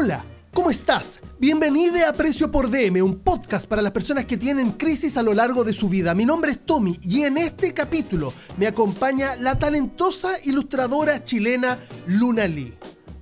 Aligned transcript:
Hola, 0.00 0.24
¿cómo 0.54 0.70
estás? 0.70 1.18
Bienvenido 1.40 1.96
a 2.08 2.12
Precio 2.12 2.52
por 2.52 2.70
DM, 2.70 3.02
un 3.02 3.18
podcast 3.18 3.68
para 3.68 3.82
las 3.82 3.90
personas 3.90 4.26
que 4.26 4.36
tienen 4.36 4.70
crisis 4.70 5.16
a 5.16 5.24
lo 5.24 5.34
largo 5.34 5.64
de 5.64 5.74
su 5.74 5.88
vida. 5.88 6.14
Mi 6.14 6.24
nombre 6.24 6.52
es 6.52 6.64
Tommy 6.64 7.00
y 7.02 7.22
en 7.24 7.36
este 7.36 7.74
capítulo 7.74 8.32
me 8.58 8.68
acompaña 8.68 9.34
la 9.34 9.58
talentosa 9.58 10.30
ilustradora 10.44 11.24
chilena 11.24 11.76
Luna 12.06 12.46
Lee. 12.46 12.74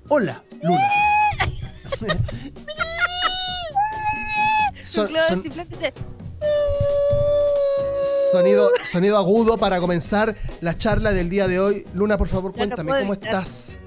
Hola, 0.08 0.44
Luna. 0.62 0.86
Son- 4.84 5.08
son- 5.28 5.44
sonido, 8.30 8.70
sonido 8.82 9.16
agudo 9.16 9.56
para 9.56 9.80
comenzar 9.80 10.36
la 10.60 10.76
charla 10.76 11.12
del 11.14 11.30
día 11.30 11.48
de 11.48 11.58
hoy. 11.58 11.86
Luna, 11.94 12.18
por 12.18 12.28
favor, 12.28 12.52
cuéntame, 12.52 12.92
¿cómo 12.98 13.14
estás? 13.14 13.80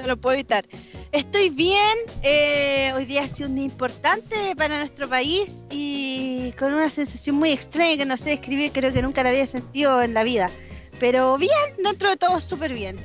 No 0.00 0.06
lo 0.06 0.16
puedo 0.16 0.34
evitar. 0.34 0.66
Estoy 1.12 1.50
bien. 1.50 1.98
eh, 2.22 2.92
hoy 2.94 3.04
día 3.04 3.24
ha 3.24 3.28
sido 3.28 3.48
un 3.48 3.54
día 3.56 3.64
importante 3.64 4.54
para 4.56 4.78
nuestro 4.78 5.08
país 5.08 5.50
y 5.70 6.52
con 6.58 6.72
una 6.72 6.88
sensación 6.88 7.36
muy 7.36 7.50
extraña 7.50 7.96
que 7.98 8.06
no 8.06 8.16
sé 8.16 8.30
describir, 8.30 8.72
creo 8.72 8.92
que 8.92 9.02
nunca 9.02 9.22
la 9.22 9.30
había 9.30 9.46
sentido 9.46 10.02
en 10.02 10.14
la 10.14 10.22
vida. 10.22 10.50
Pero 10.98 11.36
bien, 11.36 11.50
dentro 11.82 12.08
de 12.08 12.16
todo 12.16 12.40
súper 12.40 12.72
bien. 12.72 12.98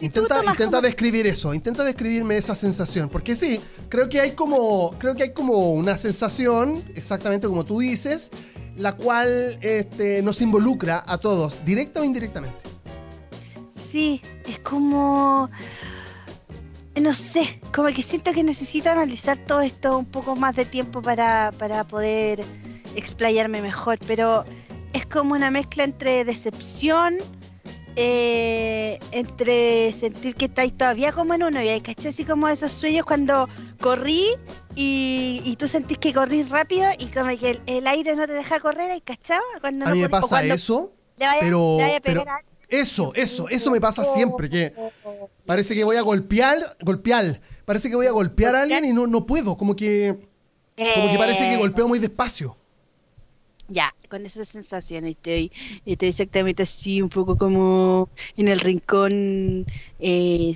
Intenta, 0.00 0.42
intenta 0.44 0.80
describir 0.80 1.26
eso, 1.26 1.52
intenta 1.52 1.84
describirme 1.84 2.36
esa 2.36 2.54
sensación, 2.54 3.10
porque 3.10 3.36
sí, 3.36 3.60
creo 3.90 4.08
que 4.08 4.20
hay 4.20 4.30
como, 4.30 4.96
creo 4.98 5.14
que 5.14 5.24
hay 5.24 5.32
como 5.34 5.72
una 5.72 5.98
sensación, 5.98 6.82
exactamente 6.96 7.46
como 7.46 7.64
tú 7.64 7.80
dices, 7.80 8.30
la 8.76 8.96
cual 8.96 9.58
este, 9.60 10.22
nos 10.22 10.40
involucra 10.40 11.04
a 11.06 11.18
todos, 11.18 11.62
directa 11.66 12.00
o 12.00 12.04
indirectamente. 12.04 12.56
Sí, 13.90 14.22
es 14.46 14.58
como... 14.60 15.50
No 17.00 17.14
sé, 17.14 17.60
como 17.74 17.88
que 17.88 18.02
siento 18.02 18.32
que 18.32 18.42
necesito 18.44 18.90
analizar 18.90 19.38
todo 19.38 19.62
esto 19.62 19.96
un 19.98 20.04
poco 20.06 20.36
más 20.36 20.54
de 20.54 20.64
tiempo 20.66 21.00
para, 21.00 21.50
para 21.58 21.84
poder 21.84 22.44
explayarme 22.94 23.62
mejor, 23.62 23.98
pero 24.06 24.44
es 24.92 25.06
como 25.06 25.34
una 25.34 25.50
mezcla 25.50 25.84
entre 25.84 26.24
decepción, 26.24 27.16
eh, 27.96 28.98
entre 29.12 29.92
sentir 29.92 30.34
que 30.34 30.44
estáis 30.46 30.76
todavía 30.76 31.12
como 31.12 31.34
en 31.34 31.42
uno, 31.42 31.62
y 31.62 31.68
hay 31.68 31.80
¿cachai? 31.80 32.08
Así 32.12 32.24
como 32.24 32.48
esos 32.48 32.72
sueños 32.72 33.04
cuando 33.04 33.48
corrí 33.80 34.24
y, 34.74 35.42
y 35.44 35.56
tú 35.56 35.68
sentís 35.68 35.98
que 35.98 36.12
corrís 36.12 36.50
rápido 36.50 36.86
y 36.98 37.06
como 37.06 37.28
que 37.38 37.50
el, 37.52 37.62
el 37.66 37.86
aire 37.86 38.14
no 38.14 38.26
te 38.26 38.32
deja 38.34 38.60
correr, 38.60 38.90
¿hay 38.90 39.00
cachado? 39.00 39.42
Cuando 39.60 39.86
A 39.86 39.88
no 39.88 39.94
mí 39.94 40.02
me 40.02 40.08
pasa 40.08 40.28
cuando 40.28 40.54
eso, 40.54 40.92
vaya- 41.18 41.40
pero- 41.40 41.76
pero- 42.02 42.24
eso, 42.70 43.12
eso, 43.14 43.48
eso 43.48 43.70
me 43.70 43.80
pasa 43.80 44.04
siempre, 44.04 44.48
que 44.48 44.72
parece 45.46 45.74
que 45.74 45.84
voy 45.84 45.96
a 45.96 46.02
golpear, 46.02 46.76
golpear, 46.80 47.40
parece 47.64 47.90
que 47.90 47.96
voy 47.96 48.06
a 48.06 48.12
golpear 48.12 48.54
a 48.54 48.62
alguien 48.62 48.84
y 48.84 48.92
no, 48.92 49.06
no 49.06 49.26
puedo, 49.26 49.56
como 49.56 49.74
que, 49.74 50.28
como 50.76 51.10
que 51.10 51.18
parece 51.18 51.44
que 51.44 51.54
Eh, 51.54 51.58
golpeo 51.58 51.88
muy 51.88 51.98
despacio. 51.98 52.56
Ya, 53.68 53.94
con 54.10 54.26
esa 54.26 54.44
sensación 54.44 55.06
estoy, 55.06 55.50
estoy 55.86 56.08
exactamente 56.08 56.64
así, 56.64 57.00
un 57.02 57.08
poco 57.08 57.36
como 57.38 58.10
en 58.36 58.48
el 58.48 58.60
rincón, 58.60 59.66
eh, 59.98 60.54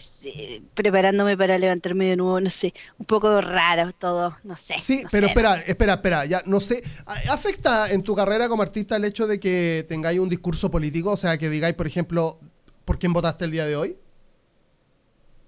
preparándome 0.75 1.37
para 1.39 1.59
levantarme 1.59 2.07
de 2.07 2.17
nuevo, 2.17 2.41
no 2.41 2.51
sé, 2.51 2.75
un 2.99 3.07
poco 3.07 3.41
raro 3.41 3.93
todo, 3.93 4.37
no 4.45 4.57
sé. 4.57 4.75
Sí, 4.77 5.03
no 5.03 5.09
pero 5.11 5.29
sé. 5.29 5.33
espera, 5.33 5.61
espera, 5.61 5.95
espera, 5.95 6.25
ya 6.27 6.43
no 6.47 6.61
sé. 6.61 6.83
¿Afecta 7.29 7.91
en 7.91 8.03
tu 8.03 8.15
carrera 8.15 8.49
como 8.49 8.63
artista 8.63 8.97
el 8.97 9.05
hecho 9.05 9.27
de 9.27 9.39
que 9.41 9.87
tengáis 9.89 10.19
un 10.21 10.29
discurso 10.29 10.71
político? 10.71 11.13
O 11.13 11.17
sea, 11.17 11.39
que 11.39 11.49
digáis, 11.49 11.75
por 11.75 11.87
ejemplo, 11.87 12.39
¿por 12.85 12.99
quién 12.99 13.13
votaste 13.13 13.45
el 13.45 13.51
día 13.53 13.67
de 13.67 13.77
hoy? 13.77 13.97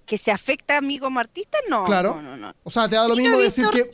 ¿Que 0.05 0.17
se 0.17 0.31
afecta 0.31 0.77
a 0.77 0.81
mí 0.81 0.99
como 0.99 1.19
artista? 1.19 1.57
No, 1.69 1.85
Claro. 1.85 2.15
no, 2.15 2.21
no. 2.21 2.37
no. 2.37 2.53
O 2.63 2.69
sea, 2.71 2.87
te 2.89 2.95
da 2.95 3.07
lo 3.07 3.15
Sí, 3.15 3.21
mismo 3.21 3.37
decir 3.39 3.65
que. 3.71 3.91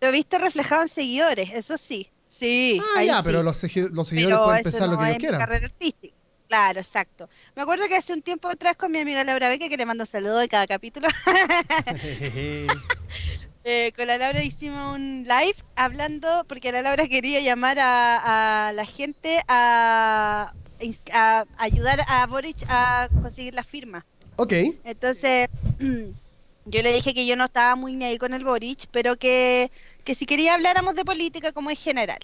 Lo 0.00 0.08
he 0.08 0.10
visto 0.10 0.38
reflejado 0.38 0.82
en 0.82 0.88
seguidores, 0.88 1.50
eso 1.52 1.78
sí, 1.78 2.10
sí. 2.32 2.80
Ah, 2.80 2.98
ahí 3.00 3.06
ya, 3.06 3.16
sí. 3.18 3.22
pero 3.24 3.42
los, 3.42 3.58
seguidores 3.58 3.92
Pero 3.92 4.44
pueden 4.44 4.62
pensar 4.62 4.88
lo 4.88 4.98
que 4.98 5.04
ellos 5.04 5.16
quieran. 5.18 5.40
carrera 5.40 5.66
artística. 5.66 6.14
Claro, 6.48 6.80
exacto. 6.80 7.28
Me 7.56 7.62
acuerdo 7.62 7.88
que 7.88 7.96
hace 7.96 8.12
un 8.12 8.20
tiempo 8.20 8.48
atrás 8.48 8.76
con 8.76 8.92
mi 8.92 8.98
amiga 8.98 9.24
Laura 9.24 9.48
Beque, 9.48 9.70
que 9.70 9.76
le 9.78 9.86
mando 9.86 10.04
un 10.04 10.10
saludo 10.10 10.36
de 10.38 10.48
cada 10.48 10.66
capítulo, 10.66 11.08
eh, 13.64 13.92
con 13.96 14.06
la 14.06 14.18
Laura 14.18 14.42
hicimos 14.42 14.94
un 14.94 15.24
live 15.26 15.54
hablando, 15.76 16.44
porque 16.46 16.72
la 16.72 16.82
Laura 16.82 17.06
quería 17.08 17.40
llamar 17.40 17.78
a, 17.78 18.68
a 18.68 18.72
la 18.72 18.84
gente 18.84 19.40
a, 19.48 20.52
a 21.12 21.44
ayudar 21.56 22.02
a 22.06 22.26
Boric 22.26 22.58
a 22.68 23.08
conseguir 23.22 23.54
la 23.54 23.62
firma. 23.62 24.04
ok, 24.36 24.52
Entonces, 24.84 25.48
yo 26.66 26.82
le 26.82 26.92
dije 26.92 27.14
que 27.14 27.24
yo 27.24 27.34
no 27.36 27.46
estaba 27.46 27.76
muy 27.76 27.94
ni 27.94 28.04
ahí 28.04 28.18
con 28.18 28.34
el 28.34 28.44
Boric, 28.44 28.88
pero 28.90 29.16
que, 29.16 29.70
que 30.04 30.14
si 30.14 30.26
quería 30.26 30.54
habláramos 30.54 30.94
de 30.94 31.04
política 31.04 31.52
como 31.52 31.70
en 31.70 31.76
general. 31.76 32.18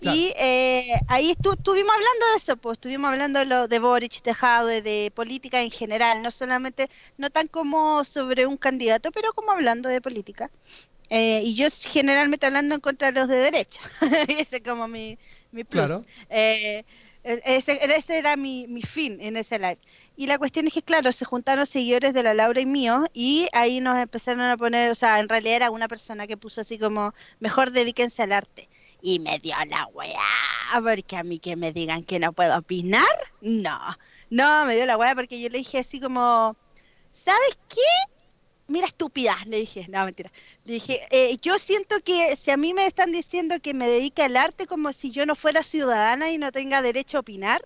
Claro. 0.00 0.18
Y 0.18 0.32
eh, 0.36 0.92
ahí 1.08 1.32
estu- 1.32 1.54
estuvimos 1.54 1.92
hablando 1.94 2.26
de 2.32 2.36
eso, 2.36 2.56
pues 2.58 2.74
estuvimos 2.76 3.08
hablando 3.10 3.38
de, 3.40 3.46
lo 3.46 3.66
de 3.68 3.78
Boric, 3.78 4.22
de 4.22 4.82
de 4.82 5.10
política 5.14 5.62
en 5.62 5.70
general, 5.70 6.22
no 6.22 6.30
solamente, 6.30 6.90
no 7.16 7.30
tan 7.30 7.48
como 7.48 8.04
sobre 8.04 8.46
un 8.46 8.58
candidato, 8.58 9.10
pero 9.10 9.32
como 9.32 9.52
hablando 9.52 9.88
de 9.88 10.00
política. 10.02 10.50
Eh, 11.08 11.40
y 11.44 11.54
yo 11.54 11.68
generalmente 11.88 12.46
hablando 12.46 12.74
en 12.74 12.80
contra 12.80 13.12
de 13.12 13.20
los 13.20 13.28
de 13.28 13.36
derecha. 13.36 13.80
ese 14.28 14.56
es 14.56 14.62
como 14.62 14.88
mi, 14.88 15.18
mi 15.52 15.64
plus. 15.64 15.86
Claro. 15.86 16.02
Eh, 16.28 16.84
e- 17.24 17.42
ese, 17.44 17.78
ese 17.96 18.18
era 18.18 18.36
mi, 18.36 18.66
mi 18.68 18.82
fin 18.82 19.18
en 19.20 19.36
ese 19.36 19.58
live. 19.58 19.78
Y 20.16 20.26
la 20.26 20.38
cuestión 20.38 20.66
es 20.66 20.72
que, 20.72 20.82
claro, 20.82 21.12
se 21.12 21.26
juntaron 21.26 21.66
seguidores 21.66 22.14
de 22.14 22.22
la 22.22 22.32
Laura 22.32 22.60
y 22.60 22.66
mío 22.66 23.04
y 23.12 23.48
ahí 23.52 23.80
nos 23.80 23.98
empezaron 23.98 24.40
a 24.40 24.56
poner, 24.56 24.90
o 24.90 24.94
sea, 24.94 25.20
en 25.20 25.28
realidad 25.28 25.56
era 25.56 25.70
una 25.70 25.88
persona 25.88 26.26
que 26.26 26.38
puso 26.38 26.62
así 26.62 26.78
como, 26.78 27.12
mejor 27.38 27.70
dedíquense 27.70 28.22
al 28.22 28.32
arte. 28.32 28.68
Y 29.02 29.18
me 29.20 29.38
dio 29.38 29.54
la 29.68 29.86
weá, 29.88 30.16
porque 30.82 31.16
a 31.16 31.22
mí 31.22 31.38
que 31.38 31.54
me 31.54 31.70
digan 31.70 32.02
que 32.02 32.18
no 32.18 32.32
puedo 32.32 32.56
opinar, 32.56 33.04
no. 33.42 33.78
No, 34.30 34.64
me 34.64 34.74
dio 34.74 34.86
la 34.86 34.96
weá 34.96 35.14
porque 35.14 35.38
yo 35.40 35.50
le 35.50 35.58
dije 35.58 35.78
así 35.78 36.00
como, 36.00 36.56
¿sabes 37.12 37.58
qué? 37.68 37.82
Mira, 38.68 38.86
estúpida, 38.86 39.36
le 39.46 39.58
dije, 39.58 39.86
no, 39.88 40.04
mentira. 40.04 40.32
Le 40.64 40.74
dije, 40.74 41.00
eh, 41.10 41.36
yo 41.42 41.58
siento 41.58 42.00
que 42.00 42.36
si 42.36 42.50
a 42.50 42.56
mí 42.56 42.74
me 42.74 42.86
están 42.86 43.12
diciendo 43.12 43.60
que 43.60 43.74
me 43.74 43.86
dedique 43.86 44.22
al 44.22 44.36
arte 44.36 44.66
como 44.66 44.92
si 44.92 45.10
yo 45.10 45.26
no 45.26 45.36
fuera 45.36 45.62
ciudadana 45.62 46.30
y 46.30 46.38
no 46.38 46.50
tenga 46.52 46.82
derecho 46.82 47.18
a 47.18 47.20
opinar, 47.20 47.64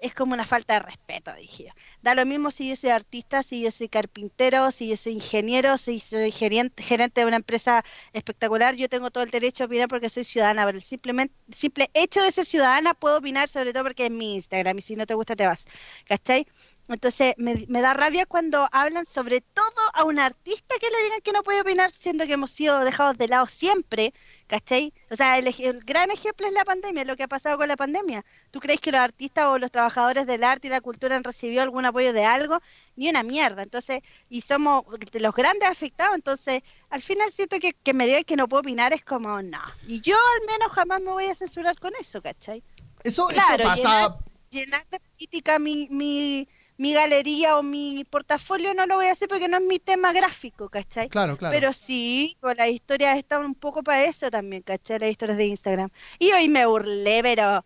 es 0.00 0.14
como 0.14 0.34
una 0.34 0.46
falta 0.46 0.74
de 0.74 0.80
respeto, 0.80 1.34
dije 1.34 1.64
yo. 1.64 1.70
Da 2.02 2.14
lo 2.14 2.24
mismo 2.26 2.50
si 2.50 2.68
yo 2.68 2.76
soy 2.76 2.90
artista, 2.90 3.42
si 3.42 3.62
yo 3.62 3.70
soy 3.70 3.88
carpintero, 3.88 4.70
si 4.70 4.88
yo 4.88 4.96
soy 4.96 5.14
ingeniero, 5.14 5.76
si 5.78 5.98
soy 5.98 6.30
gerente, 6.30 6.82
gerente 6.82 7.20
de 7.20 7.26
una 7.26 7.36
empresa 7.36 7.84
espectacular, 8.12 8.74
yo 8.74 8.88
tengo 8.88 9.10
todo 9.10 9.24
el 9.24 9.30
derecho 9.30 9.64
a 9.64 9.66
opinar 9.66 9.88
porque 9.88 10.08
soy 10.08 10.24
ciudadana, 10.24 10.64
pero 10.64 10.78
el 10.78 10.82
simplemente, 10.82 11.34
simple 11.52 11.90
hecho 11.94 12.22
de 12.22 12.32
ser 12.32 12.46
ciudadana 12.46 12.94
puedo 12.94 13.18
opinar, 13.18 13.48
sobre 13.48 13.72
todo 13.72 13.84
porque 13.84 14.06
es 14.06 14.10
mi 14.10 14.34
Instagram 14.34 14.78
y 14.78 14.82
si 14.82 14.96
no 14.96 15.06
te 15.06 15.14
gusta 15.14 15.36
te 15.36 15.46
vas, 15.46 15.66
¿cachai? 16.06 16.46
Entonces 16.88 17.34
me, 17.36 17.66
me 17.68 17.82
da 17.82 17.92
rabia 17.92 18.24
cuando 18.24 18.66
hablan 18.72 19.04
sobre 19.04 19.42
todo 19.42 19.82
a 19.92 20.04
un 20.04 20.18
artista 20.18 20.74
que 20.80 20.88
le 20.88 21.02
digan 21.04 21.20
que 21.22 21.32
no 21.32 21.42
puede 21.42 21.60
opinar, 21.60 21.92
siendo 21.92 22.26
que 22.26 22.32
hemos 22.34 22.50
sido 22.50 22.80
dejados 22.80 23.18
de 23.18 23.28
lado 23.28 23.46
siempre, 23.46 24.14
¿cachai? 24.48 24.92
O 25.10 25.14
sea, 25.16 25.38
el, 25.38 25.46
el 25.60 25.80
gran 25.84 26.10
ejemplo 26.10 26.46
es 26.48 26.52
la 26.52 26.64
pandemia, 26.64 27.04
lo 27.04 27.16
que 27.16 27.22
ha 27.22 27.28
pasado 27.28 27.56
con 27.58 27.68
la 27.68 27.76
pandemia. 27.76 28.24
¿Tú 28.50 28.58
crees 28.60 28.80
que 28.80 28.90
los 28.90 29.00
artistas 29.00 29.46
o 29.46 29.58
los 29.58 29.70
trabajadores 29.70 30.26
del 30.26 30.42
arte 30.42 30.66
y 30.66 30.70
la 30.70 30.80
cultura 30.80 31.14
han 31.16 31.22
recibido 31.24 31.62
algún 31.62 31.84
apoyo 31.86 32.12
de 32.12 32.24
algo? 32.24 32.60
Ni 32.96 33.08
una 33.08 33.22
mierda. 33.22 33.62
Entonces, 33.62 34.00
y 34.28 34.40
somos 34.40 34.84
de 35.12 35.20
los 35.20 35.34
grandes 35.34 35.68
afectados, 35.68 36.16
entonces 36.16 36.62
al 36.90 37.02
final 37.02 37.30
siento 37.30 37.58
que, 37.60 37.74
que 37.74 37.94
me 37.94 38.06
digan 38.06 38.24
que 38.24 38.36
no 38.36 38.48
puedo 38.48 38.62
opinar 38.62 38.92
es 38.92 39.04
como, 39.04 39.40
no. 39.42 39.60
Y 39.86 40.00
yo 40.00 40.16
al 40.16 40.46
menos 40.48 40.72
jamás 40.72 41.00
me 41.00 41.12
voy 41.12 41.26
a 41.26 41.34
censurar 41.34 41.78
con 41.78 41.92
eso, 42.00 42.20
¿cachai? 42.22 42.64
Eso, 43.04 43.28
Claro, 43.28 43.64
eso 43.72 43.92
pasa. 43.92 44.16
llenar 44.50 44.82
de 44.90 44.98
política 45.00 45.58
mi, 45.58 45.88
mi, 45.90 46.48
mi 46.78 46.94
galería 46.94 47.58
o 47.58 47.62
mi 47.62 48.04
portafolio 48.04 48.72
no 48.72 48.86
lo 48.86 48.94
voy 48.94 49.06
a 49.06 49.12
hacer 49.12 49.28
porque 49.28 49.48
no 49.48 49.58
es 49.58 49.64
mi 49.64 49.80
tema 49.80 50.12
gráfico, 50.12 50.68
¿cachai? 50.68 51.08
Claro, 51.08 51.36
claro. 51.36 51.52
Pero 51.52 51.72
sí, 51.72 52.38
con 52.40 52.56
las 52.56 52.70
historias 52.70 53.18
están 53.18 53.44
un 53.44 53.56
poco 53.56 53.82
para 53.82 54.04
eso 54.04 54.30
también, 54.30 54.62
¿cachai? 54.62 55.00
Las 55.00 55.10
historias 55.10 55.36
de 55.36 55.46
Instagram. 55.46 55.90
Y 56.20 56.30
hoy 56.32 56.48
me 56.48 56.64
burlé, 56.66 57.20
pero, 57.22 57.64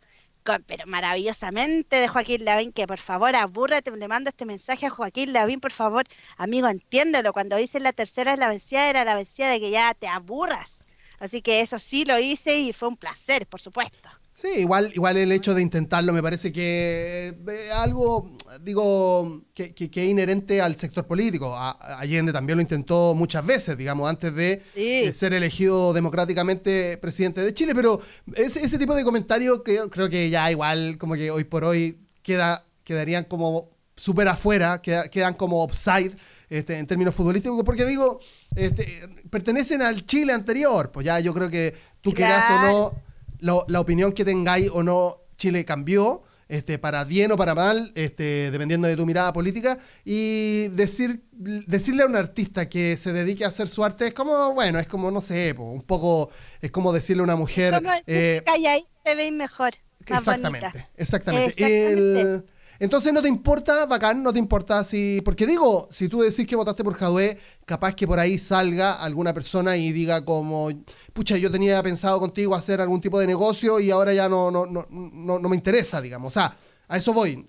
pero 0.66 0.86
maravillosamente 0.86 1.96
de 1.96 2.08
Joaquín 2.08 2.46
Lavín, 2.46 2.72
que 2.72 2.86
por 2.86 2.98
favor 2.98 3.36
abúrrate, 3.36 3.94
le 3.94 4.08
mando 4.08 4.30
este 4.30 4.46
mensaje 4.46 4.86
a 4.86 4.90
Joaquín 4.90 5.34
Lavín, 5.34 5.60
por 5.60 5.72
favor, 5.72 6.04
amigo, 6.38 6.68
entiéndelo, 6.68 7.34
cuando 7.34 7.56
dicen 7.56 7.82
la 7.82 7.92
tercera 7.92 8.32
es 8.32 8.38
la 8.38 8.48
vencida, 8.48 8.88
era 8.88 9.04
la 9.04 9.14
vencida 9.14 9.50
de 9.50 9.60
que 9.60 9.70
ya 9.70 9.92
te 9.94 10.08
aburras. 10.08 10.84
Así 11.18 11.42
que 11.42 11.60
eso 11.60 11.78
sí 11.78 12.06
lo 12.06 12.18
hice 12.18 12.58
y 12.58 12.72
fue 12.72 12.88
un 12.88 12.96
placer, 12.96 13.46
por 13.46 13.60
supuesto. 13.60 14.08
Sí, 14.42 14.48
igual, 14.62 14.90
igual 14.92 15.16
el 15.18 15.30
hecho 15.30 15.54
de 15.54 15.62
intentarlo 15.62 16.12
me 16.12 16.20
parece 16.20 16.52
que 16.52 17.28
eh, 17.28 17.70
algo, 17.76 18.28
digo, 18.60 19.42
que, 19.54 19.72
que- 19.72 19.88
que 19.88 20.02
es 20.02 20.08
inherente 20.10 20.60
al 20.60 20.74
sector 20.74 21.06
político. 21.06 21.54
A- 21.54 21.70
Allende 22.00 22.32
también 22.32 22.56
lo 22.56 22.62
intentó 22.62 23.14
muchas 23.14 23.46
veces, 23.46 23.78
digamos, 23.78 24.10
antes 24.10 24.34
de 24.34 24.60
Sí. 24.74 24.80
eh, 25.04 25.14
ser 25.14 25.32
elegido 25.32 25.92
democráticamente 25.92 26.98
presidente 26.98 27.40
de 27.40 27.54
Chile, 27.54 27.72
pero 27.72 28.00
ese, 28.34 28.64
ese 28.64 28.78
tipo 28.78 28.96
de 28.96 29.04
comentarios 29.04 29.62
que 29.62 29.78
creo 29.90 30.08
que 30.08 30.28
ya 30.28 30.50
igual, 30.50 30.98
como 30.98 31.14
que 31.14 31.30
hoy 31.30 31.44
por 31.44 31.62
hoy 31.62 31.98
queda, 32.24 32.64
quedarían 32.82 33.22
como 33.26 33.68
súper 33.94 34.26
afuera, 34.26 34.82
queda- 34.82 35.06
quedan 35.08 35.34
como 35.34 35.62
offside 35.62 36.10
este, 36.50 36.78
en 36.78 36.86
términos 36.88 37.14
futbolísticos, 37.14 37.62
porque 37.64 37.84
digo, 37.84 38.18
este, 38.56 39.08
pertenecen 39.30 39.82
al 39.82 40.04
Chile 40.04 40.32
anterior, 40.32 40.90
pues 40.90 41.06
ya 41.06 41.20
yo 41.20 41.32
creo 41.32 41.48
que 41.48 41.74
tú 42.00 42.12
quieras 42.12 42.44
o 42.50 42.60
no, 42.66 43.11
lo, 43.42 43.64
la 43.68 43.80
opinión 43.80 44.12
que 44.12 44.24
tengáis 44.24 44.70
o 44.72 44.82
no, 44.82 45.18
Chile 45.36 45.64
cambió, 45.64 46.22
este, 46.48 46.78
para 46.78 47.04
bien 47.04 47.32
o 47.32 47.36
para 47.36 47.54
mal, 47.54 47.92
este, 47.94 48.50
dependiendo 48.50 48.86
de 48.86 48.96
tu 48.96 49.04
mirada 49.04 49.32
política, 49.32 49.78
y 50.04 50.68
decir, 50.68 51.22
decirle 51.32 52.02
a 52.02 52.06
un 52.06 52.16
artista 52.16 52.68
que 52.68 52.96
se 52.96 53.12
dedique 53.12 53.44
a 53.44 53.48
hacer 53.48 53.68
su 53.68 53.84
arte 53.84 54.06
es 54.06 54.14
como, 54.14 54.54
bueno, 54.54 54.78
es 54.78 54.86
como, 54.86 55.10
no 55.10 55.20
sé, 55.20 55.54
un 55.58 55.82
poco, 55.82 56.30
es 56.60 56.70
como 56.70 56.92
decirle 56.92 57.22
a 57.22 57.24
una 57.24 57.36
mujer... 57.36 57.80
Eh, 58.06 58.42
ahí, 58.46 58.86
te 59.02 59.14
veis 59.14 59.32
mejor. 59.32 59.74
Exactamente, 60.06 60.88
exactamente. 60.96 62.44
Entonces 62.82 63.12
no 63.12 63.22
te 63.22 63.28
importa, 63.28 63.86
bacán, 63.86 64.24
no 64.24 64.32
te 64.32 64.40
importa 64.40 64.82
si. 64.82 65.20
Porque 65.24 65.46
digo, 65.46 65.86
si 65.88 66.08
tú 66.08 66.22
decís 66.22 66.48
que 66.48 66.56
votaste 66.56 66.82
por 66.82 66.94
Jadwe, 66.94 67.38
capaz 67.64 67.94
que 67.94 68.08
por 68.08 68.18
ahí 68.18 68.38
salga 68.38 68.94
alguna 68.94 69.32
persona 69.32 69.76
y 69.76 69.92
diga 69.92 70.24
como, 70.24 70.68
pucha, 71.12 71.36
yo 71.36 71.48
tenía 71.48 71.80
pensado 71.80 72.18
contigo 72.18 72.56
hacer 72.56 72.80
algún 72.80 73.00
tipo 73.00 73.20
de 73.20 73.28
negocio 73.28 73.78
y 73.78 73.92
ahora 73.92 74.12
ya 74.12 74.28
no, 74.28 74.50
no, 74.50 74.66
no, 74.66 74.84
no, 74.90 75.48
me 75.48 75.54
interesa, 75.54 76.00
digamos. 76.00 76.26
O 76.26 76.40
sea, 76.40 76.56
a 76.88 76.96
eso 76.96 77.12
voy. 77.12 77.48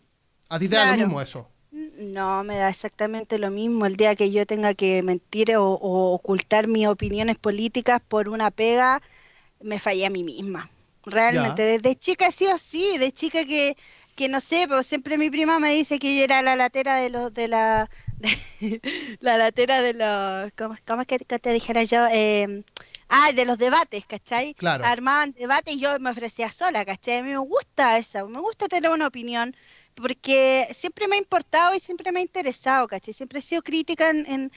¿A 0.49 0.59
ti 0.59 0.69
te 0.69 0.75
da 0.75 0.91
lo 0.91 0.97
mismo 0.97 1.19
eso? 1.19 1.49
No, 1.71 2.43
me 2.43 2.57
da 2.57 2.69
exactamente 2.69 3.39
lo 3.39 3.49
mismo. 3.49 3.87
El 3.87 3.95
día 3.95 4.15
que 4.15 4.29
yo 4.29 4.45
tenga 4.45 4.75
que 4.75 5.01
mentir 5.01 5.57
o, 5.57 5.65
ocultar 6.13 6.67
mis 6.67 6.85
opiniones 6.85 7.39
políticas 7.39 8.03
por 8.07 8.29
una 8.29 8.51
pega, 8.51 9.01
me 9.63 9.79
fallé 9.79 10.05
a 10.05 10.11
mí 10.11 10.23
misma. 10.23 10.69
Realmente, 11.07 11.63
desde 11.63 11.95
chica 11.95 12.29
sí 12.31 12.45
o 12.45 12.57
sí, 12.59 12.99
de 12.99 13.11
chica 13.11 13.45
que, 13.45 13.75
que 14.15 14.29
no 14.29 14.39
sé, 14.39 14.65
pero 14.67 14.83
siempre 14.83 15.17
mi 15.17 15.29
prima 15.29 15.59
me 15.59 15.73
dice 15.73 15.99
que 15.99 16.15
yo 16.15 16.23
era 16.23 16.41
la 16.41 16.55
latera 16.55 16.97
de 16.97 17.09
los, 17.09 17.33
de 17.33 17.47
la, 17.47 17.89
la 19.19 19.37
latera 19.37 19.81
de 19.81 19.93
los, 19.93 20.51
¿cómo, 20.53 21.01
es 21.01 21.07
que, 21.07 21.19
te 21.19 21.53
dijera 21.53 21.83
yo? 21.83 22.05
Eh, 22.11 22.63
ah, 23.09 23.31
de 23.33 23.45
los 23.45 23.57
debates, 23.57 24.05
¿cachai? 24.05 24.53
Claro. 24.53 24.85
Armaban 24.85 25.33
debates 25.33 25.75
y 25.75 25.79
yo 25.79 25.99
me 25.99 26.11
ofrecía 26.11 26.51
sola, 26.51 26.85
¿cachai? 26.85 27.17
A 27.17 27.23
mí 27.23 27.29
me 27.29 27.37
gusta 27.37 27.97
eso, 27.97 28.27
me 28.27 28.39
gusta 28.39 28.67
tener 28.67 28.91
una 28.91 29.07
opinión 29.07 29.55
porque 29.95 30.67
siempre 30.73 31.07
me 31.07 31.15
ha 31.15 31.19
importado 31.19 31.75
y 31.75 31.79
siempre 31.79 32.11
me 32.11 32.19
ha 32.19 32.21
interesado, 32.21 32.87
¿cachai? 32.87 33.13
Siempre 33.13 33.39
he 33.39 33.41
sido 33.41 33.61
crítica 33.61 34.09
en, 34.09 34.51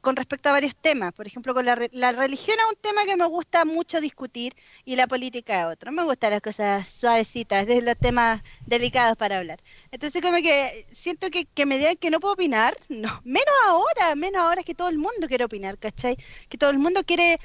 con 0.00 0.16
respecto 0.16 0.48
a 0.48 0.52
varios 0.52 0.76
temas. 0.76 1.12
Por 1.12 1.26
ejemplo, 1.26 1.54
con 1.54 1.64
la, 1.64 1.78
la, 1.92 2.12
religión 2.12 2.58
es 2.58 2.64
un 2.68 2.80
tema 2.80 3.04
que 3.04 3.16
me 3.16 3.26
gusta 3.26 3.64
mucho 3.64 4.00
discutir 4.00 4.54
y 4.84 4.96
la 4.96 5.06
política 5.06 5.60
es 5.60 5.66
otro. 5.74 5.92
Me 5.92 6.04
gustan 6.04 6.32
las 6.32 6.42
cosas 6.42 6.88
suavecitas, 6.88 7.66
de 7.66 7.82
los 7.82 7.96
temas 7.98 8.42
delicados 8.66 9.16
para 9.16 9.38
hablar. 9.38 9.60
Entonces, 9.90 10.22
como 10.22 10.38
que 10.38 10.86
siento 10.92 11.30
que, 11.30 11.44
que 11.46 11.66
me 11.66 11.78
digan 11.78 11.96
que 11.96 12.10
no 12.10 12.20
puedo 12.20 12.34
opinar, 12.34 12.76
no, 12.88 13.20
menos 13.24 13.54
ahora, 13.66 14.14
menos 14.14 14.42
ahora 14.42 14.62
que 14.62 14.74
todo 14.74 14.88
el 14.88 14.98
mundo 14.98 15.28
quiere 15.28 15.44
opinar, 15.44 15.78
¿cachai? 15.78 16.16
Que 16.48 16.58
todo 16.58 16.70
el 16.70 16.78
mundo 16.78 17.04
quiere 17.04 17.40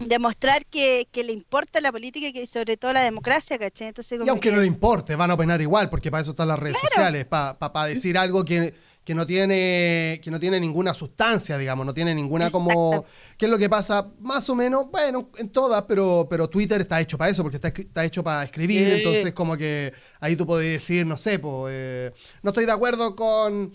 demostrar 0.00 0.64
que, 0.66 1.06
que, 1.12 1.24
le 1.24 1.32
importa 1.32 1.80
la 1.80 1.92
política 1.92 2.28
y 2.28 2.32
que 2.32 2.46
sobre 2.46 2.76
todo 2.76 2.92
la 2.92 3.02
democracia, 3.02 3.58
¿cachai? 3.58 3.88
Entonces, 3.88 4.18
y 4.24 4.28
aunque 4.28 4.50
no 4.50 4.60
le 4.60 4.66
importe, 4.66 5.14
van 5.14 5.30
a 5.30 5.34
opinar 5.34 5.60
igual, 5.60 5.90
porque 5.90 6.10
para 6.10 6.22
eso 6.22 6.30
están 6.30 6.48
las 6.48 6.58
redes 6.58 6.78
sociales, 6.80 7.26
para 7.26 7.84
decir 7.86 8.16
algo 8.16 8.44
que, 8.44 8.74
que, 9.04 9.14
no 9.14 9.26
tiene, 9.26 10.20
que 10.22 10.30
no 10.30 10.40
tiene 10.40 10.58
ninguna 10.58 10.94
sustancia, 10.94 11.58
digamos, 11.58 11.84
no 11.84 11.92
tiene 11.92 12.14
ninguna 12.14 12.50
como... 12.50 13.04
¿Qué 13.36 13.44
es 13.44 13.50
lo 13.50 13.58
que 13.58 13.68
pasa? 13.68 14.10
Más 14.20 14.48
o 14.48 14.54
menos, 14.54 14.90
bueno, 14.90 15.30
en 15.36 15.50
todas, 15.50 15.82
pero, 15.82 16.26
pero 16.30 16.48
Twitter 16.48 16.80
está 16.80 17.00
hecho 17.00 17.18
para 17.18 17.30
eso, 17.30 17.42
porque 17.42 17.56
está, 17.56 17.68
está 17.68 18.04
hecho 18.04 18.24
para 18.24 18.44
escribir, 18.44 18.88
entonces 18.88 19.32
como 19.34 19.56
que 19.56 19.92
ahí 20.20 20.34
tú 20.34 20.46
puedes 20.46 20.72
decir, 20.72 21.06
no 21.06 21.18
sé, 21.18 21.38
pues, 21.38 22.12
no 22.42 22.50
estoy 22.50 22.64
de 22.64 22.72
acuerdo 22.72 23.14
con 23.14 23.72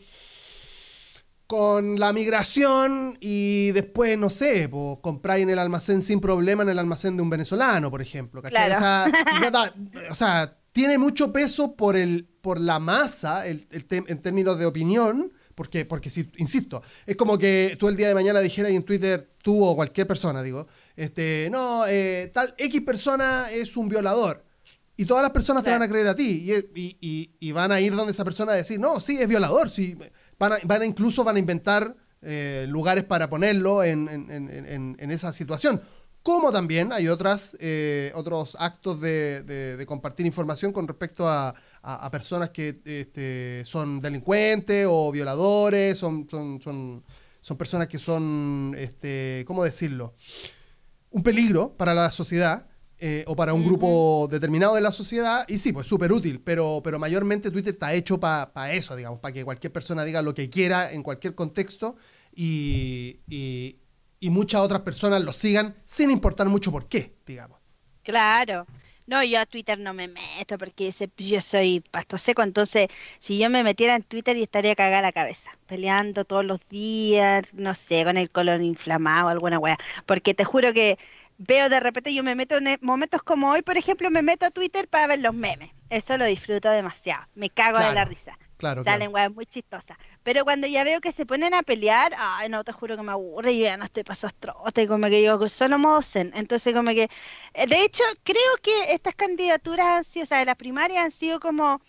con 1.47 1.99
la 1.99 2.11
migración 2.11 3.17
y 3.21 3.71
después, 3.71 4.17
no 4.17 4.29
sé, 4.29 4.67
pues, 4.67 4.97
compráis 5.01 5.43
en 5.43 5.51
el 5.51 5.59
almacén 5.59 6.01
sin 6.01 6.19
problema 6.19 6.63
en 6.63 6.69
el 6.69 6.79
almacén 6.79 7.15
de 7.15 7.23
un 7.23 7.29
venezolano, 7.29 7.91
por 7.91 8.01
ejemplo. 8.01 8.41
O, 10.09 10.15
sea, 10.15 10.57
tiene 10.71 10.97
mucho 10.97 11.31
peso 11.31 11.75
por, 11.75 11.95
el, 11.95 12.27
por 12.41 12.59
la 12.59 12.79
masa 12.79 13.45
el, 13.47 13.67
en 13.69 14.21
términos 14.21 14.57
de 14.57 14.65
opinión, 14.65 15.33
porque, 15.53 15.85
porque 15.85 16.09
si, 16.09 16.29
insisto, 16.37 16.81
es 17.05 17.15
como 17.15 17.37
que 17.37 17.77
tú 17.79 17.87
el 17.87 17.95
día 17.95 18.07
de 18.07 18.13
mañana 18.13 18.39
dijeras 18.39 18.71
en 18.71 18.83
Twitter, 18.83 19.29
tú 19.41 19.63
o 19.63 19.75
cualquier 19.75 20.07
persona, 20.07 20.41
digo, 20.41 20.67
este, 20.95 21.49
no, 21.51 21.85
eh, 21.87 22.31
tal 22.33 22.55
X 22.57 22.81
persona 22.81 23.51
es 23.51 23.77
un 23.77 23.87
violador. 23.87 24.43
Y 24.97 25.05
todas 25.05 25.23
las 25.23 25.31
personas 25.31 25.61
te 25.63 25.71
van 25.71 25.83
a 25.83 25.89
creer 25.89 26.07
a 26.07 26.15
ti 26.15 26.49
y, 26.73 26.97
y, 27.01 27.31
y, 27.37 27.51
van 27.51 27.69
a 27.73 27.81
ir 27.81 27.93
donde 27.93 28.13
esa 28.13 28.23
persona 28.23 28.53
a 28.53 28.55
decir, 28.55 28.79
no, 28.79 29.01
sí, 29.01 29.17
es 29.17 29.27
violador, 29.27 29.69
sí 29.69 29.97
van 30.39 30.53
a, 30.53 30.57
van 30.63 30.83
incluso 30.83 31.23
van 31.23 31.35
a 31.35 31.39
inventar 31.39 31.95
eh, 32.21 32.65
lugares 32.67 33.03
para 33.03 33.29
ponerlo 33.29 33.83
en, 33.83 34.09
en, 34.09 34.95
en, 34.99 35.11
esa 35.11 35.31
situación. 35.31 35.79
Como 36.23 36.51
también 36.51 36.91
hay 36.91 37.07
otras, 37.07 37.55
eh, 37.59 38.11
otros 38.15 38.57
actos 38.59 38.99
de, 38.99 39.43
de, 39.43 39.85
compartir 39.85 40.25
información 40.25 40.71
con 40.71 40.87
respecto 40.87 41.27
a, 41.27 41.53
a, 41.83 42.09
personas 42.09 42.49
que 42.49 42.81
este, 42.83 43.63
son 43.65 43.99
delincuentes 43.99 44.87
o 44.89 45.11
violadores, 45.11 45.99
son, 45.99 46.27
son, 46.27 46.59
son, 46.63 47.03
son 47.39 47.57
personas 47.57 47.87
que 47.87 47.99
son, 47.99 48.73
este, 48.75 49.43
¿cómo 49.45 49.63
decirlo? 49.63 50.15
Un 51.11 51.21
peligro 51.21 51.77
para 51.77 51.93
la 51.93 52.09
sociedad 52.09 52.65
eh, 52.97 53.25
o 53.27 53.35
para 53.35 53.53
un 53.53 53.65
grupo 53.65 54.27
determinado 54.31 54.75
de 54.75 54.81
la 54.81 54.91
sociedad, 54.91 55.45
y 55.49 55.57
sí, 55.57 55.73
pues 55.73 55.85
súper 55.85 56.13
útil, 56.13 56.39
pero, 56.39 56.81
pero 56.81 56.97
mayormente 56.97 57.51
Twitter 57.51 57.73
está 57.73 57.93
hecho 57.93 58.19
para 58.19 58.71
eso, 58.71 58.95
digamos, 58.95 59.19
para 59.19 59.33
que 59.33 59.43
cualquier 59.43 59.73
persona 59.73 60.05
diga 60.05 60.21
lo 60.21 60.33
que 60.33 60.49
quiera 60.49 60.91
en 60.91 61.03
cualquier 61.03 61.35
contexto 61.35 61.97
y, 62.33 63.19
y, 63.27 63.79
muchas 64.29 64.61
otras 64.61 64.81
personas 64.81 65.23
lo 65.23 65.33
sigan 65.33 65.75
sin 65.85 66.09
importar 66.09 66.49
mucho 66.49 66.71
por 66.71 66.87
qué, 66.87 67.15
digamos. 67.27 67.59
Claro. 68.01 68.65
No, 69.07 69.23
yo 69.23 69.39
a 69.39 69.45
Twitter 69.45 69.77
no 69.77 69.93
me 69.93 70.07
meto 70.07 70.57
porque 70.57 70.91
yo 71.17 71.41
soy 71.41 71.83
pasto 71.91 72.17
seco, 72.17 72.41
entonces 72.41 72.87
si 73.19 73.37
yo 73.37 73.51
me 73.51 73.63
metiera 73.63 73.95
en 73.95 74.01
Twitter 74.01 74.35
y 74.35 74.41
estaría 74.41 74.73
cagada 74.75 75.03
la 75.03 75.11
cabeza, 75.11 75.51
peleando 75.67 76.25
todos 76.25 76.43
los 76.43 76.59
días, 76.69 77.53
no 77.53 77.75
sé, 77.75 78.03
con 78.03 78.17
el 78.17 78.31
colon 78.31 78.63
inflamado, 78.63 79.29
alguna 79.29 79.59
wea. 79.59 79.77
Porque 80.07 80.33
te 80.33 80.43
juro 80.43 80.73
que 80.73 80.97
veo 81.37 81.69
de 81.69 81.79
repente, 81.79 82.13
yo 82.13 82.23
me 82.23 82.35
meto 82.35 82.57
en 82.57 82.67
e, 82.67 82.77
momentos 82.81 83.23
como 83.23 83.51
hoy, 83.51 83.61
por 83.61 83.77
ejemplo, 83.77 84.09
me 84.09 84.21
meto 84.21 84.45
a 84.45 84.51
Twitter 84.51 84.87
para 84.87 85.07
ver 85.07 85.19
los 85.19 85.33
memes. 85.33 85.71
Eso 85.89 86.17
lo 86.17 86.25
disfruto 86.25 86.69
demasiado. 86.69 87.25
Me 87.35 87.49
cago 87.49 87.79
de 87.79 87.93
la 87.93 88.05
risa. 88.05 88.37
Claro, 88.57 88.83
Salen 88.83 89.11
claro. 89.11 89.33
muy 89.33 89.45
chistosa. 89.45 89.97
Pero 90.23 90.45
cuando 90.45 90.65
ya 90.65 90.83
veo 90.83 91.01
que 91.01 91.11
se 91.11 91.25
ponen 91.25 91.53
a 91.53 91.61
pelear, 91.61 92.13
ay, 92.17 92.49
no, 92.49 92.63
te 92.63 92.71
juro 92.71 92.95
que 92.95 93.03
me 93.03 93.11
aburre, 93.11 93.57
yo 93.57 93.65
ya 93.65 93.77
no 93.77 93.85
estoy 93.85 94.03
pasos 94.03 94.33
trote, 94.33 94.87
como 94.87 95.07
que 95.07 95.21
yo 95.21 95.49
solo 95.49 95.77
modo 95.77 96.01
zen. 96.01 96.31
Entonces, 96.35 96.73
como 96.73 96.91
que, 96.91 97.09
eh, 97.53 97.67
de 97.67 97.83
hecho, 97.83 98.03
creo 98.23 98.57
que 98.61 98.93
estas 98.93 99.13
candidaturas 99.15 99.85
han 99.85 100.03
sido, 100.03 100.23
o 100.23 100.27
sea, 100.27 100.43
las 100.45 100.55
primarias 100.55 101.03
han 101.03 101.11
sido 101.11 101.39
como 101.39 101.81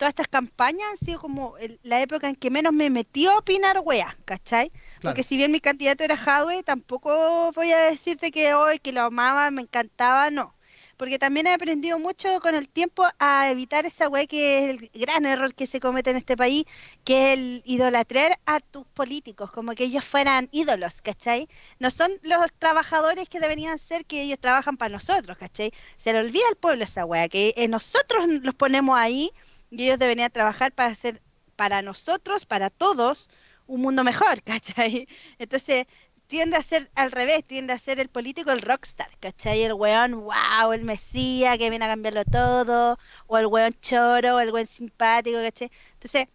todas 0.00 0.12
estas 0.12 0.28
campañas 0.28 0.88
han 0.92 0.96
sido 0.96 1.20
como 1.20 1.56
la 1.82 2.00
época 2.00 2.26
en 2.26 2.34
que 2.34 2.50
menos 2.50 2.72
me 2.72 2.88
metí 2.88 3.26
a 3.26 3.36
opinar 3.36 3.80
weas, 3.84 4.16
¿cachai? 4.24 4.72
Porque 5.02 5.22
si 5.22 5.36
bien 5.36 5.52
mi 5.52 5.60
candidato 5.60 6.04
era 6.04 6.14
Hadwe, 6.14 6.62
tampoco 6.62 7.52
voy 7.52 7.72
a 7.72 7.78
decirte 7.78 8.30
que 8.30 8.54
hoy 8.54 8.78
que 8.78 8.92
lo 8.92 9.02
amaba, 9.02 9.50
me 9.50 9.62
encantaba, 9.62 10.30
no. 10.30 10.54
Porque 10.96 11.18
también 11.18 11.46
he 11.46 11.54
aprendido 11.54 11.98
mucho 11.98 12.40
con 12.42 12.54
el 12.54 12.68
tiempo 12.68 13.06
a 13.18 13.50
evitar 13.50 13.86
esa 13.86 14.08
wea 14.10 14.26
que 14.26 14.58
es 14.58 14.70
el 14.70 14.90
gran 14.92 15.24
error 15.24 15.54
que 15.54 15.66
se 15.66 15.80
comete 15.80 16.10
en 16.10 16.16
este 16.16 16.36
país, 16.36 16.64
que 17.04 17.32
es 17.32 17.38
el 17.38 17.62
idolatrar 17.64 18.38
a 18.44 18.60
tus 18.60 18.86
políticos, 18.88 19.50
como 19.50 19.72
que 19.74 19.84
ellos 19.84 20.04
fueran 20.04 20.50
ídolos, 20.52 21.00
¿cachai? 21.00 21.48
No 21.78 21.90
son 21.90 22.12
los 22.22 22.52
trabajadores 22.58 23.30
que 23.30 23.40
deberían 23.40 23.78
ser 23.78 24.04
que 24.04 24.22
ellos 24.22 24.38
trabajan 24.38 24.76
para 24.76 24.92
nosotros, 24.92 25.38
¿cachai? 25.38 25.72
Se 25.96 26.12
le 26.12 26.18
olvida 26.18 26.44
al 26.50 26.56
pueblo 26.56 26.84
esa 26.84 27.06
wea, 27.06 27.30
que 27.30 27.54
eh, 27.56 27.68
nosotros 27.68 28.28
los 28.42 28.54
ponemos 28.54 28.98
ahí 28.98 29.30
y 29.70 29.84
ellos 29.84 29.98
deberían 29.98 30.30
trabajar 30.30 30.72
para 30.72 30.90
hacer 30.90 31.22
para 31.56 31.82
nosotros, 31.82 32.46
para 32.46 32.68
todos, 32.70 33.30
un 33.70 33.80
mundo 33.82 34.04
mejor, 34.04 34.42
¿cachai? 34.44 35.08
Entonces 35.38 35.86
tiende 36.26 36.56
a 36.56 36.62
ser 36.62 36.90
al 36.94 37.10
revés, 37.10 37.44
tiende 37.44 37.72
a 37.72 37.78
ser 37.78 37.98
el 37.98 38.08
político 38.08 38.50
el 38.52 38.62
rockstar, 38.62 39.10
¿cachai? 39.18 39.62
El 39.62 39.72
weón, 39.74 40.24
wow, 40.24 40.72
el 40.72 40.84
mesía 40.84 41.58
que 41.58 41.70
viene 41.70 41.84
a 41.84 41.88
cambiarlo 41.88 42.24
todo, 42.24 42.98
o 43.26 43.38
el 43.38 43.46
weón 43.46 43.74
choro, 43.80 44.36
o 44.36 44.40
el 44.40 44.52
weón 44.52 44.66
simpático, 44.66 45.38
¿cachai? 45.38 45.70
Entonces, 45.94 46.26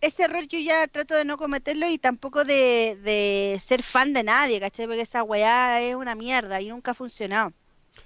ese 0.00 0.24
error 0.24 0.46
yo 0.48 0.58
ya 0.58 0.86
trato 0.88 1.14
de 1.14 1.24
no 1.24 1.38
cometerlo 1.38 1.88
y 1.88 1.98
tampoco 1.98 2.44
de, 2.44 2.98
de 3.02 3.60
ser 3.66 3.82
fan 3.82 4.12
de 4.12 4.22
nadie, 4.22 4.60
¿cachai? 4.60 4.86
Porque 4.86 5.02
esa 5.02 5.22
weá 5.22 5.80
es 5.82 5.94
una 5.94 6.14
mierda 6.14 6.60
y 6.60 6.68
nunca 6.68 6.92
ha 6.92 6.94
funcionado. 6.94 7.52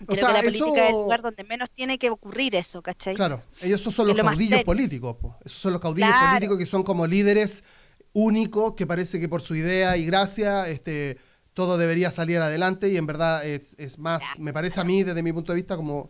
Creo 0.04 0.26
que 0.26 0.32
la 0.32 0.42
política 0.42 0.84
es 0.84 0.90
el 0.90 0.96
lugar 0.96 1.22
donde 1.22 1.44
menos 1.44 1.70
tiene 1.70 1.96
que 1.96 2.10
ocurrir 2.10 2.54
eso, 2.56 2.82
¿cachai? 2.82 3.14
Claro, 3.14 3.42
ellos 3.62 3.80
son 3.80 4.08
los 4.08 4.16
caudillos 4.16 4.64
políticos, 4.64 5.16
esos 5.44 5.58
son 5.58 5.72
los 5.72 5.80
caudillos 5.80 6.10
políticos 6.10 6.58
que 6.58 6.66
son 6.66 6.82
como 6.82 7.06
líderes 7.06 7.62
únicos, 8.18 8.72
que 8.72 8.86
parece 8.86 9.20
que 9.20 9.28
por 9.28 9.42
su 9.42 9.54
idea 9.54 9.98
y 9.98 10.06
gracia 10.06 10.66
este, 10.68 11.18
todo 11.52 11.76
debería 11.76 12.10
salir 12.10 12.38
adelante 12.38 12.88
y 12.88 12.96
en 12.96 13.06
verdad 13.06 13.44
es, 13.44 13.98
más, 13.98 14.22
me 14.38 14.54
parece 14.54 14.80
a 14.80 14.84
mí 14.84 15.02
desde 15.02 15.22
mi 15.22 15.34
punto 15.34 15.52
de 15.52 15.56
vista 15.56 15.76
como, 15.76 16.08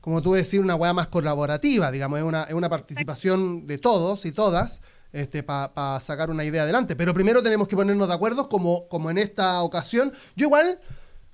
como 0.00 0.20
tú 0.20 0.32
decir, 0.32 0.60
una 0.60 0.74
weá 0.74 0.92
más 0.92 1.06
colaborativa, 1.06 1.92
digamos, 1.92 2.18
es 2.18 2.24
una, 2.24 2.42
es 2.42 2.54
una 2.54 2.68
participación 2.68 3.66
de 3.68 3.78
todos 3.78 4.26
y 4.26 4.32
todas 4.32 4.80
este, 5.12 5.44
para 5.44 6.00
sacar 6.00 6.28
una 6.28 6.42
idea 6.42 6.64
adelante. 6.64 6.96
Pero 6.96 7.14
primero 7.14 7.40
tenemos 7.40 7.68
que 7.68 7.76
ponernos 7.76 8.08
de 8.08 8.14
acuerdo, 8.14 8.48
como, 8.48 8.88
como 8.88 9.12
en 9.12 9.18
esta 9.18 9.62
ocasión. 9.62 10.12
Yo 10.34 10.46
igual, 10.46 10.80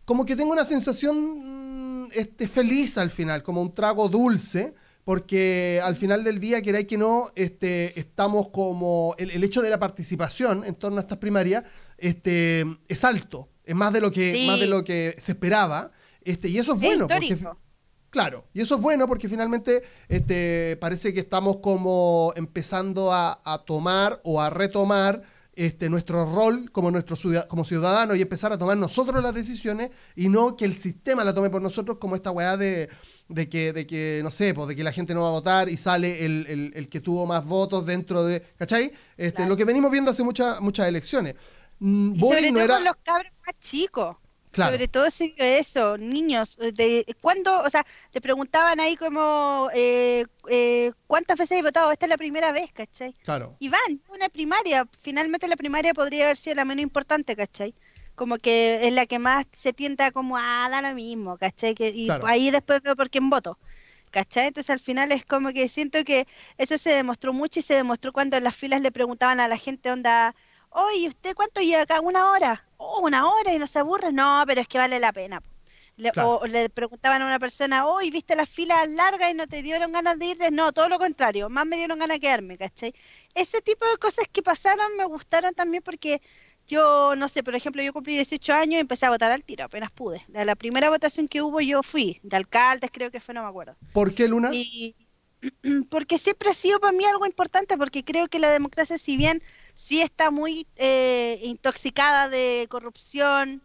como 0.05 0.27
que 0.27 0.37
tengo 0.37 0.53
una 0.53 0.67
sensación 0.67 2.05
mm, 2.05 2.09
este, 2.13 2.47
feliz 2.47 2.99
al 2.99 3.11
final, 3.11 3.43
como 3.43 3.63
un 3.63 3.73
trago 3.73 4.11
dulce, 4.11 4.75
porque 5.11 5.81
al 5.83 5.97
final 5.97 6.23
del 6.23 6.39
día, 6.39 6.63
queráis 6.63 6.87
que 6.87 6.97
no, 6.97 7.33
este, 7.35 7.99
estamos 7.99 8.51
como, 8.51 9.17
el, 9.19 9.43
hecho 9.43 9.61
de 9.61 9.69
la 9.69 9.81
participación 9.81 10.63
en 10.65 10.77
torno 10.77 10.99
a 10.99 11.01
estas 11.01 11.19
primarias 11.19 11.65
este, 11.99 12.65
es 12.87 13.03
alto, 13.03 13.49
es 13.65 13.75
más 13.75 13.93
de 13.93 14.01
lo 14.01 14.13
que, 14.13 14.45
más 14.47 14.61
de 14.61 14.69
lo 14.69 14.85
que 14.85 15.17
se 15.19 15.33
esperaba, 15.33 15.91
este, 16.23 16.49
y 16.49 16.59
eso 16.59 16.75
es, 16.75 16.81
bueno, 16.81 17.09
porque 17.09 17.37
Claro, 18.11 18.47
y 18.55 18.61
eso 18.61 18.77
es 18.77 18.81
bueno 18.81 19.09
porque 19.09 19.29
finalmente 19.29 19.83
este, 20.07 20.77
parece 20.81 21.13
que 21.13 21.19
estamos 21.19 21.57
como 21.57 22.33
empezando 22.37 23.13
a, 23.13 23.65
tomar 23.67 24.21
o 24.23 24.41
a 24.41 24.49
retomar 24.49 25.23
este, 25.55 25.91
nuestro 25.91 26.25
rol 26.25 26.71
como, 26.71 26.93
nuestro, 26.93 27.17
como 27.49 27.65
ciudadanos 27.65 28.17
y 28.17 28.23
empezar 28.23 28.53
a 28.53 28.59
tomar 28.59 28.77
nosotros 28.77 29.21
las 29.25 29.35
decisiones 29.35 29.91
y 30.15 30.29
no 30.29 30.57
que 30.57 30.67
el 30.67 30.77
sistema 30.77 31.25
la 31.25 31.35
tome 31.35 31.51
por 31.51 31.63
nosotros 31.63 31.97
como 31.99 32.15
esta 32.15 32.31
weá 32.31 32.57
de, 32.57 32.89
de, 33.31 33.49
que, 33.49 33.73
de 33.73 33.87
que, 33.87 34.21
no 34.23 34.31
sé, 34.31 34.53
pues, 34.53 34.69
de 34.69 34.77
que 34.77 34.85
la 34.85 34.93
gente 34.93 35.15
no 35.15 35.23
va 35.23 35.29
a 35.29 35.33
votar 35.33 35.69
y 35.69 35.77
sale 35.77 36.25
el, 36.25 36.89
que 36.91 37.01
tuvo 37.01 37.27
más 37.27 37.45
votos 37.45 37.87
dentro 37.87 38.25
de... 38.25 38.41
¿Cachai? 38.59 38.91
Este, 39.17 39.47
Lo 39.47 39.57
que 39.57 39.65
venimos 39.65 39.91
viendo 39.91 40.11
hace 40.11 40.25
muchas 40.25 40.61
muchas 40.61 40.89
elecciones. 40.89 41.37
Mm, 41.79 42.15
y 42.17 42.53
no 42.53 42.61
era... 42.61 42.81
los 42.81 42.97
cabros 43.05 43.33
más 43.47 43.55
chicos. 43.61 44.17
Sobre 44.53 44.89
todo 44.89 45.07
eso, 45.07 45.97
niños, 45.99 46.57
de 46.57 47.07
cuándo, 47.21 47.63
o 47.63 47.71
sea, 47.71 47.87
te 48.11 48.21
preguntaban 48.21 48.81
ahí 48.81 48.97
como 48.97 49.71
eh, 49.73 50.27
eh, 50.49 50.91
cuántas 51.07 51.39
veces 51.39 51.59
he 51.59 51.63
votado, 51.63 51.93
esta 51.93 52.07
es 52.07 52.11
la 52.11 52.17
primera 52.17 52.51
vez, 52.51 52.73
¿cachai? 52.73 53.15
Claro. 53.23 53.55
Y 53.61 53.69
van, 53.69 54.03
una 54.09 54.29
primaria, 54.29 54.89
finalmente 55.01 55.47
la 55.47 55.55
primaria 55.55 55.95
podría 55.95 56.25
haber 56.25 56.37
sido 56.37 56.57
la 56.57 56.65
menos 56.65 56.83
importante, 56.83 57.37
¿cachai? 57.37 57.77
Como 58.21 58.37
que 58.37 58.87
es 58.87 58.93
la 58.93 59.07
que 59.07 59.19
más 59.19 59.47
se 59.53 59.73
tienta 59.73 60.11
como 60.11 60.37
a 60.37 60.69
dar 60.69 60.83
lo 60.83 60.95
mismo, 60.95 61.39
¿cachai? 61.39 61.75
Que, 61.75 61.89
y 61.89 62.11
ahí 62.27 62.51
después 62.51 62.83
veo 62.83 62.95
por 62.95 63.09
quién 63.09 63.31
voto. 63.31 63.57
¿Cachai? 64.11 64.49
Entonces 64.49 64.69
al 64.69 64.79
final 64.79 65.11
es 65.11 65.25
como 65.25 65.55
que 65.55 65.67
siento 65.71 66.05
que 66.05 66.27
eso 66.59 66.77
se 66.77 66.91
demostró 66.91 67.33
mucho 67.33 67.61
y 67.61 67.63
se 67.63 67.73
demostró 67.73 68.13
cuando 68.13 68.37
en 68.37 68.45
las 68.45 68.55
filas 68.55 68.83
le 68.83 68.93
preguntaban 68.93 69.41
a 69.41 69.49
la 69.49 69.57
gente 69.57 69.91
onda, 69.91 70.35
oye, 70.69 71.09
¿usted 71.09 71.35
cuánto 71.35 71.63
lleva 71.63 71.85
acá? 71.85 72.03
¿Una 72.03 72.31
hora? 72.31 72.69
Oh, 72.77 73.01
una 73.01 73.27
hora 73.27 73.55
y 73.55 73.59
no 73.59 73.67
se 73.67 73.79
aburre. 73.79 74.13
No, 74.13 74.45
pero 74.47 74.61
es 74.61 74.69
que 74.69 74.77
vale 74.77 75.01
la 75.01 75.15
pena. 75.15 75.43
O 76.23 76.47
le 76.47 76.69
preguntaban 76.69 77.23
a 77.23 77.27
una 77.27 77.39
persona, 77.39 77.87
hoy 77.87 78.11
viste 78.11 78.37
las 78.37 78.51
filas 78.51 78.87
largas 78.89 79.31
y 79.31 79.35
no 79.35 79.47
te 79.47 79.63
dieron 79.63 79.93
ganas 79.93 80.19
de 80.19 80.27
irte. 80.27 80.51
No, 80.51 80.73
todo 80.73 80.91
lo 80.91 80.99
contrario, 80.99 81.49
más 81.49 81.65
me 81.65 81.77
dieron 81.77 81.99
ganas 81.99 82.17
de 82.17 82.21
quedarme, 82.21 82.59
¿cachai? 82.59 82.95
Ese 83.35 83.63
tipo 83.63 83.87
de 83.87 83.97
cosas 83.97 84.27
que 84.31 84.43
pasaron 84.43 84.95
me 84.99 85.07
gustaron 85.07 85.55
también 85.55 85.83
porque 85.83 86.21
yo, 86.71 87.15
no 87.17 87.29
sé, 87.29 87.43
por 87.43 87.55
ejemplo, 87.55 87.83
yo 87.83 87.93
cumplí 87.93 88.15
18 88.15 88.53
años 88.53 88.75
y 88.75 88.81
empecé 88.81 89.07
a 89.07 89.11
votar 89.11 89.33
al 89.33 89.45
tiro, 89.45 89.65
apenas 89.65 89.93
pude. 89.93 90.23
De 90.29 90.45
la 90.45 90.55
primera 90.55 90.89
votación 90.89 91.29
que 91.29 91.43
hubo 91.43 91.61
yo 91.61 91.83
fui, 91.83 92.21
de 92.23 92.37
alcaldes 92.37 92.91
creo 92.93 93.11
que 93.11 93.21
fue, 93.21 93.35
no 93.35 93.43
me 93.43 93.49
acuerdo. 93.49 93.77
¿Por 93.93 94.15
qué, 94.15 94.29
Luna? 94.29 94.51
porque 95.91 96.19
siempre 96.19 96.51
ha 96.51 96.55
sido 96.55 96.81
para 96.81 96.93
mí 96.93 97.05
algo 97.05 97.27
importante, 97.27 97.77
porque 97.77 98.05
creo 98.05 98.29
que 98.29 98.39
la 98.39 98.51
democracia, 98.51 98.99
si 98.99 99.17
bien 99.17 99.43
sí 99.75 100.01
está 100.01 100.31
muy 100.31 100.67
eh, 100.77 101.41
intoxicada 101.43 102.29
de 102.29 102.67
corrupción. 102.71 103.63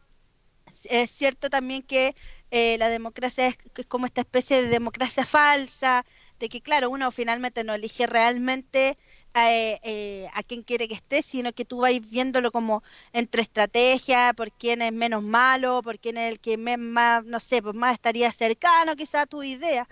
Es 0.85 1.11
cierto 1.11 1.49
también 1.49 1.83
que 1.83 2.15
eh, 2.51 2.77
la 2.77 2.89
democracia 2.89 3.47
es, 3.47 3.57
como 3.87 4.05
esta 4.05 4.21
especie 4.21 4.61
de 4.61 4.69
democracia 4.69 5.25
falsa, 5.25 6.05
de 6.39 6.49
que 6.49 6.61
claro, 6.61 6.89
uno 6.89 7.11
finalmente 7.11 7.63
no 7.63 7.73
elige 7.73 8.07
realmente 8.07 8.97
eh, 9.37 10.29
a 10.33 10.43
quién 10.43 10.63
quiere 10.63 10.87
que 10.87 10.93
esté, 10.95 11.21
sino 11.21 11.53
que 11.53 11.65
tú 11.65 11.79
vas 11.79 11.93
viéndolo 12.09 12.51
como 12.51 12.83
entre 13.13 13.41
estrategia, 13.41 14.33
por 14.33 14.51
quién 14.51 14.81
es 14.81 14.93
menos 14.93 15.23
malo, 15.23 15.81
por 15.83 15.99
quién 15.99 16.17
es 16.17 16.31
el 16.31 16.39
que 16.39 16.57
más, 16.57 17.25
no 17.25 17.39
sé, 17.39 17.61
pues 17.61 17.75
más 17.75 17.93
estaría 17.93 18.31
cercano 18.31 18.95
quizá 18.95 19.21
a 19.21 19.25
tu 19.25 19.43
idea. 19.43 19.87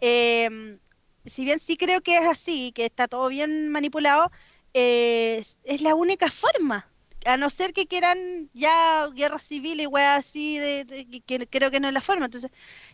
Em, 0.00 0.78
si 1.24 1.44
bien 1.44 1.60
sí 1.60 1.76
creo 1.76 2.00
que 2.02 2.18
es 2.18 2.26
así, 2.26 2.72
que 2.72 2.86
está 2.86 3.08
todo 3.08 3.28
bien 3.28 3.68
manipulado, 3.70 4.30
es, 4.72 5.58
la 5.80 5.94
única 5.94 6.30
forma. 6.30 6.90
A 7.26 7.36
no 7.36 7.50
ser 7.50 7.72
que 7.72 7.86
quieran 7.86 8.50
ya 8.54 9.08
guerra 9.14 9.38
civil 9.38 9.80
y 9.80 9.86
weas 9.86 10.20
así, 10.26 10.58
de, 10.58 11.22
que 11.26 11.46
creo 11.48 11.70
que 11.70 11.80
no 11.80 11.88
es 11.88 11.94
la 11.94 12.00
forma. 12.00 12.28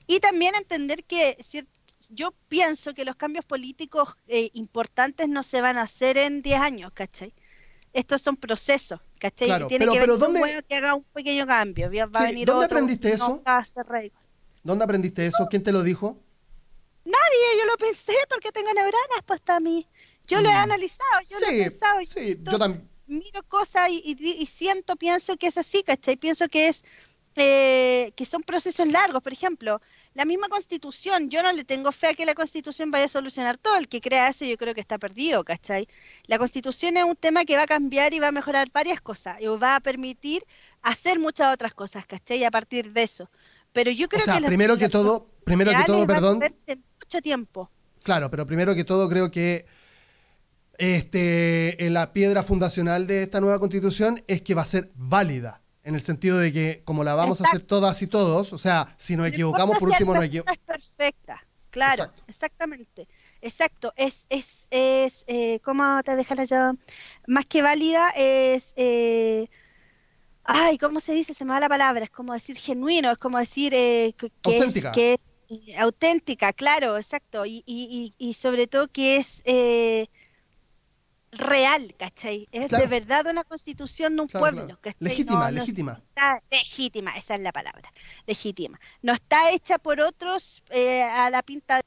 Y 0.07 0.21
también 0.21 0.55
entender 0.55 1.05
que 1.05 1.37
yo 2.11 2.35
pienso 2.49 2.95
que 2.95 3.05
los 3.05 3.17
cambios 3.17 3.45
políticos 3.47 4.09
eh, 4.29 4.51
importantes 4.55 5.29
no 5.29 5.43
se 5.43 5.61
van 5.61 5.77
a 5.77 5.83
hacer 5.83 6.17
en 6.17 6.43
10 6.43 6.61
años, 6.61 6.93
¿cachai? 6.93 7.33
Estos 7.93 8.23
son 8.23 8.37
procesos, 8.37 9.01
¿cachai? 9.19 9.67
Tiene 9.69 9.87
que 9.87 9.99
pero 10.01 10.17
¿dónde... 10.17 10.65
que 10.67 10.77
haga 10.77 10.95
un 10.95 11.05
pequeño 11.05 11.47
cambio. 11.47 11.91
¿Dónde 12.47 12.65
aprendiste 12.65 13.13
eso? 13.13 13.43
¿Dónde 14.63 14.85
aprendiste 14.85 15.27
eso? 15.27 15.47
¿Quién 15.51 15.63
te 15.63 15.73
lo 15.73 15.83
dijo? 15.83 16.19
Nadie, 17.05 17.59
yo 17.59 17.67
lo 17.67 17.77
pensé 17.77 18.15
porque 18.29 18.53
tengo 18.53 18.73
neuronas 18.73 19.23
pues 19.27 19.41
a 19.47 19.61
mí. 19.61 19.87
Yo 20.27 20.41
lo 20.41 20.49
he 20.49 20.55
mm. 20.55 20.57
analizado, 20.57 21.21
yo 21.29 21.41
lo 21.41 21.47
he 21.49 21.71
pensado. 21.71 22.01
Sí, 22.05 22.39
yo 22.43 22.59
también. 22.59 22.89
Miro 23.07 23.43
cosas 23.43 23.91
y, 23.91 24.47
siento, 24.47 24.97
pienso 24.97 25.37
que 25.37 25.49
es 25.49 25.59
así, 25.59 25.83
¿cachai? 25.83 26.17
Pienso 26.17 26.49
que 26.49 26.69
es 26.69 26.85
eh, 27.35 28.13
que 28.17 28.25
son 28.25 28.43
procesos 28.43 28.87
largos. 28.87 29.23
Por 29.23 29.33
ejemplo, 29.33 29.83
la 30.15 30.25
misma 30.25 30.49
constitución, 30.49 31.31
yo 31.31 31.43
no 31.43 31.53
le 31.53 31.65
tengo 31.65 31.91
fe 31.91 32.09
a 32.09 32.15
que 32.15 32.27
la 32.27 32.35
constitución 32.35 32.91
vaya 32.91 33.07
a 33.07 33.09
solucionar 33.09 33.57
todo. 33.57 33.77
El 33.77 33.89
que 33.89 34.01
crea 34.01 34.29
eso 34.29 34.45
yo 34.45 34.57
creo 34.59 34.75
que 34.75 34.81
está 34.81 34.99
perdido, 34.99 35.43
¿cachai? 35.45 35.89
La 36.27 36.39
constitución 36.39 36.97
es 36.97 37.05
un 37.05 37.17
tema 37.17 37.45
que 37.45 37.57
va 37.57 37.63
a 37.63 37.67
cambiar 37.67 38.13
y 38.13 38.19
va 38.19 38.29
a 38.29 38.33
mejorar 38.33 38.69
varias 38.73 39.01
cosas 39.01 39.41
y 39.41 39.47
va 39.47 39.77
a 39.77 39.81
permitir 39.81 40.45
hacer 40.83 41.19
muchas 41.19 41.55
otras 41.55 41.73
cosas, 41.73 42.05
¿cachai? 42.05 42.45
A 42.45 42.51
partir 42.51 42.93
de 42.93 43.05
eso. 43.05 43.31
Pero 43.73 43.91
yo 43.91 44.09
creo 44.09 44.21
o 44.21 44.25
sea, 44.25 44.39
que... 44.39 44.47
primero 44.47 44.77
que 44.77 44.89
todo, 44.89 45.25
primero 45.45 45.73
que 45.73 45.85
todo, 45.85 46.07
perdón. 46.07 46.41
mucho 46.41 47.23
tiempo. 47.23 47.71
Claro, 48.03 48.31
pero 48.31 48.45
primero 48.45 48.75
que 48.75 48.85
todo 48.85 49.09
creo 49.09 49.31
que 49.31 49.65
este, 50.77 51.87
en 51.87 51.95
la 51.95 52.13
piedra 52.13 52.43
fundacional 52.43 53.07
de 53.07 53.23
esta 53.23 53.41
nueva 53.41 53.59
constitución 53.59 54.23
es 54.27 54.43
que 54.43 54.55
va 54.55 54.63
a 54.63 54.67
ser 54.67 54.91
válida, 54.95 55.62
en 55.85 55.95
el 55.95 56.03
sentido 56.03 56.39
de 56.39 56.53
que 56.53 56.83
como 56.85 57.05
la 57.05 57.15
vamos 57.15 57.41
a 57.41 57.45
hacer 57.45 57.63
todas 57.63 58.01
y 58.03 58.07
todos, 58.07 58.53
o 58.53 58.59
sea, 58.59 58.95
si 58.97 59.17
nos 59.17 59.27
equivocamos, 59.27 59.79
por 59.79 59.89
último 59.89 60.15
no 60.15 60.23
equivocamos. 60.23 60.59
es 60.59 60.65
perfecta, 60.65 61.47
claro, 61.71 62.11
exactamente. 62.29 63.09
Exacto, 63.41 63.93
es, 63.97 64.25
es, 64.29 64.69
es 64.71 65.25
eh, 65.27 65.59
¿cómo 65.65 66.01
te 66.05 66.15
dejará 66.15 66.45
yo? 66.45 66.75
Más 67.27 67.45
que 67.47 67.61
válida 67.61 68.11
es, 68.11 68.73
eh, 68.77 69.49
ay, 70.45 70.79
¿cómo 70.79 71.01
se 71.01 71.13
dice? 71.13 71.35
Se 71.35 71.45
me 71.45 71.51
va 71.53 71.61
la 71.61 71.69
palabra, 71.69 72.05
es 72.05 72.11
como 72.11 72.35
decir 72.35 72.57
genuino, 72.57 73.11
es 73.11 73.19
como 73.19 73.39
decir 73.39 73.75
eh, 73.75 74.15
que, 74.17 74.31
auténtica. 74.45 74.91
Es, 74.91 74.95
que 74.95 75.13
es 75.15 75.33
auténtica, 75.79 76.53
claro, 76.53 76.97
exacto, 76.97 77.45
y, 77.45 77.65
y, 77.67 78.15
y, 78.17 78.29
y 78.29 78.35
sobre 78.35 78.69
todo 78.69 78.87
que 78.87 79.17
es 79.17 79.43
eh, 79.45 80.09
real, 81.33 81.95
¿cachai? 81.99 82.47
Es 82.53 82.69
de 82.71 82.87
verdad 82.87 83.27
una 83.27 83.43
constitución 83.45 84.17
de 84.17 84.23
un 84.23 84.29
pueblo, 84.29 84.79
Legítima, 84.99 85.51
legítima. 85.51 86.01
legítima, 86.51 87.17
esa 87.17 87.35
es 87.35 87.41
la 87.41 87.53
palabra, 87.53 87.93
legítima. 88.27 88.79
No 89.01 89.13
está 89.15 89.51
hecha 89.51 89.79
por 89.79 90.01
otros 90.01 90.63
eh, 90.71 91.03
a 91.03 91.31
la 91.31 91.43
pinta 91.43 91.81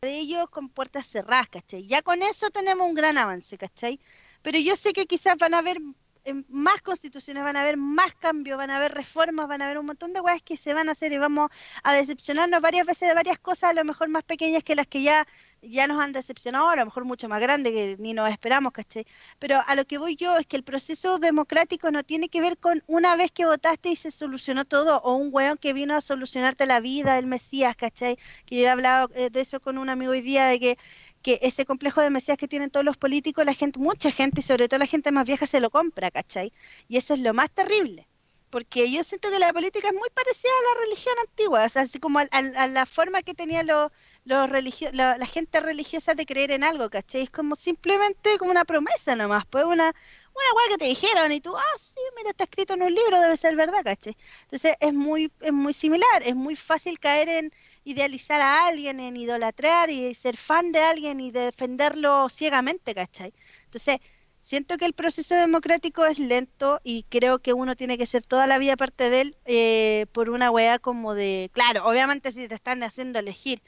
de 0.00 0.14
ellos 0.16 0.48
con 0.48 0.68
puertas 0.68 1.06
cerradas, 1.06 1.48
¿cachai? 1.48 1.86
Ya 1.86 2.02
con 2.02 2.22
eso 2.22 2.50
tenemos 2.50 2.88
un 2.88 2.94
gran 2.94 3.18
avance, 3.18 3.58
¿cachai? 3.58 3.98
Pero 4.42 4.58
yo 4.58 4.76
sé 4.76 4.92
que 4.92 5.06
quizás 5.06 5.36
van 5.38 5.54
a 5.54 5.58
haber 5.58 5.78
eh, 6.24 6.42
más 6.48 6.80
constituciones, 6.82 7.42
van 7.42 7.56
a 7.56 7.62
haber 7.62 7.76
más 7.76 8.14
cambios, 8.14 8.56
van 8.56 8.70
a 8.70 8.76
haber 8.76 8.92
reformas, 8.92 9.48
van 9.48 9.60
a 9.60 9.66
haber 9.66 9.78
un 9.78 9.86
montón 9.86 10.12
de 10.12 10.20
cosas 10.20 10.42
que 10.42 10.56
se 10.56 10.72
van 10.72 10.88
a 10.88 10.92
hacer 10.92 11.12
y 11.12 11.18
vamos 11.18 11.50
a 11.82 11.92
decepcionarnos 11.94 12.60
varias 12.62 12.86
veces 12.86 13.08
de 13.08 13.14
varias 13.14 13.38
cosas, 13.38 13.70
a 13.70 13.72
lo 13.74 13.84
mejor 13.84 14.08
más 14.08 14.22
pequeñas 14.24 14.62
que 14.62 14.74
las 14.74 14.86
que 14.86 15.02
ya 15.02 15.26
ya 15.68 15.86
nos 15.86 16.00
han 16.00 16.12
decepcionado, 16.12 16.68
a 16.68 16.76
lo 16.76 16.84
mejor 16.84 17.04
mucho 17.04 17.28
más 17.28 17.40
grande 17.40 17.72
que 17.72 17.96
ni 17.98 18.12
nos 18.14 18.30
esperamos, 18.30 18.72
¿caché? 18.72 19.06
Pero 19.38 19.60
a 19.66 19.74
lo 19.74 19.84
que 19.86 19.98
voy 19.98 20.16
yo 20.16 20.36
es 20.36 20.46
que 20.46 20.56
el 20.56 20.64
proceso 20.64 21.18
democrático 21.18 21.90
no 21.90 22.02
tiene 22.04 22.28
que 22.28 22.40
ver 22.40 22.58
con 22.58 22.82
una 22.86 23.16
vez 23.16 23.30
que 23.32 23.46
votaste 23.46 23.90
y 23.90 23.96
se 23.96 24.10
solucionó 24.10 24.64
todo, 24.64 24.98
o 25.02 25.14
un 25.16 25.30
weón 25.32 25.58
que 25.58 25.72
vino 25.72 25.94
a 25.94 26.00
solucionarte 26.00 26.66
la 26.66 26.80
vida, 26.80 27.18
el 27.18 27.26
Mesías, 27.26 27.76
¿cachai? 27.76 28.18
Que 28.46 28.56
yo 28.56 28.62
he 28.62 28.68
hablado 28.68 29.10
eh, 29.14 29.30
de 29.30 29.40
eso 29.40 29.60
con 29.60 29.78
un 29.78 29.88
amigo 29.88 30.12
hoy 30.12 30.20
día, 30.20 30.46
de 30.46 30.60
que, 30.60 30.78
que 31.22 31.38
ese 31.42 31.64
complejo 31.64 32.00
de 32.00 32.10
Mesías 32.10 32.36
que 32.38 32.48
tienen 32.48 32.70
todos 32.70 32.84
los 32.84 32.96
políticos, 32.96 33.44
la 33.44 33.54
gente, 33.54 33.78
mucha 33.78 34.10
gente, 34.10 34.42
sobre 34.42 34.68
todo 34.68 34.78
la 34.78 34.86
gente 34.86 35.12
más 35.12 35.26
vieja, 35.26 35.46
se 35.46 35.60
lo 35.60 35.70
compra, 35.70 36.10
¿cachai? 36.10 36.52
Y 36.88 36.96
eso 36.98 37.14
es 37.14 37.20
lo 37.20 37.34
más 37.34 37.50
terrible 37.50 38.08
porque 38.54 38.88
yo 38.88 39.02
siento 39.02 39.30
que 39.32 39.40
la 39.40 39.52
política 39.52 39.88
es 39.88 39.94
muy 39.94 40.08
parecida 40.14 40.52
a 40.52 40.74
la 40.74 40.80
religión 40.84 41.14
antigua, 41.26 41.64
o 41.64 41.68
sea, 41.68 41.82
así 41.82 41.98
como 41.98 42.20
a, 42.20 42.28
a 42.30 42.68
la 42.68 42.86
forma 42.86 43.22
que 43.22 43.34
tenían 43.34 43.66
los 43.66 43.90
los 44.24 44.48
religio 44.50 44.90
la, 44.92 45.26
gente 45.26 45.60
religiosa 45.60 46.14
de 46.14 46.26
creer 46.26 46.50
en 46.52 46.64
algo, 46.64 46.90
¿cachai? 46.90 47.22
Es 47.22 47.30
como 47.30 47.56
simplemente 47.56 48.38
como 48.38 48.50
una 48.50 48.64
promesa 48.64 49.14
nomás, 49.16 49.44
pues 49.46 49.64
una, 49.64 49.72
una 49.74 50.52
weá 50.56 50.68
que 50.70 50.78
te 50.78 50.86
dijeron 50.86 51.32
y 51.32 51.40
tú, 51.40 51.54
ah, 51.56 51.78
sí, 51.78 52.00
mira, 52.16 52.30
está 52.30 52.44
escrito 52.44 52.74
en 52.74 52.82
un 52.82 52.94
libro, 52.94 53.20
debe 53.20 53.36
ser 53.36 53.56
verdad, 53.56 53.82
¿cachai? 53.84 54.16
Entonces 54.42 54.76
es 54.80 54.94
muy, 54.94 55.30
es 55.40 55.52
muy 55.52 55.72
similar, 55.72 56.22
es 56.24 56.34
muy 56.34 56.56
fácil 56.56 56.98
caer 56.98 57.28
en 57.28 57.52
idealizar 57.84 58.40
a 58.40 58.66
alguien, 58.66 58.98
en 59.00 59.16
idolatrar 59.16 59.90
y 59.90 60.14
ser 60.14 60.36
fan 60.36 60.72
de 60.72 60.80
alguien 60.80 61.20
y 61.20 61.30
defenderlo 61.30 62.28
ciegamente, 62.30 62.94
¿cachai? 62.94 63.34
Entonces, 63.66 63.98
siento 64.40 64.76
que 64.78 64.86
el 64.86 64.94
proceso 64.94 65.34
democrático 65.34 66.04
es 66.06 66.18
lento 66.18 66.80
y 66.84 67.04
creo 67.04 67.40
que 67.40 67.52
uno 67.52 67.76
tiene 67.76 67.98
que 67.98 68.06
ser 68.06 68.22
toda 68.22 68.46
la 68.46 68.58
vida 68.58 68.76
parte 68.76 69.10
de 69.10 69.20
él 69.22 69.36
eh, 69.46 70.06
por 70.12 70.30
una 70.30 70.50
weá 70.50 70.78
como 70.78 71.14
de, 71.14 71.50
claro, 71.52 71.86
obviamente 71.86 72.32
si 72.32 72.48
te 72.48 72.54
están 72.54 72.82
haciendo 72.82 73.18
elegir 73.18 73.62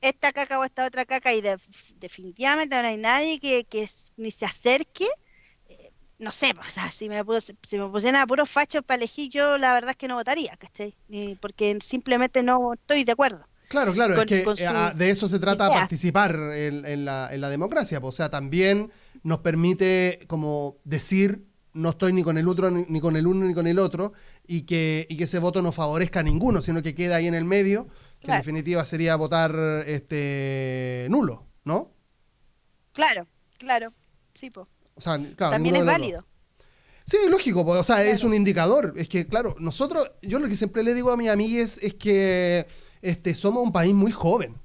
esta 0.00 0.32
caca 0.32 0.58
o 0.58 0.64
esta 0.64 0.86
otra 0.86 1.04
caca 1.04 1.32
y 1.32 1.42
definitivamente 1.98 2.80
no 2.80 2.88
hay 2.88 2.96
nadie 2.96 3.38
que, 3.38 3.64
que 3.64 3.88
ni 4.16 4.30
se 4.30 4.46
acerque, 4.46 5.06
eh, 5.68 5.92
no 6.18 6.32
sé, 6.32 6.52
o 6.58 6.70
sea, 6.70 6.90
si 6.90 7.08
me, 7.08 7.22
si 7.66 7.78
me 7.78 7.88
pusieran 7.88 8.20
a 8.20 8.26
puros 8.26 8.48
fachos 8.48 8.84
para 8.84 8.96
elegir, 8.96 9.30
yo 9.30 9.58
la 9.58 9.72
verdad 9.72 9.90
es 9.90 9.96
que 9.96 10.08
no 10.08 10.16
votaría, 10.16 10.56
¿cachai? 10.56 10.94
porque 11.40 11.78
simplemente 11.80 12.42
no 12.42 12.74
estoy 12.74 13.04
de 13.04 13.12
acuerdo. 13.12 13.46
Claro, 13.68 13.92
claro, 13.92 14.20
es 14.20 14.26
que 14.26 14.42
eh, 14.42 14.92
de 14.96 15.10
eso 15.10 15.28
se 15.28 15.38
trata 15.38 15.68
participar 15.68 16.34
en, 16.34 17.04
la, 17.04 17.28
en 17.32 17.40
la 17.40 17.48
democracia, 17.48 18.00
o 18.02 18.12
sea, 18.12 18.28
también 18.28 18.90
nos 19.22 19.38
permite 19.38 20.18
como 20.26 20.78
decir 20.82 21.50
no 21.72 21.90
estoy 21.90 22.12
ni 22.12 22.22
con 22.22 22.36
el 22.38 22.48
otro, 22.48 22.70
ni, 22.70 23.00
con 23.00 23.16
el 23.16 23.26
uno, 23.26 23.46
ni 23.46 23.54
con 23.54 23.66
el 23.66 23.78
otro, 23.78 24.12
y 24.46 24.62
que, 24.62 25.06
y 25.08 25.16
que 25.16 25.24
ese 25.24 25.38
voto 25.38 25.62
no 25.62 25.72
favorezca 25.72 26.20
a 26.20 26.22
ninguno, 26.22 26.62
sino 26.62 26.82
que 26.82 26.94
queda 26.94 27.16
ahí 27.16 27.26
en 27.26 27.34
el 27.34 27.44
medio, 27.44 27.86
que 28.20 28.30
en 28.30 28.36
definitiva 28.36 28.84
sería 28.84 29.16
votar 29.16 29.54
este 29.86 31.06
nulo, 31.10 31.46
¿no? 31.64 31.92
Claro, 32.92 33.26
claro, 33.58 33.92
sí, 34.34 34.50
po. 34.50 34.68
O 34.94 35.00
sea, 35.00 35.18
También 35.36 35.76
es 35.76 35.84
válido. 35.84 36.26
Sí, 37.06 37.16
lógico, 37.28 37.62
o 37.62 37.82
sea, 37.82 38.04
es 38.04 38.22
un 38.22 38.34
indicador. 38.34 38.94
Es 38.96 39.08
que, 39.08 39.26
claro, 39.26 39.56
nosotros, 39.58 40.12
yo 40.22 40.38
lo 40.38 40.48
que 40.48 40.54
siempre 40.54 40.82
le 40.82 40.94
digo 40.94 41.10
a 41.10 41.16
mis 41.16 41.28
amigues 41.28 41.78
es 41.82 41.94
que 41.94 42.68
este, 43.02 43.34
somos 43.34 43.62
un 43.62 43.72
país 43.72 43.94
muy 43.94 44.12
joven, 44.12 44.56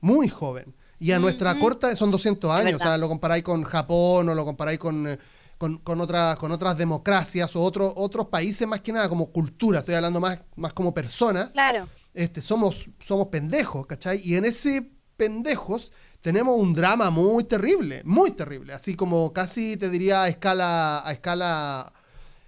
muy 0.00 0.28
joven. 0.28 0.74
Y 0.98 1.12
a 1.12 1.18
nuestra 1.18 1.58
corta 1.58 1.94
son 1.96 2.10
200 2.10 2.50
años, 2.50 2.80
o 2.80 2.84
sea, 2.84 2.96
lo 2.96 3.08
comparáis 3.08 3.42
con 3.42 3.62
Japón 3.64 4.28
o 4.28 4.34
lo 4.34 4.44
comparáis 4.44 4.78
con, 4.78 5.18
con, 5.58 5.78
con, 5.78 5.98
con 6.06 6.52
otras 6.52 6.78
democracias 6.78 7.54
o 7.56 7.62
otros 7.62 7.92
otros 7.96 8.28
países 8.28 8.66
más 8.66 8.80
que 8.80 8.92
nada 8.92 9.08
como 9.08 9.30
cultura, 9.32 9.80
estoy 9.80 9.96
hablando 9.96 10.20
más, 10.20 10.42
más 10.56 10.72
como 10.72 10.94
personas. 10.94 11.52
Claro. 11.52 11.88
Este, 12.14 12.42
somos, 12.42 12.90
somos 13.00 13.28
pendejos, 13.28 13.86
¿cachai? 13.86 14.20
Y 14.24 14.36
en 14.36 14.44
ese 14.44 14.90
pendejos 15.16 15.92
tenemos 16.20 16.58
un 16.58 16.74
drama 16.74 17.10
muy 17.10 17.44
terrible, 17.44 18.02
muy 18.04 18.32
terrible, 18.32 18.72
así 18.72 18.94
como 18.94 19.32
casi 19.32 19.76
te 19.76 19.88
diría 19.88 20.24
a 20.24 20.28
escala, 20.28 21.06
a 21.06 21.12
escala 21.12 21.92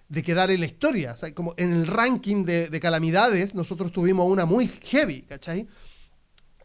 de 0.09 0.23
quedar 0.23 0.51
en 0.51 0.61
la 0.61 0.67
historia, 0.67 1.13
o 1.13 1.17
sea, 1.17 1.35
como 1.35 1.55
en 1.57 1.73
el 1.73 1.87
ranking 1.87 2.45
de, 2.45 2.69
de 2.69 2.81
calamidades 2.81 3.55
nosotros 3.55 3.91
tuvimos 3.91 4.31
una 4.31 4.45
muy 4.45 4.69
heavy, 4.69 5.23
¿cachai? 5.23 5.67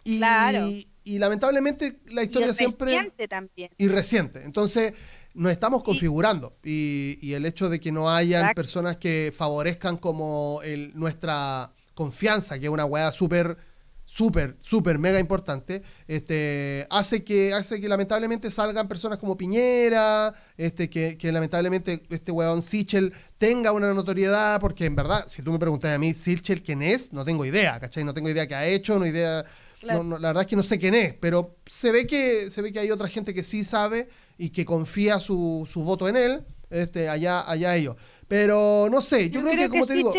Y, 0.03 0.17
claro 0.17 0.67
y 1.09 1.17
lamentablemente 1.17 2.01
la 2.11 2.23
historia 2.23 2.53
siempre... 2.53 2.91
Y 2.91 2.95
reciente 2.95 3.27
también. 3.27 3.71
Y 3.77 3.87
reciente. 3.87 4.43
Entonces 4.43 4.93
nos 5.33 5.51
estamos 5.51 5.83
configurando 5.83 6.57
y, 6.63 7.33
el 7.33 7.47
hecho 7.47 7.67
de 7.67 7.79
que 7.79 7.91
no 7.91 8.11
hayan 8.11 8.53
personas 8.53 8.97
que 8.97 9.33
favorezcan 9.35 9.97
como 9.97 10.61
el, 10.63 10.91
nuestra 10.95 11.73
confianza, 11.99 12.57
que 12.57 12.67
es 12.67 12.71
una 12.71 12.85
weá 12.85 13.11
súper, 13.11 13.57
súper, 14.05 14.55
súper 14.61 14.99
mega 14.99 15.19
importante, 15.19 15.83
este, 16.07 16.87
hace, 16.89 17.25
que, 17.25 17.53
hace 17.53 17.81
que 17.81 17.89
lamentablemente 17.89 18.49
salgan 18.49 18.87
personas 18.87 19.19
como 19.19 19.35
Piñera, 19.35 20.33
este, 20.55 20.89
que, 20.89 21.17
que 21.17 21.29
lamentablemente 21.33 22.01
este 22.09 22.31
weón 22.31 22.61
Sichel 22.61 23.11
tenga 23.37 23.73
una 23.73 23.93
notoriedad, 23.93 24.61
porque 24.61 24.85
en 24.85 24.95
verdad, 24.95 25.25
si 25.27 25.41
tú 25.41 25.51
me 25.51 25.59
preguntas 25.59 25.93
a 25.93 25.99
mí, 25.99 26.13
Sichel 26.13 26.63
quién 26.63 26.81
es, 26.81 27.11
no 27.11 27.25
tengo 27.25 27.43
idea, 27.43 27.77
¿cachai? 27.81 28.05
No 28.05 28.13
tengo 28.13 28.29
idea 28.29 28.47
qué 28.47 28.55
ha 28.55 28.65
hecho, 28.65 28.97
no 28.97 29.05
idea 29.05 29.43
la 29.81 30.03
verdad 30.03 30.41
es 30.41 30.47
que 30.47 30.55
no 30.57 30.63
sé 30.63 30.77
quién 30.77 30.93
es, 30.93 31.13
pero 31.13 31.57
se 31.65 31.91
ve 31.91 32.05
que, 32.07 32.49
se 32.49 32.61
ve 32.61 32.71
que 32.71 32.79
hay 32.79 32.91
otra 32.91 33.07
gente 33.07 33.33
que 33.33 33.43
sí 33.43 33.63
sabe 33.63 34.09
y 34.37 34.49
que 34.49 34.65
confía 34.65 35.19
su, 35.19 35.67
su 35.71 35.83
voto 35.83 36.07
en 36.07 36.17
él. 36.17 36.45
Este, 36.69 37.09
allá, 37.09 37.49
allá 37.49 37.75
ellos. 37.75 37.95
Pero 38.27 38.89
no 38.91 39.01
sé, 39.01 39.29
yo, 39.29 39.41
creo, 39.41 39.55
que, 39.55 39.69
como 39.69 39.87
te 39.87 39.93
digo. 39.93 40.13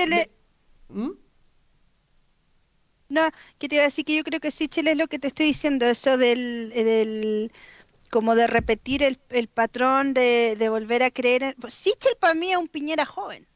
¿Mm? 0.88 1.10
No, 3.10 3.28
que 3.58 3.68
te 3.68 3.74
iba 3.74 3.82
a 3.82 3.88
decir 3.88 4.04
que 4.04 4.16
yo 4.16 4.24
creo 4.24 4.40
que 4.40 4.52
sí, 4.52 4.68
Chile 4.68 4.92
es 4.92 4.96
lo 4.96 5.08
que 5.08 5.18
te 5.18 5.26
estoy 5.28 5.46
diciendo, 5.46 5.84
eso 5.86 6.16
del, 6.16 6.70
del 6.70 7.52
como 8.08 8.34
de 8.36 8.46
repetir 8.46 9.02
el, 9.02 9.18
el 9.30 9.48
patrón 9.48 10.14
de, 10.14 10.56
de, 10.56 10.68
volver 10.68 11.02
a 11.02 11.10
creer 11.10 11.42
en... 11.42 11.54
Pues 11.54 11.74
Sichel 11.74 12.16
para 12.20 12.34
mí 12.34 12.52
es 12.52 12.56
un 12.56 12.68
Piñera 12.68 13.04
joven, 13.04 13.46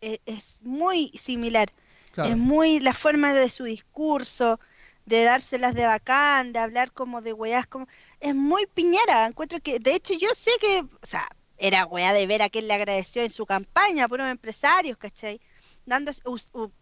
es, 0.00 0.20
es 0.24 0.60
muy 0.62 1.10
similar, 1.16 1.68
es 2.16 2.36
muy 2.36 2.78
la 2.80 2.94
forma 2.94 3.34
de 3.34 3.50
su 3.50 3.64
discurso, 3.64 4.60
de 5.04 5.24
dárselas 5.24 5.74
de 5.74 5.84
bacán, 5.86 6.52
de 6.52 6.60
hablar 6.60 6.92
como 6.92 7.22
de 7.22 7.32
weás, 7.32 7.66
como 7.66 7.88
es 8.20 8.34
muy 8.34 8.66
piñera, 8.66 9.26
encuentro 9.26 9.60
que, 9.60 9.78
de 9.78 9.94
hecho 9.94 10.14
yo 10.14 10.28
sé 10.36 10.52
que, 10.60 10.84
o 11.02 11.06
sea, 11.06 11.28
era 11.58 11.86
weá 11.86 12.12
de 12.12 12.26
ver 12.26 12.42
a 12.42 12.50
quien 12.50 12.68
le 12.68 12.74
agradeció 12.74 13.22
en 13.22 13.30
su 13.30 13.46
campaña 13.46 14.08
por 14.08 14.20
unos 14.20 14.32
empresarios, 14.32 14.96
¿cachai? 14.96 15.40
Dándose, 15.84 16.22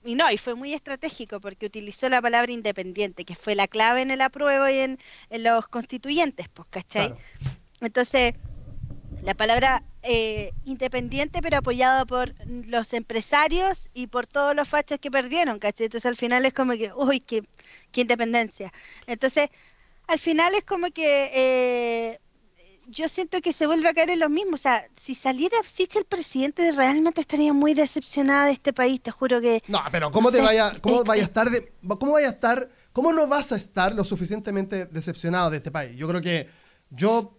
y 0.05 0.15
no, 0.15 0.31
y 0.31 0.37
fue 0.37 0.55
muy 0.55 0.75
estratégico 0.75 1.41
porque 1.41 1.67
utilizó 1.67 2.09
la 2.09 2.21
palabra 2.21 2.53
independiente, 2.53 3.25
que 3.25 3.35
fue 3.35 3.55
la 3.55 3.67
clave 3.67 4.03
en 4.03 4.11
el 4.11 4.21
apruebo 4.21 4.69
y 4.69 4.79
en, 4.79 4.99
los 5.31 5.69
constituyentes, 5.69 6.49
pues, 6.49 6.69
¿cachai? 6.71 7.15
Entonces, 7.81 8.35
la 9.23 9.35
palabra 9.35 9.83
eh, 10.03 10.53
independiente, 10.65 11.41
pero 11.43 11.59
apoyado 11.59 12.07
por 12.07 12.35
los 12.47 12.93
empresarios 12.95 13.89
y 13.95 14.07
por 14.07 14.27
todos 14.27 14.55
los 14.55 14.69
fachos 14.69 14.99
que 14.99 15.11
perdieron, 15.11 15.59
¿cachai? 15.59 15.87
Entonces 15.87 16.07
al 16.07 16.17
final 16.17 16.45
es 16.45 16.53
como 16.53 16.73
que, 16.73 16.93
uy, 16.95 17.21
qué, 17.21 17.45
qué 17.93 18.03
independencia. 18.03 18.73
Entonces, 19.07 19.51
al 20.07 20.19
final 20.19 20.55
es 20.55 20.65
como 20.65 20.89
que 20.89 21.31
eh, 21.35 22.21
yo 22.91 23.09
siento 23.09 23.41
que 23.41 23.53
se 23.53 23.67
vuelve 23.67 23.89
a 23.89 23.95
caer 23.95 24.11
en 24.11 24.21
lo 24.21 24.29
mismo. 24.29 24.55
O 24.55 24.59
sea, 24.59 24.85
si 25.01 25.15
saliera 25.15 25.57
el 25.95 26.05
presidente, 26.05 26.71
realmente 26.73 27.21
estaría 27.21 27.53
muy 27.53 27.75
decepcionada 27.75 28.47
de 28.47 28.53
este 28.53 28.73
país, 28.73 29.01
te 29.01 29.11
juro 29.11 29.41
que... 29.41 29.61
No, 29.69 29.81
pero 29.91 30.11
¿cómo 30.11 30.31
te 30.31 30.41
vaya, 30.41 30.73
cómo 30.81 31.05
vaya 31.05 31.23
a 31.23 31.27
estar, 31.27 31.51
de, 31.51 31.73
cómo 31.99 32.13
vaya 32.13 32.29
a 32.29 32.31
estar, 32.31 32.69
cómo 32.93 33.13
no 33.13 33.27
vas 33.27 33.53
a 33.53 33.57
estar 33.57 33.95
lo 33.95 34.05
suficientemente 34.05 34.87
decepcionado 34.87 35.51
de 35.51 35.59
este 35.59 35.71
país? 35.71 35.97
Yo 35.97 36.09
creo 36.09 36.21
que 36.21 36.49
yo 36.91 37.37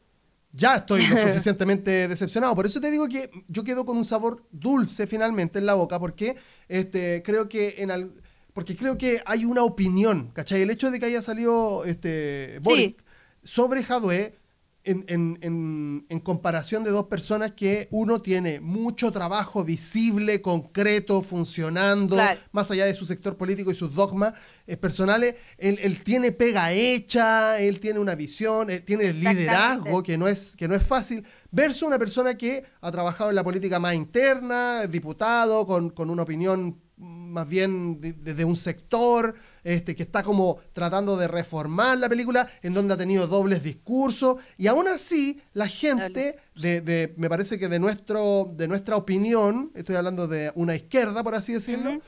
ya 0.54 0.76
estoy 0.76 1.06
lo 1.08 1.18
suficientemente 1.22 2.08
decepcionado. 2.08 2.56
Por 2.56 2.66
eso 2.66 2.80
te 2.80 2.92
digo 2.92 3.08
que 3.08 3.30
yo 3.48 3.64
quedo 3.64 3.86
con 3.86 3.98
un 3.98 4.06
sabor 4.06 4.44
dulce 4.52 5.08
finalmente 5.08 5.60
en 5.60 5.66
la 5.66 5.74
boca, 5.74 6.00
porque 6.00 6.36
este, 6.68 7.22
creo 7.24 7.50
que 7.50 7.76
en 7.78 8.22
porque 8.54 8.76
creo 8.76 8.98
que 8.98 9.22
hay 9.26 9.46
una 9.46 9.64
opinión, 9.64 10.32
¿cachai? 10.34 10.62
El 10.62 10.70
hecho 10.70 10.92
de 10.92 11.00
que 11.00 11.06
haya 11.06 11.22
salido 11.22 11.86
este, 11.86 12.60
Boric 12.62 13.02
sobre 13.44 13.82
Jadwe 13.82 14.41
en, 14.84 16.22
comparación 16.24 16.84
de 16.84 16.91
dos 16.91 17.06
personas 17.08 17.52
que 17.52 17.88
uno 17.91 18.22
tiene 18.22 18.60
mucho 18.60 19.12
trabajo 19.12 19.63
visible, 19.63 20.41
concreto, 20.41 21.22
funcionando, 21.22 22.17
más 22.52 22.72
allá 22.72 22.86
de 22.86 22.94
su 22.94 23.06
sector 23.06 23.38
político 23.38 23.72
y 23.72 23.76
sus 23.76 23.94
dogmas 23.94 24.34
eh, 24.67 24.78
personales, 24.78 25.36
él, 25.58 26.02
tiene 26.04 26.32
pega 26.32 26.72
hecha, 26.72 27.60
él 27.60 27.80
tiene 27.80 28.00
una 28.00 28.15
visión, 28.15 28.70
él 28.70 28.84
tiene 28.84 29.06
el 29.06 29.20
liderazgo, 29.20 30.04
que 30.04 30.17
no, 30.17 30.28
es, 30.28 30.56
que 30.56 30.67
no 30.67 30.76
es 30.76 30.84
fácil, 30.84 31.26
versus 31.52 31.84
una 31.84 32.00
persona 32.00 32.36
que 32.36 32.63
ha 32.82 32.91
trabajado 32.91 33.30
en 33.30 33.36
la 33.36 33.44
política 33.44 33.80
más 33.80 33.94
interna, 33.94 34.88
diputado, 34.88 35.65
con, 35.67 35.89
con 35.89 36.10
una 36.10 36.24
opinión 36.24 36.81
más 37.02 37.48
bien 37.50 38.00
desde 38.00 38.46
un 38.46 38.56
sector 38.56 39.36
este, 39.64 39.96
que 39.96 40.04
está 40.04 40.24
como 40.24 40.60
tratando 40.72 41.18
de 41.18 41.28
reformar 41.28 41.98
la 41.98 42.08
película, 42.08 42.48
en 42.62 42.74
donde 42.74 42.94
ha 42.94 42.98
tenido 42.98 43.28
dobles 43.28 43.64
discursos, 43.64 44.38
y 44.58 44.68
aún 44.68 44.88
así 44.88 45.42
la 45.54 45.68
gente, 45.68 46.38
de, 46.56 47.14
me 47.18 47.30
parece 47.30 47.60
que 47.60 47.68
de, 47.68 47.80
nuestro, 47.80 48.52
de 48.56 48.68
nuestra 48.68 48.96
opinión, 48.96 49.72
estoy 49.76 49.96
hablando 49.96 50.28
de 50.28 50.52
una 50.56 50.76
izquierda, 50.76 51.24
por 51.24 51.36
así 51.36 51.54
decirlo, 51.54 52.00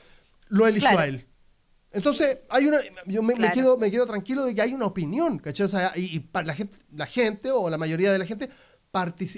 lo 0.48 0.66
eligió 0.66 0.98
a 0.98 1.06
él. 1.06 1.26
Entonces, 1.92 2.38
hay 2.48 2.66
una, 2.66 2.78
yo 3.06 3.22
me, 3.22 3.34
quedo, 3.52 3.78
me 3.78 3.90
quedo 3.90 4.06
tranquilo 4.06 4.44
de 4.44 4.54
que 4.54 4.62
hay 4.62 4.74
una 4.74 4.86
opinión, 4.86 5.38
¿cachai? 5.38 5.68
y, 5.94 6.20
para 6.20 6.46
la 6.46 6.54
gente, 6.54 6.76
la 6.92 7.06
gente, 7.06 7.50
o 7.52 7.70
la 7.70 7.78
mayoría 7.78 8.12
de 8.12 8.18
la 8.18 8.24
gente, 8.24 8.48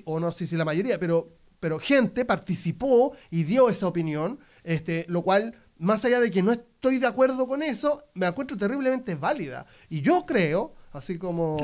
o 0.04 0.20
no 0.20 0.32
sé 0.32 0.46
si 0.46 0.56
la 0.56 0.64
mayoría, 0.64 0.98
pero, 1.00 1.36
pero 1.60 1.78
gente 1.78 2.24
participó 2.24 3.14
y 3.30 3.44
dio 3.44 3.68
esa 3.68 3.86
opinión, 3.86 4.38
este, 4.66 5.06
lo 5.08 5.22
cual 5.22 5.54
más 5.78 6.04
allá 6.04 6.20
de 6.20 6.30
que 6.30 6.42
no 6.42 6.52
estoy 6.52 6.98
de 6.98 7.06
acuerdo 7.06 7.46
con 7.46 7.62
eso, 7.62 8.04
me 8.14 8.26
encuentro 8.26 8.56
terriblemente 8.56 9.14
válida. 9.14 9.66
Y 9.88 10.00
yo 10.00 10.24
creo, 10.26 10.74
así 10.92 11.18
como 11.18 11.58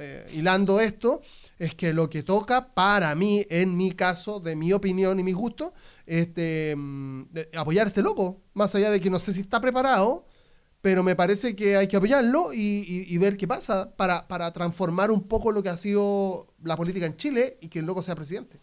eh, 0.00 0.26
hilando 0.34 0.80
esto, 0.80 1.22
es 1.58 1.74
que 1.74 1.92
lo 1.92 2.10
que 2.10 2.22
toca 2.22 2.74
para 2.74 3.14
mí, 3.14 3.46
en 3.48 3.76
mi 3.76 3.92
caso, 3.92 4.40
de 4.40 4.56
mi 4.56 4.72
opinión 4.72 5.18
y 5.18 5.22
mi 5.22 5.32
gusto, 5.32 5.72
este, 6.04 6.74
mm, 6.76 7.22
apoyar 7.56 7.86
a 7.86 7.88
este 7.88 8.02
loco. 8.02 8.42
Más 8.54 8.74
allá 8.74 8.90
de 8.90 9.00
que 9.00 9.10
no 9.10 9.18
sé 9.18 9.32
si 9.32 9.40
está 9.40 9.60
preparado, 9.60 10.26
pero 10.80 11.02
me 11.02 11.16
parece 11.16 11.56
que 11.56 11.76
hay 11.76 11.88
que 11.88 11.96
apoyarlo 11.96 12.52
y, 12.52 13.16
ver 13.18 13.36
qué 13.36 13.48
pasa 13.48 13.96
para, 13.96 14.28
para 14.28 14.52
transformar 14.52 15.10
un 15.10 15.22
poco 15.22 15.52
lo 15.52 15.62
que 15.62 15.68
ha 15.68 15.76
sido 15.76 16.46
la 16.62 16.76
política 16.76 17.06
en 17.06 17.16
Chile 17.16 17.58
y 17.60 17.68
que 17.68 17.78
el 17.78 17.86
loco 17.86 18.02
sea 18.02 18.14
presidente. 18.14 18.60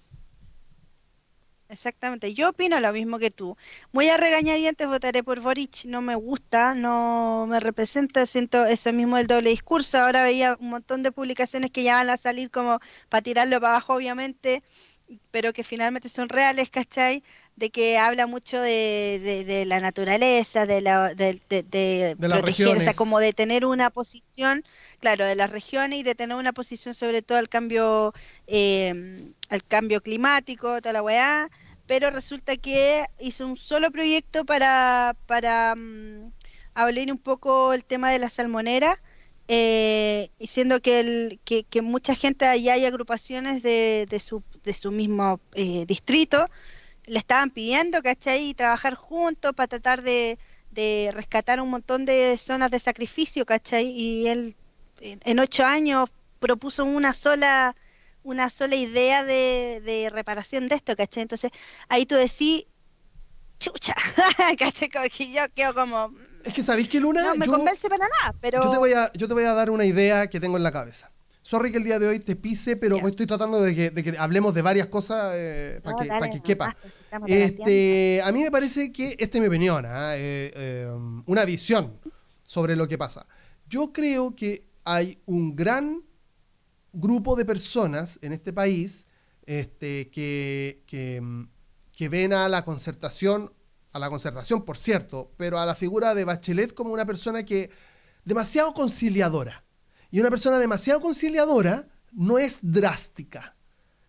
Exactamente, 1.74 2.36
yo 2.36 2.50
opino 2.50 2.80
lo 2.80 2.94
mismo 2.94 3.18
que 3.18 3.32
tú. 3.32 3.58
Muy 3.92 4.08
a 4.08 4.18
regañadientes 4.18 4.88
votaré 4.88 5.24
por 5.24 5.40
Boric, 5.40 5.86
no 5.86 6.02
me 6.02 6.14
gusta, 6.14 6.76
no 6.76 7.48
me 7.48 7.60
representa, 7.60 8.28
siento 8.28 8.64
eso 8.66 8.94
mismo 8.94 9.18
del 9.18 9.26
doble 9.26 9.50
discurso. 9.50 9.98
Ahora 9.98 10.22
veía 10.22 10.56
un 10.60 10.70
montón 10.70 11.02
de 11.02 11.12
publicaciones 11.12 11.72
que 11.72 11.82
ya 11.82 11.96
van 11.96 12.12
a 12.12 12.18
salir 12.18 12.52
como 12.52 12.80
para 13.10 13.24
tirarlo 13.24 13.60
para 13.60 13.74
abajo, 13.74 13.96
obviamente, 13.96 14.62
pero 15.32 15.52
que 15.52 15.64
finalmente 15.64 16.10
son 16.10 16.30
reales, 16.30 16.70
¿cachai? 16.70 17.24
De 17.56 17.72
que 17.72 17.98
habla 17.98 18.28
mucho 18.28 18.62
de, 18.62 19.44
de, 19.48 19.66
la 19.66 19.80
naturaleza, 19.80 20.68
de, 20.68 20.82
la, 20.82 21.16
de, 21.16 21.40
de, 21.50 22.16
proteger, 22.20 22.78
o 22.78 22.80
sea, 22.80 22.94
como 22.94 23.20
de 23.20 23.34
tener 23.34 23.66
una 23.66 23.90
posición, 23.90 24.64
claro, 25.00 25.26
de 25.26 25.36
las 25.36 25.50
regiones 25.50 26.00
y 26.00 26.04
de 26.04 26.14
tener 26.14 26.38
una 26.38 26.54
posición 26.54 26.94
sobre 26.94 27.24
todo 27.24 27.40
al 27.40 27.50
cambio, 27.50 28.14
eh, 28.46 29.18
al 29.50 29.64
cambio 29.64 30.02
climático, 30.02 30.80
toda 30.82 30.94
la 30.94 31.02
weá 31.02 31.50
pero 31.86 32.10
resulta 32.10 32.58
que 32.58 33.06
hizo 33.20 33.46
un 33.46 33.58
solo 33.58 33.92
proyecto 33.92 34.46
para, 34.46 35.16
para 35.26 35.76
um, 35.78 36.32
hablar 36.74 37.12
un 37.12 37.18
poco 37.18 37.74
el 37.74 37.84
tema 37.84 38.12
de 38.12 38.20
la 38.20 38.30
salmonera, 38.30 39.02
eh, 39.48 40.30
siendo 40.40 40.82
que, 40.82 41.00
el, 41.02 41.40
que, 41.44 41.82
mucha 41.82 42.16
gente 42.16 42.46
allá 42.46 42.74
hay 42.74 42.86
agrupaciones 42.86 43.62
de, 43.62 44.06
de, 44.10 44.20
su, 44.20 44.44
de 44.64 44.74
su 44.74 44.92
mismo 44.92 45.40
eh, 45.54 45.86
distrito, 45.86 46.46
le 47.06 47.20
estaban 47.20 47.52
pidiendo, 47.52 48.02
¿cachai? 48.02 48.54
trabajar 48.54 48.96
juntos 48.96 49.54
para 49.54 49.68
tratar 49.68 50.02
de, 50.04 50.40
de 50.72 51.12
rescatar 51.14 51.60
un 51.60 51.70
montón 51.70 52.06
de 52.06 52.38
zonas 52.38 52.72
de 52.72 52.80
sacrificio, 52.80 53.46
¿cachai? 53.46 53.88
Y 53.88 54.28
él 54.28 54.56
en 55.02 55.40
ocho 55.40 55.66
años 55.66 56.10
propuso 56.40 56.86
una 56.86 57.14
sola 57.14 57.76
una 58.24 58.50
sola 58.50 58.76
idea 58.76 59.24
de, 59.24 59.82
de 59.86 60.10
reparación 60.10 60.68
de 60.68 60.76
esto, 60.76 60.96
¿cachai? 60.96 61.24
Entonces 61.24 61.52
ahí 61.90 62.06
tú 62.06 62.16
decís, 62.16 62.66
chucha, 63.60 63.96
¿cachai? 64.60 64.90
Que 64.90 65.32
yo 65.32 65.42
quedo 65.56 65.74
como... 65.74 66.10
Mm, 66.10 66.18
es 66.46 66.54
que 66.54 66.64
sabéis 66.64 66.90
que 66.90 67.00
Luna... 67.00 67.24
No 67.24 67.36
me 67.36 67.46
convence 67.46 67.88
para 67.90 68.08
nada, 68.08 68.36
pero... 68.42 68.62
Yo 68.62 68.70
te, 68.70 68.78
voy 68.78 68.94
a, 68.94 69.12
yo 69.14 69.28
te 69.28 69.34
voy 69.34 69.44
a 69.44 69.54
dar 69.54 69.70
una 69.70 69.86
idea 69.86 70.28
que 70.28 70.40
tengo 70.40 70.58
en 70.58 70.64
la 70.64 70.72
cabeza. 70.72 71.12
Sorry 71.42 71.72
que 71.72 71.78
el 71.78 71.84
día 71.84 72.00
de 72.00 72.08
hoy 72.08 72.20
te 72.20 72.38
pise, 72.38 72.78
pero 72.78 73.06
estoy 73.06 73.26
tratando 73.26 73.62
de 73.62 73.76
que, 73.76 73.92
de 73.92 74.02
que, 74.02 74.18
hablemos 74.18 74.54
de 74.54 74.62
varias 74.62 74.88
cosas 74.88 75.34
eh, 75.36 75.82
para 75.84 75.98
que, 75.98 76.08
para 76.08 76.30
que 76.30 76.42
quepa. 76.42 76.76
Este, 77.28 78.22
a 78.24 78.32
mí 78.32 78.42
me 78.42 78.50
parece 78.50 78.94
que, 78.94 79.18
esta 79.20 79.38
es 79.38 79.42
mi 79.42 79.48
opinión, 79.48 79.86
¿ah? 79.86 80.16
eh, 80.16 80.54
eh, 80.56 80.90
una 81.26 81.44
visión 81.44 82.00
sobre 82.44 82.78
lo 82.78 82.88
que 82.88 82.98
pasa. 82.98 83.28
Yo 83.68 83.92
creo 83.92 84.34
que 84.36 84.70
hay 84.86 85.20
un 85.26 85.54
gran 85.54 86.04
grupo 86.94 87.36
de 87.36 87.46
personas 87.46 88.20
en 88.22 88.32
este 88.32 88.54
país 88.54 89.08
este, 89.46 90.10
que, 90.10 90.84
que, 90.86 92.10
ven 92.10 92.34
a 92.34 92.48
la 92.48 92.64
concertación, 92.64 93.54
a 93.92 94.00
la 94.00 94.10
concertación, 94.10 94.64
por 94.64 94.78
cierto, 94.78 95.34
pero 95.38 95.60
a 95.60 95.66
la 95.66 95.76
figura 95.76 96.16
de 96.16 96.24
Bachelet 96.24 96.74
como 96.74 96.94
una 96.94 97.06
persona 97.06 97.44
que 97.44 97.70
demasiado 98.24 98.74
conciliadora. 98.74 99.64
Y 100.12 100.20
una 100.20 100.30
persona 100.30 100.60
demasiado 100.60 101.02
conciliadora 101.02 101.88
no 102.12 102.38
es 102.38 102.60
drástica. 102.62 103.56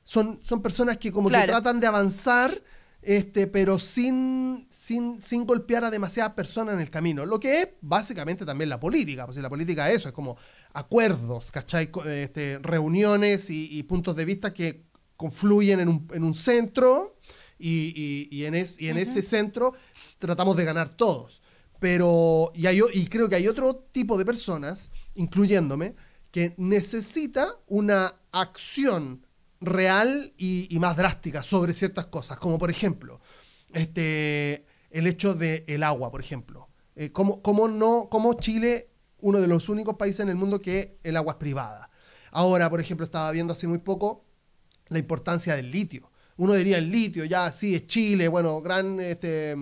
Son, 0.03 0.39
son 0.43 0.63
personas 0.63 0.99
que 0.99 1.11
como 1.11 1.31
que 1.31 1.43
tratan 1.47 1.81
de 1.81 1.87
avanzar 1.87 2.63
este, 3.07 3.47
pero 3.47 3.79
sin, 3.79 4.67
sin, 4.71 5.21
sin 5.21 5.45
golpear 5.47 5.85
a 5.85 5.91
demasiadas 5.91 6.35
personas 6.35 6.75
en 6.75 6.81
el 6.81 6.91
camino. 6.91 7.27
Lo 7.27 7.39
que 7.39 7.63
es 7.63 7.69
básicamente 7.81 8.45
también 8.45 8.71
la 8.71 8.81
política, 8.81 9.27
pues 9.27 9.39
la 9.39 9.51
política 9.51 9.91
es 9.91 9.97
eso, 9.97 10.09
es 10.09 10.15
como 10.15 10.37
acuerdos, 10.73 11.53
¿cachai? 11.53 11.91
Este, 12.07 12.59
reuniones 12.59 13.51
y, 13.51 13.83
puntos 13.85 14.17
de 14.17 14.25
vista 14.25 14.53
que 14.53 14.87
confluyen 15.17 15.81
en 15.81 15.89
un, 15.89 16.09
en 16.13 16.25
un 16.25 16.35
centro 16.35 17.19
y, 17.59 18.29
y, 18.31 18.45
en, 18.45 18.55
es, 18.55 18.81
y 18.81 18.89
en 18.89 18.99
ese 18.99 19.23
centro 19.23 19.73
tratamos 20.19 20.57
de 20.57 20.65
ganar 20.65 20.89
todos. 20.89 21.43
Pero, 21.81 22.51
y, 22.55 22.67
hay, 22.67 22.81
y 22.95 23.07
creo 23.07 23.29
que 23.29 23.37
hay 23.37 23.49
otro 23.49 23.77
tipo 23.93 24.17
de 24.17 24.25
personas, 24.25 24.91
incluyéndome, 25.15 25.95
que 26.31 26.55
necesita 26.57 27.55
una 27.67 28.15
acción 28.33 29.24
real 29.67 30.33
y, 30.37 30.77
más 30.79 30.97
drástica 30.97 31.43
sobre 31.43 31.73
ciertas 31.73 32.07
cosas, 32.07 32.39
como 32.39 32.59
por 32.59 32.71
ejemplo, 32.71 33.21
este, 33.73 34.67
el 34.91 35.07
hecho 35.07 35.35
del 35.35 35.65
el 35.67 35.83
agua, 35.83 36.11
por 36.11 36.21
ejemplo. 36.21 36.69
Eh, 36.97 37.11
¿cómo, 37.11 37.69
no, 37.69 38.09
cómo 38.11 38.35
Chile, 38.35 38.91
uno 39.19 39.41
de 39.41 39.49
los 39.49 39.69
únicos 39.69 39.97
países 39.97 40.21
en 40.21 40.29
el 40.29 40.37
mundo 40.37 40.61
que 40.61 40.99
el 41.03 41.17
agua 41.17 41.33
es 41.33 41.39
privada? 41.39 41.91
Ahora, 42.31 42.71
por 42.71 42.81
ejemplo, 42.81 43.05
estaba 43.05 43.31
viendo 43.31 43.53
hace 43.53 43.67
muy 43.67 43.79
poco 43.79 44.25
la 44.89 44.99
importancia 44.99 45.57
del 45.57 45.71
litio. 45.71 46.11
Uno 46.37 46.55
diría 46.55 46.79
el 46.79 46.91
litio, 46.91 47.25
ya 47.25 47.51
sí, 47.53 47.75
es 47.75 47.87
Chile, 47.87 48.27
bueno, 48.27 48.61
gran 48.61 48.99
este, 49.01 49.55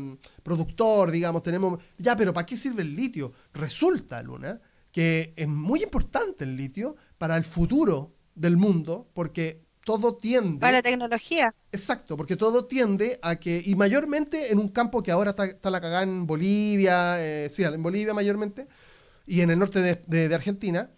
productor, 0.43 1.11
digamos, 1.11 1.43
tenemos... 1.43 1.79
Ya, 1.99 2.17
pero 2.17 2.33
¿para 2.33 2.47
qué 2.47 2.57
sirve 2.57 2.83
el 2.83 2.97
litio? 2.97 3.33
Resulta, 3.53 4.23
Luna, 4.23 4.59
que 4.91 5.35
es 5.37 5.49
muy 5.49 5.83
importante 5.83 6.45
el 6.45 6.57
litio 6.57 6.97
para 7.19 7.37
el 7.37 7.45
futuro 7.45 8.15
del 8.35 8.57
mundo, 8.57 9.11
porque 9.15 9.67
todo 9.85 10.15
tiende... 10.15 10.61
Para 10.61 10.79
la 10.79 10.83
tecnología. 10.83 11.55
Exacto, 11.73 12.17
porque 12.17 12.37
todo 12.37 12.67
tiende 12.67 13.19
a 13.23 13.37
que, 13.37 13.63
y 13.65 13.75
mayormente 13.75 14.53
en 14.53 14.59
un 14.59 14.69
campo 14.69 15.03
que 15.03 15.11
ahora 15.11 15.35
está, 15.37 15.71
la 15.71 15.81
cagada 15.81 16.03
en 16.03 16.27
Bolivia, 16.27 17.17
eh, 17.19 17.49
sí, 17.51 17.65
en 17.65 17.83
Bolivia 17.83 18.15
mayormente, 18.15 18.67
y 19.27 19.41
en 19.41 19.51
el 19.51 19.59
norte 19.59 19.81
de, 20.07 20.35
Argentina, 20.35 20.91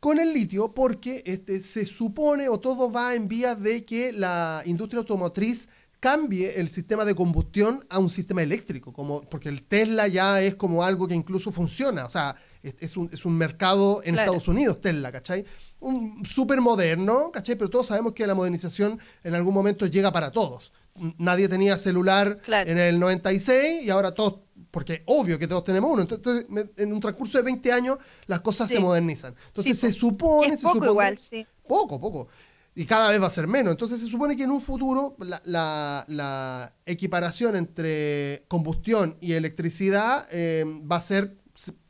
con 0.00 0.18
el 0.18 0.32
litio, 0.34 0.74
porque 0.74 1.22
este, 1.26 1.60
se 1.60 1.86
supone 1.86 2.48
o 2.48 2.58
todo 2.58 2.90
va 2.92 3.14
en 3.14 3.28
vías 3.28 3.60
de 3.60 3.84
que 3.84 4.12
la 4.12 4.62
industria 4.66 5.00
automotriz 5.00 5.68
cambie 6.04 6.60
el 6.60 6.68
sistema 6.68 7.06
de 7.06 7.14
combustión 7.14 7.86
a 7.88 7.98
un 7.98 8.10
sistema 8.10 8.42
eléctrico, 8.42 8.92
como, 8.92 9.22
porque 9.22 9.48
el 9.48 9.62
Tesla 9.62 10.06
ya 10.06 10.42
es 10.42 10.54
como 10.54 10.84
algo 10.84 11.08
que 11.08 11.14
incluso 11.14 11.50
funciona, 11.50 12.04
o 12.04 12.10
sea, 12.10 12.36
es, 12.62 12.98
un, 12.98 13.08
es 13.10 13.24
un, 13.24 13.38
mercado 13.38 14.02
en 14.04 14.18
Estados 14.18 14.46
Unidos, 14.46 14.82
Tesla, 14.82 15.10
¿cachai? 15.10 15.46
Un 15.84 16.24
súper 16.24 16.60
moderno, 16.60 17.30
¿cachai? 17.30 17.56
Pero 17.56 17.70
todos 17.70 17.86
sabemos 17.86 18.12
que 18.12 18.26
la 18.26 18.34
modernización 18.34 18.98
en 19.22 19.34
algún 19.34 19.54
momento 19.54 19.86
llega 19.86 20.12
para 20.12 20.30
todos. 20.30 20.72
Nadie 21.18 21.48
tenía 21.48 21.76
celular 21.76 22.38
en 22.46 22.78
el 22.78 22.98
96 22.98 23.82
y 23.84 23.90
ahora 23.90 24.12
todos, 24.12 24.40
porque 24.70 25.02
obvio 25.06 25.38
que 25.38 25.46
todos 25.46 25.64
tenemos 25.64 25.90
uno. 25.92 26.02
Entonces, 26.02 26.46
en 26.76 26.92
un 26.92 27.00
transcurso 27.00 27.38
de 27.38 27.44
20 27.44 27.72
años, 27.72 27.98
las 28.26 28.40
cosas 28.40 28.70
se 28.70 28.80
modernizan. 28.80 29.34
Entonces, 29.48 29.78
se 29.78 29.92
supone... 29.92 30.56
se 30.56 30.62
poco 30.62 30.74
supone, 30.74 30.90
igual, 30.92 31.18
sí. 31.18 31.46
Poco, 31.66 32.00
poco. 32.00 32.28
Y 32.76 32.86
cada 32.86 33.10
vez 33.10 33.20
va 33.20 33.26
a 33.26 33.30
ser 33.30 33.46
menos. 33.46 33.72
Entonces, 33.72 34.00
se 34.00 34.06
supone 34.06 34.36
que 34.36 34.44
en 34.44 34.50
un 34.50 34.62
futuro 34.62 35.16
la, 35.18 36.04
la, 36.08 36.74
equiparación 36.86 37.56
entre 37.56 38.44
combustión 38.48 39.16
y 39.20 39.32
electricidad 39.32 40.26
eh, 40.30 40.64
va 40.90 40.96
a 40.96 41.00
ser, 41.00 41.36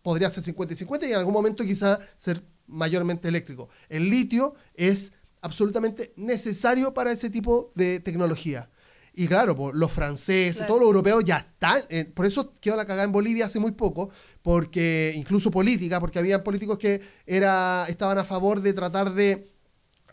podría 0.03 0.31
ser 0.31 0.43
50 0.45 0.75
y 0.75 0.77
50 0.77 1.07
y 1.07 1.13
en 1.13 1.19
algún 1.19 1.33
momento 1.33 1.65
quizá 1.65 1.99
ser 2.17 2.43
mayormente 2.67 3.29
eléctrico. 3.29 3.69
El 3.89 4.09
litio 4.09 4.55
es 4.75 5.13
absolutamente 5.41 6.13
necesario 6.17 6.95
para 6.95 7.13
ese 7.13 7.31
tipo 7.31 7.71
de 7.75 8.01
tecnología. 8.01 8.71
Y 9.17 9.29
claro, 9.29 9.71
los 9.73 9.93
franceses, 9.93 10.67
todos 10.67 10.81
los 10.81 10.89
europeos 10.89 11.25
ya 11.25 11.37
están. 11.37 11.83
Eh, 11.89 12.05
por 12.05 12.27
eso 12.27 12.53
quedó 12.61 12.77
la 12.77 12.85
cagada 12.85 13.05
en 13.05 13.13
Bolivia 13.13 13.47
hace 13.47 13.61
muy 13.61 13.73
poco, 13.73 14.11
porque 14.43 15.13
incluso 15.15 15.53
política, 15.53 16.01
porque 16.01 16.19
había 16.19 16.43
políticos 16.43 16.79
que 16.79 17.01
era, 17.25 17.87
estaban 17.89 18.19
a 18.19 18.25
favor 18.25 18.61
de 18.61 18.73
tratar 18.73 19.13
de 19.15 19.53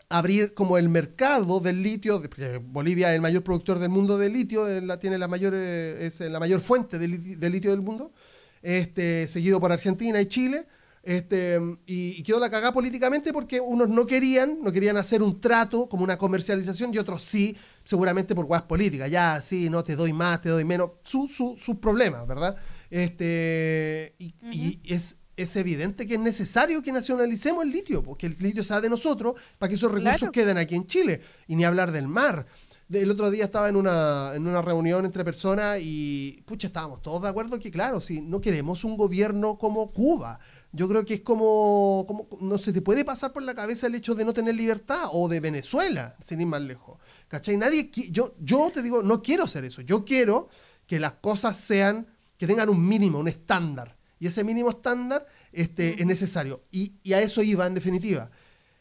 abrir 0.08 0.54
como 0.54 0.78
el 0.78 0.88
mercado 0.88 1.58
del 1.58 1.82
litio, 1.82 2.20
porque 2.22 2.58
Bolivia 2.58 3.10
es 3.10 3.16
el 3.16 3.22
mayor 3.22 3.42
productor 3.42 3.80
del 3.80 3.88
mundo 3.88 4.18
de 4.18 4.28
litio, 4.28 4.68
la, 4.82 4.98
tiene 4.98 5.18
la 5.18 5.26
mayor, 5.26 5.52
eh, 5.56 6.06
es 6.06 6.20
la 6.20 6.38
mayor 6.38 6.60
fuente 6.60 6.98
de, 6.98 7.08
de 7.08 7.50
litio 7.50 7.72
del 7.72 7.82
mundo, 7.82 8.12
este, 8.60 9.26
seguido 9.26 9.58
por 9.58 9.72
Argentina 9.72 10.20
y 10.20 10.26
Chile. 10.26 10.66
Este, 11.02 11.58
y, 11.84 12.22
quedó 12.22 12.38
la 12.38 12.48
cagada 12.48 12.72
políticamente 12.72 13.32
porque 13.32 13.60
unos 13.60 13.88
no 13.88 14.06
querían, 14.06 14.58
no 14.62 14.70
querían 14.70 14.96
hacer 14.96 15.20
un 15.20 15.40
trato 15.40 15.88
como 15.88 16.04
una 16.04 16.16
comercialización 16.16 16.94
y 16.94 16.98
otros 16.98 17.24
sí, 17.24 17.56
seguramente 17.84 18.34
por 18.34 18.46
guas 18.46 18.62
políticas. 18.62 19.10
Ya, 19.10 19.40
sí, 19.42 19.68
no 19.68 19.82
te 19.82 19.96
doy 19.96 20.12
más, 20.12 20.40
te 20.40 20.48
doy 20.48 20.64
menos. 20.64 20.92
Sus 21.02 21.34
su, 21.34 21.80
problemas, 21.80 22.26
¿verdad? 22.26 22.56
Este, 22.88 24.14
y, 24.18 24.80
es, 24.84 25.16
es 25.36 25.56
evidente 25.56 26.06
que 26.06 26.14
es 26.14 26.20
necesario 26.20 26.82
que 26.82 26.92
nacionalicemos 26.92 27.64
el 27.64 27.72
litio, 27.72 28.02
porque 28.04 28.26
el 28.26 28.36
litio 28.38 28.62
sea 28.62 28.80
de 28.80 28.88
nosotros 28.88 29.34
para 29.58 29.68
que 29.68 29.74
esos 29.74 29.90
recursos 29.90 30.28
queden 30.30 30.56
aquí 30.56 30.76
en 30.76 30.86
Chile. 30.86 31.20
Y 31.48 31.56
ni 31.56 31.64
hablar 31.64 31.90
del 31.90 32.06
mar. 32.06 32.46
El 32.92 33.10
otro 33.10 33.30
día 33.30 33.44
estaba 33.44 33.70
en 33.70 33.76
una, 33.76 34.32
en 34.34 34.46
una 34.46 34.60
reunión 34.60 35.06
entre 35.06 35.24
personas 35.24 35.78
y, 35.80 36.42
pucha, 36.44 36.66
estábamos 36.66 37.00
todos 37.00 37.22
de 37.22 37.28
acuerdo 37.28 37.58
que, 37.58 37.70
claro, 37.70 38.00
si 38.00 38.20
no 38.20 38.40
queremos 38.40 38.84
un 38.84 38.98
gobierno 38.98 39.56
como 39.56 39.92
Cuba, 39.92 40.38
yo 40.72 40.88
creo 40.88 41.04
que 41.04 41.14
es 41.14 41.20
como, 41.20 42.04
como, 42.06 42.28
no 42.40 42.56
se 42.58 42.72
te 42.72 42.80
puede 42.80 43.04
pasar 43.04 43.32
por 43.32 43.42
la 43.42 43.54
cabeza 43.54 43.86
el 43.86 43.94
hecho 43.94 44.14
de 44.14 44.24
no 44.24 44.32
tener 44.32 44.54
libertad 44.54 45.04
o 45.12 45.28
de 45.28 45.38
Venezuela, 45.38 46.16
sin 46.22 46.40
ir 46.40 46.46
más 46.46 46.62
lejos. 46.62 46.98
¿Cachai? 47.28 47.58
Nadie, 47.58 47.90
yo, 48.10 48.34
yo 48.40 48.70
te 48.70 48.82
digo, 48.82 49.02
no 49.02 49.22
quiero 49.22 49.44
hacer 49.44 49.64
eso. 49.64 49.82
Yo 49.82 50.04
quiero 50.04 50.48
que 50.86 50.98
las 50.98 51.12
cosas 51.14 51.58
sean, 51.58 52.06
que 52.38 52.46
tengan 52.46 52.70
un 52.70 52.86
mínimo, 52.86 53.18
un 53.18 53.28
estándar. 53.28 53.98
Y 54.18 54.28
ese 54.28 54.44
mínimo 54.44 54.70
estándar 54.70 55.26
este, 55.52 56.00
es 56.00 56.06
necesario. 56.06 56.64
Y, 56.70 56.94
y 57.02 57.12
a 57.12 57.20
eso 57.20 57.42
iba, 57.42 57.66
en 57.66 57.74
definitiva. 57.74 58.30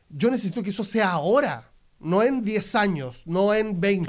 Yo 0.09 0.31
necesito 0.31 0.63
que 0.63 0.69
eso 0.69 0.85
sea 0.85 1.11
ahora, 1.11 1.71
no 1.99 2.23
en 2.23 2.41
10 2.41 2.75
años, 2.75 3.23
no 3.25 3.53
en 3.53 3.81
20. 3.81 4.05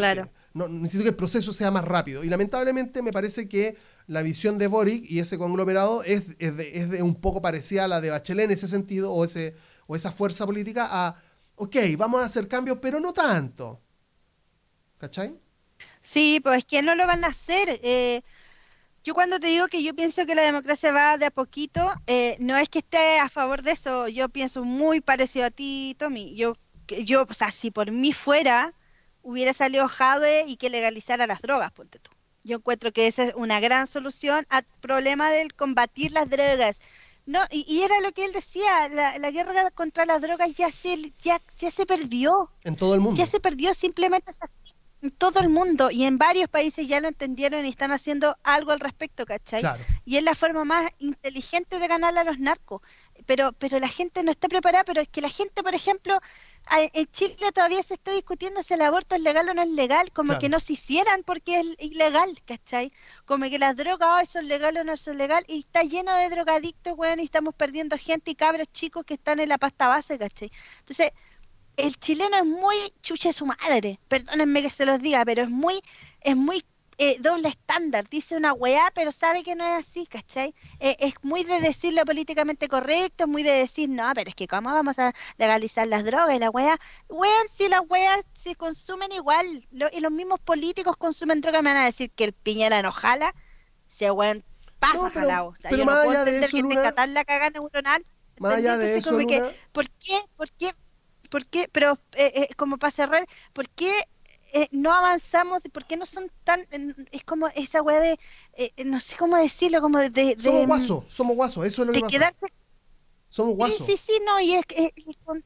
No, 0.54 0.68
necesito 0.68 1.04
que 1.04 1.10
el 1.10 1.16
proceso 1.16 1.52
sea 1.52 1.70
más 1.70 1.84
rápido. 1.84 2.24
Y 2.24 2.28
lamentablemente 2.28 3.02
me 3.02 3.12
parece 3.12 3.48
que 3.48 3.76
la 4.06 4.22
visión 4.22 4.58
de 4.58 4.66
Boric 4.66 5.04
y 5.10 5.18
ese 5.18 5.38
conglomerado 5.38 6.02
es, 6.04 6.24
es, 6.38 6.56
de, 6.56 7.02
un 7.02 7.14
poco 7.14 7.40
parecida 7.40 7.84
a 7.84 7.88
la 7.88 8.00
de 8.00 8.10
Bachelet 8.10 8.46
en 8.46 8.50
ese 8.50 8.68
sentido, 8.68 9.12
o, 9.12 9.24
ese, 9.24 9.54
o 9.86 9.96
esa 9.96 10.12
fuerza 10.12 10.46
política 10.46 10.88
a, 10.90 11.16
ok, 11.56 11.76
vamos 11.96 12.22
a 12.22 12.26
hacer 12.26 12.48
cambios, 12.48 12.78
pero 12.80 13.00
no 13.00 13.12
tanto. 13.12 13.80
¿Cachai? 14.98 15.34
Sí, 16.02 16.40
pues 16.42 16.58
es 16.58 16.64
que 16.64 16.82
no 16.82 16.94
lo 16.94 17.06
van 17.06 17.24
a 17.24 17.28
hacer. 17.28 17.80
Eh, 17.82 18.22
yo 19.04 19.14
cuando 19.14 19.40
te 19.40 19.48
digo 19.48 19.68
que 19.68 19.82
yo 19.82 19.94
pienso 19.94 20.26
que 20.26 20.34
la 20.34 20.42
democracia 20.42 20.92
va 20.92 21.16
de 21.16 21.26
a 21.26 21.30
poquito, 21.30 21.92
eh, 22.06 22.36
no 22.40 22.56
es 22.56 22.68
que 22.68 22.80
esté 22.80 23.18
a 23.18 23.28
favor 23.28 23.62
de 23.62 23.72
eso, 23.72 24.06
yo 24.08 24.28
pienso 24.28 24.64
muy 24.64 25.00
parecido 25.00 25.46
a 25.46 25.50
ti, 25.50 25.96
Tommy. 25.98 26.34
Yo, 26.36 26.56
yo 26.86 27.26
o 27.28 27.34
sea, 27.34 27.50
si 27.50 27.70
por 27.70 27.90
mí 27.90 28.12
fuera, 28.12 28.74
hubiera 29.22 29.52
salido 29.52 29.88
Jadwe 29.88 30.44
y 30.46 30.56
que 30.56 30.70
legalizara 30.70 31.26
las 31.26 31.40
drogas, 31.40 31.72
ponte 31.72 31.98
tú. 31.98 32.11
Yo 32.44 32.56
encuentro 32.56 32.92
que 32.92 33.06
esa 33.06 33.24
es 33.24 33.35
una 33.37 33.61
gran 33.61 33.87
solución 33.87 34.46
al 34.48 34.64
problema 34.80 35.30
del 35.30 35.54
combatir 35.54 36.12
las 36.12 36.28
drogas. 36.28 36.80
No, 37.24 37.40
y, 37.50 37.82
era 37.82 38.00
lo 38.00 38.11
que 38.11 38.24
él 38.24 38.32
decía, 38.32 38.88
la, 38.88 39.16
la, 39.18 39.30
guerra 39.30 39.70
contra 39.70 40.04
las 40.04 40.20
drogas 40.20 40.52
ya 40.54 40.72
se, 40.72 41.12
ya, 41.22 41.40
ya 41.56 41.70
se 41.70 41.87
perdió. 41.87 42.50
En 42.64 42.74
todo 42.74 42.94
el 42.94 43.00
mundo. 43.00 43.16
Ya 43.16 43.26
se 43.26 43.38
perdió, 43.38 43.74
simplemente 43.74 44.32
es 44.32 44.42
así 44.42 44.74
en 45.02 45.11
todo 45.11 45.40
el 45.40 45.48
mundo 45.48 45.90
y 45.90 46.04
en 46.04 46.16
varios 46.16 46.48
países 46.48 46.87
ya 46.87 47.00
lo 47.00 47.08
entendieron 47.08 47.66
y 47.66 47.68
están 47.68 47.90
haciendo 47.90 48.37
algo 48.44 48.70
al 48.70 48.80
respecto, 48.80 49.26
¿cachai? 49.26 49.62
Y 50.04 50.16
es 50.16 50.22
la 50.22 50.35
forma 50.35 50.64
más 50.64 50.90
inteligente 50.98 51.78
de 51.78 51.88
ganarle 51.88 52.20
a 52.20 52.24
los 52.24 52.38
narcos. 52.38 52.80
Pero, 53.26 53.52
pero 53.52 53.78
la 53.78 53.88
gente 53.88 54.22
no 54.22 54.30
está 54.30 54.48
preparada, 54.48 54.85
pero 54.85 55.00
es 55.00 55.08
que 55.08 55.20
la 55.20 55.28
gente, 55.28 55.62
por 55.62 55.74
ejemplo, 55.74 56.18
en 56.70 57.07
Chile 57.11 57.37
todavía 57.53 57.83
se 57.83 57.94
está 57.94 58.12
discutiendo 58.12 58.62
si 58.62 58.75
el 58.75 58.83
aborto 58.83 59.14
es 59.14 59.20
legal 59.20 59.48
o 59.48 59.55
no 59.55 59.62
es 59.62 59.70
legal, 59.70 60.11
como 60.12 60.38
que 60.38 60.48
no 60.48 60.61
se 60.61 60.75
hicieran 60.75 61.22
porque 61.22 61.61
es 61.61 61.66
ilegal, 61.79 62.40
¿cachai? 62.46 62.90
Como 63.25 63.44
que 63.51 63.59
las 63.59 63.77
drogas 63.77 64.29
son 64.29 64.48
legales 64.48 64.83
o 64.83 64.85
no 64.85 64.96
son 64.96 65.18
legales, 65.18 65.48
y 65.48 65.61
está 65.61 65.83
lleno 65.83 66.14
de 66.14 66.29
drogadictos, 66.31 66.94
weón, 66.96 67.20
y 67.20 67.25
estamos 67.25 67.55
perdiendo 67.55 67.98
gente 67.98 68.31
y 68.31 68.35
cabros 68.35 68.68
chicos 68.72 69.05
que 69.05 69.14
están 69.14 69.40
en 69.40 69.48
la 69.48 69.59
pasta 69.59 69.88
base, 69.88 70.18
¿cachai? 70.18 70.51
Entonces, 70.81 71.12
el 71.77 71.98
chileno 71.98 72.37
es 72.37 72.46
muy 72.46 72.77
chuche 73.03 73.33
su 73.33 73.46
madre, 73.46 73.98
perdónenme 74.09 74.62
que 74.62 74.70
se 74.70 74.87
los 74.87 75.01
diga, 75.01 75.25
pero 75.25 75.42
es 75.42 75.51
muy, 75.51 75.81
es 76.20 76.37
muy 76.37 76.64
eh, 77.04 77.16
doble 77.18 77.48
estándar, 77.48 78.08
dice 78.08 78.36
una 78.36 78.52
weá, 78.52 78.92
pero 78.94 79.10
sabe 79.10 79.42
que 79.42 79.56
no 79.56 79.64
es 79.64 79.84
así, 79.84 80.06
¿cachai? 80.06 80.54
Eh, 80.78 80.94
es 81.00 81.14
muy 81.22 81.42
de 81.42 81.60
decir 81.60 81.94
lo 81.94 82.04
políticamente 82.04 82.68
correcto, 82.68 83.26
muy 83.26 83.42
de 83.42 83.50
decir, 83.50 83.88
no, 83.88 84.08
pero 84.14 84.30
es 84.30 84.36
que 84.36 84.46
cómo 84.46 84.70
vamos 84.70 85.00
a 85.00 85.12
legalizar 85.36 85.88
las 85.88 86.04
drogas 86.04 86.36
y 86.36 86.38
la 86.38 86.50
weá, 86.50 86.78
weón, 87.08 87.46
si 87.52 87.68
las 87.68 87.80
weas 87.88 88.24
se 88.34 88.54
consumen 88.54 89.10
igual, 89.10 89.66
y 89.92 90.00
los 90.00 90.12
mismos 90.12 90.38
políticos 90.38 90.96
consumen 90.96 91.40
drogas, 91.40 91.64
me 91.64 91.72
van 91.72 91.82
a 91.82 91.86
decir 91.86 92.08
que 92.12 92.22
el 92.22 92.32
Piñera 92.34 92.80
no 92.82 92.92
jala, 92.92 93.34
se 93.88 94.08
weón 94.12 94.44
pasa 94.78 94.96
no, 94.98 95.10
pero, 95.12 95.54
pero 95.70 95.84
más 95.84 96.06
allá 96.06 96.24
de 96.24 96.44
eso, 96.44 96.56
Luna, 96.58 96.94
la 97.08 97.24
caga 97.24 97.50
neuronal, 97.50 98.06
más 98.38 98.54
allá 98.54 98.76
de 98.76 98.98
eso, 98.98 99.10
Luna, 99.18 99.52
¿por 99.72 99.90
qué, 99.90 100.20
por 100.36 100.50
qué 100.52 100.70
¿por 101.32 101.46
qué? 101.46 101.66
Pero 101.72 101.98
eh, 102.12 102.32
eh, 102.36 102.54
como 102.56 102.76
para 102.76 102.90
cerrar, 102.90 103.26
¿por 103.54 103.66
qué 103.70 103.90
eh, 104.52 104.68
no 104.70 104.92
avanzamos? 104.92 105.60
¿Por 105.72 105.86
qué 105.86 105.96
no 105.96 106.06
son 106.06 106.30
tan... 106.44 106.66
es 107.10 107.24
como 107.24 107.48
esa 107.48 107.82
weá 107.82 108.00
de... 108.00 108.18
no 108.84 109.00
sé 109.00 109.16
cómo 109.16 109.36
decirlo, 109.36 109.80
como 109.80 109.98
de... 109.98 110.10
de 110.10 110.36
somos 110.38 110.66
guasos, 110.66 111.04
somos 111.08 111.36
guasos, 111.36 111.66
eso 111.66 111.82
es 111.82 111.88
lo 111.88 112.08
que 112.08 112.18
pasa. 112.18 112.46
Somos 113.28 113.56
guasos. 113.56 113.86
Sí, 113.86 113.96
sí, 113.96 114.12
no, 114.26 114.40
y 114.40 114.54
es, 114.54 114.64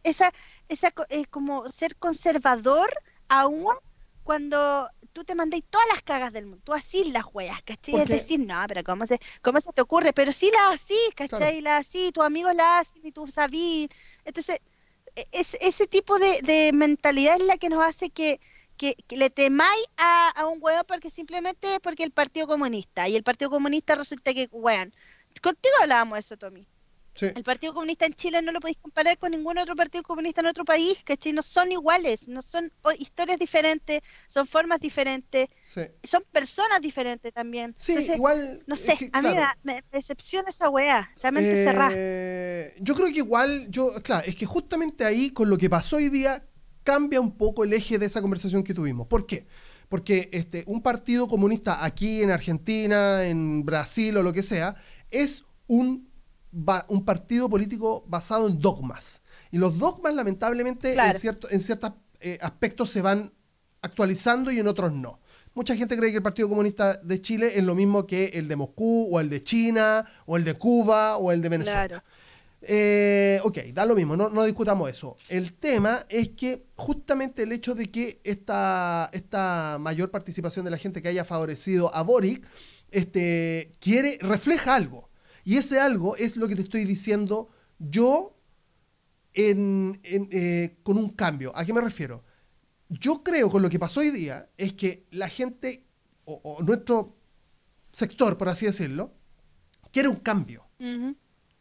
esa, 0.03 0.33
esa 0.69 0.93
como 1.31 1.69
ser 1.69 1.95
conservador 1.97 2.93
aún 3.29 3.67
cuando 4.25 4.91
tú 5.13 5.25
te 5.25 5.35
mandáis 5.35 5.65
todas 5.71 5.87
las 5.89 6.03
cagas 6.03 6.33
del 6.33 6.47
mundo, 6.47 6.61
tú 6.65 6.75
así 6.75 7.05
las 7.05 7.23
juegas, 7.23 7.63
¿cachai? 7.63 7.95
Es 7.95 8.09
decir, 8.09 8.41
no, 8.41 8.57
pero 8.69 8.83
¿cómo 8.85 9.07
se, 9.07 9.19
cómo 9.41 9.61
se 9.61 9.73
te 9.73 9.81
ocurre? 9.81 10.13
Pero 10.13 10.33
sí 10.33 10.51
las 10.53 10.83
así, 10.83 10.99
¿cachai? 11.15 11.61
Las 11.63 11.87
así, 11.87 12.11
tus 12.13 12.25
amigos 12.25 12.55
las 12.55 12.89
hacen 12.89 13.07
y 13.07 13.13
tú 13.13 13.27
sabías. 13.29 13.89
Entonces, 14.25 14.61
es, 15.33 15.57
ese 15.61 15.87
tipo 15.87 16.19
de, 16.19 16.71
mentalidad 16.75 17.37
es 17.37 17.47
la 17.47 17.57
que 17.57 17.71
nos 17.71 17.83
hace 17.83 18.11
que, 18.11 18.41
le 19.11 19.31
temáis 19.31 19.85
a, 19.97 20.47
un 20.47 20.59
huevo 20.61 20.85
porque 20.85 21.11
simplemente 21.11 21.81
porque 21.81 22.05
el 22.05 22.11
Partido 22.11 22.47
Comunista. 22.47 23.09
Y 23.09 23.17
el 23.17 23.23
Partido 23.23 23.51
Comunista 23.51 23.95
resulta 23.95 24.35
que, 24.35 24.49
weón, 24.53 24.95
contigo 25.43 25.75
hablábamos 25.81 26.17
de 26.17 26.21
eso, 26.21 26.37
Tommy. 26.37 26.67
El 27.21 27.45
Partido 27.45 27.73
Comunista 27.73 28.05
en 28.05 28.15
Chile 28.15 28.43
no 28.43 28.53
lo 28.53 28.61
podéis 28.61 28.79
comparar 28.81 29.17
con 29.19 29.31
ningún 29.31 29.57
otro 29.59 29.75
Partido 29.75 30.03
Comunista 30.03 30.41
en 30.41 30.49
otro 30.49 30.65
país, 30.65 30.99
¿cachai? 31.05 31.33
No 31.33 31.43
son 31.43 31.73
iguales, 31.73 32.29
no 32.29 32.43
son 32.43 32.71
historias 32.99 33.39
diferentes, 33.39 34.03
son 34.29 34.47
formas 34.47 34.81
diferentes, 34.81 35.49
son 36.03 36.25
personas 36.31 36.81
diferentes 36.81 37.33
también. 37.33 37.75
Sí, 37.79 37.95
igual. 38.15 38.63
No 38.67 38.77
sé, 38.77 38.97
a 39.13 39.23
mí 39.23 39.31
me, 39.63 39.83
decepciona 39.93 40.51
esa 40.51 40.69
weá, 40.69 41.11
esa 41.17 41.31
mente 41.31 41.65
cerrada. 41.65 41.91
Eh, 41.95 42.75
yo 42.81 42.95
creo 42.95 43.09
que 43.09 43.19
igual, 43.19 43.67
yo, 43.71 43.93
claro, 44.03 44.27
es 44.27 44.37
que 44.37 44.47
justamente 44.47 45.05
ahí, 45.05 45.31
con 45.31 45.49
lo 45.49 45.57
que 45.57 45.71
pasó 45.71 45.97
hoy 45.97 46.11
día, 46.11 46.43
cambia 46.87 47.21
un 47.21 47.37
poco 47.37 47.65
el 47.65 47.73
eje 47.73 47.99
de 47.99 48.07
esa 48.07 48.23
conversación 48.23 48.63
que 48.63 48.73
tuvimos. 48.73 49.09
¿Por 49.09 49.27
qué? 49.27 49.49
Porque 49.89 50.31
este, 50.33 50.63
un 50.69 50.81
partido 50.81 51.27
comunista 51.27 51.85
aquí 51.85 52.23
en 52.23 52.31
Argentina, 52.31 53.25
en 53.25 53.65
Brasil 53.65 54.17
o 54.17 54.23
lo 54.23 54.33
que 54.33 54.45
sea, 54.45 54.77
es 55.11 55.45
un 55.67 56.07
un 56.89 57.05
partido 57.05 57.51
político 57.51 58.05
basado 58.09 58.49
en 58.49 58.59
dogmas. 58.59 59.21
Y 59.51 59.59
los 59.59 59.79
dogmas, 59.79 60.15
lamentablemente, 60.15 60.95
en, 60.95 61.19
cierto, 61.19 61.51
en 61.51 61.61
ciertos 61.61 61.93
eh, 62.21 62.39
aspectos 62.41 62.91
se 62.91 63.03
van 63.03 63.31
actualizando 63.83 64.51
y 64.51 64.59
en 64.59 64.67
otros 64.67 64.91
no. 64.91 65.21
Mucha 65.53 65.77
gente 65.77 65.99
cree 65.99 66.13
que 66.13 66.19
el 66.19 66.23
Partido 66.23 66.49
Comunista 66.49 66.97
de 66.97 67.21
Chile 67.21 67.59
es 67.59 67.65
lo 67.65 67.75
mismo 67.75 68.07
que 68.07 68.27
el 68.35 68.49
de 68.49 68.57
Moscú, 68.57 69.09
o 69.11 69.21
el 69.21 69.29
de 69.29 69.43
China, 69.43 70.07
o 70.25 70.39
el 70.39 70.45
de 70.45 70.55
Cuba, 70.55 71.19
o 71.19 71.31
el 71.31 71.43
de 71.43 71.49
Venezuela. 71.49 72.05
Eh, 72.69 73.41
ok, 73.45 73.59
da 73.73 73.87
lo 73.87 73.95
mismo, 73.95 74.17
no, 74.17 74.29
no, 74.29 74.45
discutamos 74.45 74.91
eso. 74.91 75.17
El 75.29 75.53
tema 75.53 76.05
es 76.09 76.31
que 76.31 76.67
justamente 76.75 77.45
el 77.45 77.53
hecho 77.53 77.75
de 77.75 77.91
que 77.91 78.21
esta, 78.25 79.09
esta 79.13 79.79
mayor 79.81 80.11
participación 80.11 80.65
de 80.65 80.73
la 80.73 80.77
gente 80.77 81.01
que 81.01 81.09
haya 81.09 81.25
favorecido 81.25 81.95
a 81.95 82.03
Boric 82.03 82.45
este, 82.91 83.71
quiere, 83.79 84.19
refleja 84.21 84.75
algo. 84.75 85.11
Y 85.45 85.59
ese 85.59 85.79
algo 85.79 86.17
es 86.17 86.37
lo 86.37 86.49
que 86.49 86.57
te 86.57 86.63
estoy 86.63 86.85
diciendo 86.85 87.49
yo 87.79 88.37
eh, 89.33 90.77
con 90.83 90.99
un 90.99 91.11
cambio. 91.11 91.53
¿A 91.55 91.65
qué 91.65 91.73
me 91.73 91.81
refiero? 91.81 92.25
Yo 92.89 93.23
creo 93.23 93.49
con 93.49 93.63
lo 93.63 93.69
que 93.69 93.79
pasó 93.79 94.01
hoy 94.01 94.11
día 94.11 94.51
es 94.57 94.73
que 94.73 95.07
la 95.13 95.29
gente, 95.29 95.87
o, 96.25 96.59
nuestro 96.65 97.17
sector, 97.93 98.37
por 98.39 98.49
así 98.49 98.67
decirlo, 98.67 99.15
quiere 99.93 100.09
un 100.09 100.17
cambio. 100.17 100.67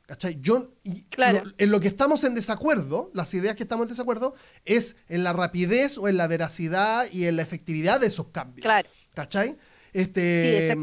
¿Cachai? 0.05 0.37
Yo, 0.39 0.71
en 0.83 1.71
lo 1.71 1.79
que 1.79 1.87
estamos 1.87 2.23
en 2.23 2.35
desacuerdo, 2.35 3.09
las 3.13 3.33
ideas 3.33 3.55
que 3.55 3.63
estamos 3.63 3.85
en 3.85 3.89
desacuerdo, 3.89 4.35
es 4.63 4.97
en 5.07 5.23
la 5.23 5.33
rapidez 5.33 5.97
o 5.97 6.07
en 6.07 6.17
la 6.17 6.27
veracidad 6.27 7.05
y 7.11 7.25
en 7.25 7.37
la 7.37 7.41
efectividad 7.41 7.99
de 7.99 8.07
esos 8.07 8.27
cambios. 8.27 8.63
Claro. 8.63 8.87
¿Cachai? 9.15 9.57
Este, 9.93 10.75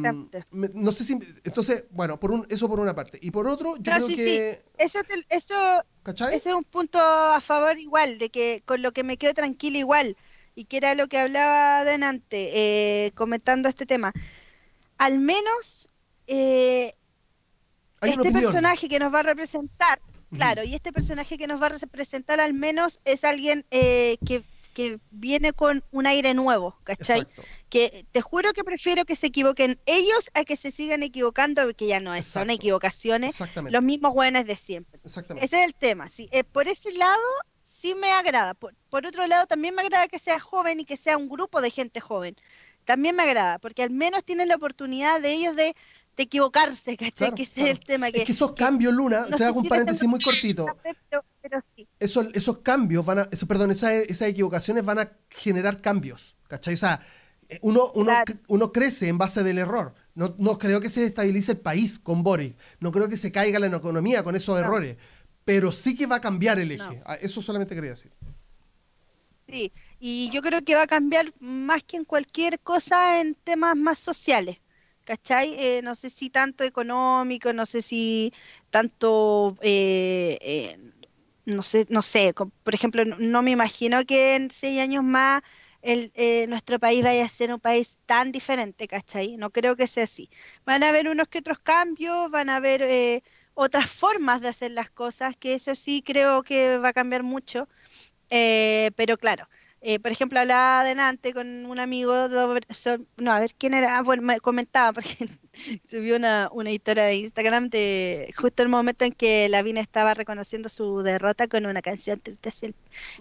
no 0.51 0.91
sé 0.93 1.05
si, 1.05 1.19
entonces, 1.45 1.85
bueno, 1.91 2.19
por 2.19 2.33
un, 2.33 2.47
eso 2.49 2.67
por 2.67 2.81
una 2.81 2.95
parte. 2.95 3.19
Y 3.21 3.31
por 3.31 3.47
otro, 3.47 3.77
yo 3.77 3.93
creo 3.93 4.09
que... 4.09 4.65
Eso, 4.79 5.01
eso, 5.29 5.85
ese 6.07 6.49
es 6.49 6.55
un 6.55 6.65
punto 6.65 6.99
a 6.99 7.41
favor 7.43 7.79
igual, 7.79 8.19
de 8.19 8.31
que 8.31 8.63
con 8.65 8.81
lo 8.81 8.93
que 8.93 9.05
me 9.05 9.19
quedo 9.19 9.35
tranquila 9.35 9.77
igual, 9.77 10.17
y 10.55 10.65
que 10.65 10.79
era 10.79 10.95
lo 10.95 11.09
que 11.09 11.19
hablaba 11.19 11.81
adelante, 11.81 12.53
eh, 12.55 13.13
comentando 13.15 13.69
este 13.69 13.85
tema. 13.85 14.13
Al 14.97 15.19
menos 15.19 15.91
eh, 16.27 16.95
este 18.03 18.33
personaje 18.33 18.89
que 18.89 18.99
nos 18.99 19.13
va 19.13 19.21
a 19.21 19.25
representar, 19.25 20.01
claro, 20.31 20.65
y 20.65 20.75
este 20.75 20.93
personaje 20.93 21.39
que 21.39 21.47
nos 21.47 21.61
va 21.61 21.67
a 21.67 21.71
representar 21.71 22.41
al 22.41 22.55
menos 22.55 23.01
es 23.05 23.25
alguien 23.25 23.65
eh, 23.71 24.17
que 24.27 24.43
que 24.73 24.99
viene 25.11 25.53
con 25.53 25.85
un 25.93 26.07
aire 26.07 26.35
nuevo, 26.35 26.77
¿cachai? 26.85 27.27
Que 27.69 28.07
te 28.11 28.21
juro 28.21 28.53
que 28.53 28.65
prefiero 28.65 29.05
que 29.05 29.17
se 29.17 29.29
equivoquen 29.29 29.79
ellos 29.87 30.31
a 30.35 30.45
que 30.45 30.57
se 30.57 30.71
sigan 30.71 31.03
equivocando, 31.03 31.75
que 31.75 31.87
ya 31.87 32.01
no 32.01 32.15
es, 32.15 32.27
son 32.27 32.51
equivocaciones, 32.51 33.39
los 33.71 33.85
mismos 33.85 34.13
buenos 34.15 34.45
de 34.45 34.57
siempre. 34.57 35.01
Ese 35.05 35.23
es 35.41 35.53
el 35.53 35.75
tema, 35.75 36.09
sí. 36.09 36.29
Eh, 36.33 36.45
por 36.45 36.69
ese 36.69 36.93
lado 36.93 37.23
sí 37.67 37.95
me 37.95 38.11
agrada. 38.13 38.55
Por, 38.55 38.75
otro 39.07 39.27
lado 39.27 39.47
también 39.47 39.75
me 39.75 39.83
agrada 39.83 40.09
que 40.09 40.19
sea 40.19 40.41
joven 40.41 40.81
y 40.81 40.85
que 40.85 40.97
sea 40.97 41.17
un 41.17 41.29
grupo 41.29 41.61
de 41.61 41.71
gente 41.71 42.01
joven. 42.01 42.37
También 42.85 43.15
me 43.15 43.23
agrada, 43.23 43.59
porque 43.59 43.83
al 43.83 43.91
menos 43.91 44.25
tienen 44.25 44.49
la 44.49 44.57
oportunidad 44.57 45.21
de 45.21 45.33
ellos 45.33 45.55
de 45.55 45.77
de 46.17 46.23
equivocarse, 46.25 46.97
¿cachai? 46.97 47.35
que 47.35 47.43
ese 47.45 47.63
es 47.63 47.71
el 47.71 47.81
tema. 47.81 48.11
Que, 48.11 48.19
es 48.19 48.25
que 48.25 48.33
esos 48.33 48.53
cambios, 48.53 48.93
Luna, 48.93 49.27
te 49.37 49.45
hago 49.45 49.61
un 49.61 49.69
paréntesis 49.69 50.07
muy 50.09 50.21
cortito. 50.21 50.67
Esos, 51.99 52.29
esos 52.35 52.59
cambios 52.59 53.05
van 53.05 53.21
a, 53.21 53.29
eso, 53.31 53.47
perdón, 53.47 53.71
esas, 53.71 53.93
esas 53.93 54.29
equivocaciones 54.29 54.85
van 54.85 55.01
a 55.01 55.13
generar 55.31 55.81
cambios, 55.81 56.37
¿cachai? 56.49 56.75
O 56.75 56.77
sea, 56.77 57.01
eh, 57.49 57.59
uno, 57.63 57.91
uno, 57.95 58.13
uno 58.49 58.73
crece 58.73 59.09
en 59.09 59.19
base 59.19 59.43
del 59.43 59.59
error. 59.59 59.95
No, 60.15 60.35
no 60.39 60.59
creo 60.59 60.81
que 60.81 60.91
se 60.91 61.05
estabilice 61.05 61.53
el 61.53 61.59
país 61.59 61.99
con 61.99 62.23
Boris. 62.23 62.55
No 62.81 62.93
creo 62.93 63.09
que 63.09 63.17
se 63.17 63.33
caiga 63.33 63.59
la 63.59 63.67
economía 63.67 64.23
con 64.23 64.37
esos 64.37 64.59
errores. 64.59 64.97
Pero 65.45 65.73
sí 65.73 65.97
que 65.97 66.07
va 66.07 66.17
a 66.17 66.21
cambiar 66.21 66.59
el 66.59 66.71
eje. 66.71 67.03
Ah, 67.05 67.17
eso 67.21 67.43
solamente 67.43 67.75
quería 67.75 67.91
decir. 67.91 68.13
Sí, 69.49 69.73
Y 69.99 70.31
yo 70.31 70.41
creo 70.41 70.63
que 70.63 70.75
va 70.75 70.83
a 70.83 70.87
cambiar 70.87 71.33
más 71.41 71.83
que 71.83 71.97
en 71.97 72.05
cualquier 72.05 72.61
cosa 72.61 73.21
en 73.21 73.35
temas 73.35 73.77
más 73.77 73.99
sociales. 73.99 74.61
¿Cachai? 75.05 75.55
Eh, 75.59 75.81
no 75.83 75.95
sé 75.95 76.11
si 76.11 76.31
tanto 76.31 76.63
económico, 76.65 77.53
no 77.53 77.67
sé 77.67 77.83
si 77.83 78.33
tanto, 78.71 79.57
eh, 79.61 80.39
eh, 80.41 80.79
no 81.45 81.63
sé, 81.63 81.87
no 81.91 82.03
sé, 82.03 82.33
por 82.35 82.75
ejemplo, 82.75 83.05
no, 83.05 83.43
me 83.43 83.51
imagino 83.51 84.05
que 84.07 84.37
en 84.37 84.51
seis 84.51 84.81
años 84.81 85.03
más 85.05 85.43
el, 85.83 86.13
nuestro 86.49 86.79
país 86.79 87.03
vaya 87.03 87.25
a 87.25 87.29
ser 87.29 87.53
un 87.53 87.61
país 87.61 87.97
tan 88.07 88.31
diferente, 88.33 88.87
¿cachai? 88.89 89.37
No 89.37 89.51
creo 89.51 89.75
que 89.77 89.89
sea 89.89 90.05
así. 90.05 90.31
Van 90.65 90.85
a 90.85 90.91
haber 90.91 91.09
unos 91.09 91.29
que 91.29 91.39
otros 91.39 91.59
cambios, 91.59 92.31
van 92.31 92.49
a 92.49 92.57
haber 92.57 93.23
otras 93.55 93.91
formas 93.91 94.41
de 94.41 94.49
hacer 94.49 94.71
las 94.73 94.91
cosas, 94.91 95.37
que 95.37 95.55
eso 95.55 95.75
sí 95.75 96.03
creo 96.03 96.43
que 96.45 96.79
va 96.79 96.89
a 96.91 96.93
cambiar 96.93 97.25
mucho, 97.25 97.69
pero 98.29 99.19
claro 99.19 99.49
eh, 99.85 99.99
por 99.99 100.13
ejemplo, 100.13 100.39
hablaba 100.39 100.83
adelante 100.83 101.35
con 101.35 101.67
un 101.67 101.81
amigo, 101.81 102.15
no, 103.17 103.33
a 103.33 103.41
ver 103.41 103.55
quién 103.59 103.75
era, 103.75 103.99
ah, 103.99 104.03
bueno, 104.03 104.23
me 104.23 104.39
comentaba, 104.39 104.93
porque 104.93 105.29
subió 105.89 106.15
una, 106.15 106.49
una 106.53 106.71
historia 106.71 107.05
de 107.05 107.17
Instagram 107.17 107.69
de 107.69 108.33
justo 108.37 108.63
el 108.63 108.69
momento 108.69 109.05
en 109.05 109.11
que 109.13 109.49
Lavín 109.49 109.79
estaba 109.79 110.15
reconociendo 110.15 110.69
su 110.69 111.03
derrota 111.03 111.49
con 111.49 111.67
una 111.67 111.83
canción 111.83 112.23
el, 112.25 112.75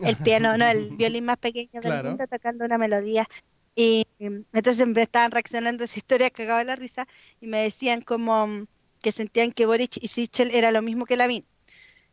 el 0.04 0.16
piano, 0.18 0.56
no, 0.56 0.68
el 0.68 0.92
violín 0.98 1.26
más 1.26 1.38
pequeño 1.38 1.82
del 1.82 2.04
mundo 2.04 2.28
tocando 2.28 2.64
una 2.64 2.78
melodía. 2.78 3.28
Y 3.74 4.06
entonces 4.20 4.86
me 4.86 5.02
estaban 5.02 5.32
reaccionando 5.32 5.84
a 5.84 5.86
esa 5.86 5.98
historia, 5.98 6.30
cagaba 6.32 6.64
la 6.64 6.76
risa, 6.76 7.08
y 7.40 7.48
me 7.48 7.64
decían 7.64 8.02
como 8.02 8.68
que 9.02 9.12
sentían 9.12 9.52
que 9.52 9.66
Boric 9.66 9.98
y 10.00 10.08
Sichel 10.10 10.52
era 10.52 10.70
lo 10.70 10.84
mismo 10.84 11.08
que 11.08 11.18
Lavín. 11.18 11.44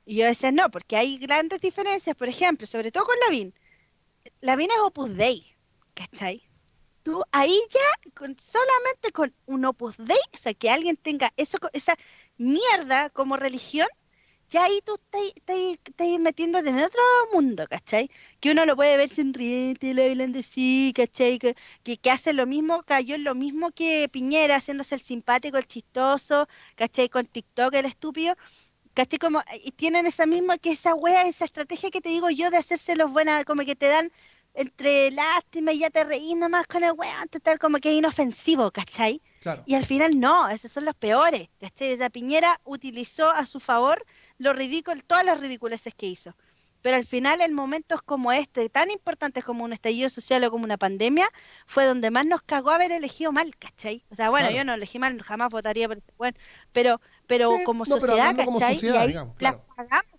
Y 0.06 0.16
yo 0.16 0.24
decía, 0.24 0.52
no, 0.52 0.70
porque 0.70 0.96
hay 0.96 1.18
grandes 1.18 1.60
diferencias, 1.60 2.16
por 2.16 2.30
ejemplo, 2.30 2.66
sobre 2.66 2.90
todo 2.90 3.04
con 3.04 3.16
Lavín 3.26 3.52
la 4.40 4.56
mina 4.56 4.74
es 4.74 4.80
Opus 4.80 5.14
Dei, 5.16 5.46
¿cachai? 5.94 6.42
Tú 7.02 7.22
ahí 7.32 7.58
ya, 7.70 8.34
solamente 8.40 9.12
con 9.12 9.34
un 9.46 9.64
Opus 9.64 9.96
Dei, 9.98 10.18
o 10.34 10.38
sea, 10.38 10.54
que 10.54 10.70
alguien 10.70 10.96
tenga 10.96 11.32
eso, 11.36 11.58
esa 11.72 11.94
mierda 12.36 13.10
como 13.10 13.36
religión, 13.36 13.88
ya 14.50 14.64
ahí 14.64 14.80
tú 14.84 14.98
estás, 15.12 16.20
metiéndote 16.20 16.70
en 16.70 16.78
otro 16.78 17.00
mundo, 17.32 17.66
¿cachai? 17.68 18.10
Que 18.40 18.50
uno 18.50 18.64
lo 18.64 18.76
puede 18.76 18.96
ver 18.96 19.08
sonriente, 19.10 19.92
le 19.92 20.10
hablan 20.10 20.32
de 20.32 20.42
sí, 20.42 20.92
¿cachai? 20.96 21.38
Que, 21.38 21.54
que, 21.82 22.10
hace 22.10 22.32
lo 22.32 22.46
mismo, 22.46 22.82
cayó 22.82 23.14
en 23.14 23.24
lo 23.24 23.34
mismo 23.34 23.72
que 23.72 24.08
Piñera, 24.10 24.56
haciéndose 24.56 24.94
el 24.94 25.02
simpático, 25.02 25.58
el 25.58 25.66
chistoso, 25.66 26.48
¿cachai? 26.76 27.08
Con 27.10 27.26
TikTok, 27.26 27.74
el 27.74 27.86
estúpido. 27.86 28.34
¿Cachai? 28.98 29.20
Como, 29.20 29.40
y 29.62 29.70
tienen 29.70 30.06
esa 30.06 30.26
misma, 30.26 30.58
que 30.58 30.72
esa 30.72 30.92
wea, 30.92 31.22
esa 31.28 31.44
estrategia 31.44 31.88
que 31.88 32.00
te 32.00 32.08
digo 32.08 32.30
yo 32.30 32.50
de 32.50 32.56
hacerse 32.56 32.96
los 32.96 33.12
buenas, 33.12 33.44
como 33.44 33.64
que 33.64 33.76
te 33.76 33.86
dan 33.86 34.10
entre 34.54 35.12
lástima 35.12 35.72
y 35.72 35.78
ya 35.78 35.90
te 35.90 36.02
reís 36.02 36.34
nomás 36.36 36.66
con 36.66 36.82
el 36.82 36.90
weón, 36.96 37.28
tal 37.40 37.60
como 37.60 37.78
que 37.78 37.90
es 37.90 37.94
inofensivo, 37.94 38.72
¿cachai? 38.72 39.22
Y 39.66 39.76
al 39.76 39.86
final 39.86 40.18
no, 40.18 40.48
esos 40.48 40.72
son 40.72 40.84
los 40.84 40.96
peores, 40.96 41.48
¿cachai? 41.60 41.92
Esa 41.92 42.10
Piñera 42.10 42.60
utilizó 42.64 43.30
a 43.30 43.46
su 43.46 43.60
favor 43.60 44.04
lo 44.36 44.52
ridículo, 44.52 45.00
todas 45.06 45.24
las 45.24 45.38
ridiculeces 45.38 45.94
que 45.94 46.06
hizo. 46.06 46.34
Pero 46.80 46.96
al 46.96 47.04
final, 47.04 47.40
en 47.40 47.54
momentos 47.54 48.02
como 48.02 48.32
este, 48.32 48.68
tan 48.68 48.90
importantes 48.90 49.44
como 49.44 49.64
un 49.64 49.72
estallido 49.72 50.08
social 50.10 50.44
o 50.44 50.50
como 50.50 50.64
una 50.64 50.76
pandemia, 50.76 51.28
fue 51.66 51.84
donde 51.84 52.10
más 52.10 52.26
nos 52.26 52.42
cagó 52.42 52.70
haber 52.70 52.92
elegido 52.92 53.32
mal, 53.32 53.54
¿cachai? 53.58 54.04
O 54.10 54.14
sea, 54.14 54.30
bueno, 54.30 54.50
yo 54.50 54.64
no 54.64 54.74
elegí 54.74 54.98
mal, 54.98 55.20
jamás 55.22 55.50
votaría 55.50 55.88
por 55.88 55.98
ese 55.98 56.12
bueno, 56.16 56.38
pero, 56.72 57.00
pero 57.28 57.52
como 57.64 57.84
sociedad, 57.84 58.34
¿cachai? 58.34 58.76
y 58.80 59.42
las 59.42 59.54
pagamos. 59.76 60.12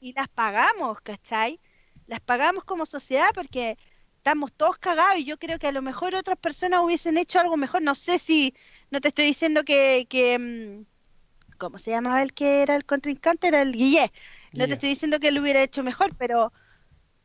Y 0.00 0.12
las 0.14 0.28
pagamos, 0.28 1.00
¿cachai? 1.02 1.60
Las 2.06 2.20
pagamos 2.20 2.64
como 2.64 2.86
sociedad 2.86 3.30
porque 3.34 3.76
estamos 4.16 4.52
todos 4.52 4.78
cagados 4.78 5.18
y 5.18 5.24
yo 5.24 5.38
creo 5.38 5.58
que 5.58 5.66
a 5.66 5.72
lo 5.72 5.82
mejor 5.82 6.14
otras 6.14 6.38
personas 6.38 6.82
hubiesen 6.82 7.18
hecho 7.18 7.40
algo 7.40 7.56
mejor. 7.56 7.82
No 7.82 7.94
sé 7.94 8.18
si, 8.18 8.54
no 8.90 9.00
te 9.00 9.08
estoy 9.08 9.26
diciendo 9.26 9.64
que, 9.64 10.06
que 10.08 10.38
mm, 10.38 11.56
¿cómo 11.58 11.76
se 11.76 11.90
llamaba 11.90 12.22
el 12.22 12.32
que 12.32 12.62
era 12.62 12.76
el 12.76 12.84
contrincante? 12.84 13.48
Era 13.48 13.60
el 13.60 13.72
Guillé. 13.72 14.12
No 14.54 14.66
te 14.66 14.74
estoy 14.74 14.90
diciendo 14.90 15.18
que 15.18 15.32
lo 15.32 15.42
hubiera 15.42 15.60
hecho 15.60 15.82
mejor, 15.82 16.14
pero, 16.16 16.52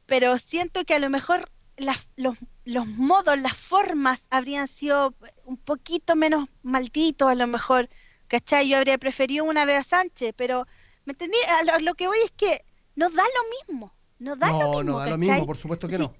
pero 0.08 0.38
siento 0.38 0.84
que 0.84 0.96
a 0.96 1.00
lo 1.00 1.10
mejor 1.10 1.50
las, 1.78 2.08
los, 2.16 2.36
los 2.66 2.88
modos, 2.88 3.40
las 3.40 3.56
formas 3.56 4.28
habrían 4.32 4.68
sido 4.68 5.14
un 5.46 5.58
poquito 5.58 6.16
menos 6.16 6.50
malditos 6.64 7.30
a 7.30 7.36
lo 7.36 7.48
mejor. 7.48 7.90
¿Cachai? 8.28 8.70
Yo 8.70 8.78
habría 8.78 8.98
preferido 8.98 9.46
una 9.46 9.66
vez 9.66 9.80
a 9.80 9.84
Sánchez, 9.84 10.34
pero 10.36 10.68
¿me 11.06 11.14
entendí? 11.14 11.38
A 11.60 11.80
lo, 11.80 11.94
que 11.96 12.08
voy 12.08 12.18
es 12.24 12.32
que 12.32 12.64
no 12.96 13.10
da 13.10 13.24
lo 13.24 13.68
mismo. 13.68 13.94
No 14.20 14.36
da 14.36 14.48
lo 14.48 14.54
mismo. 14.54 14.84
No, 14.84 15.00
da 15.00 15.10
lo 15.10 15.18
mismo, 15.18 15.46
por 15.46 15.58
supuesto 15.58 15.88
que 15.88 15.98
no. 15.98 16.14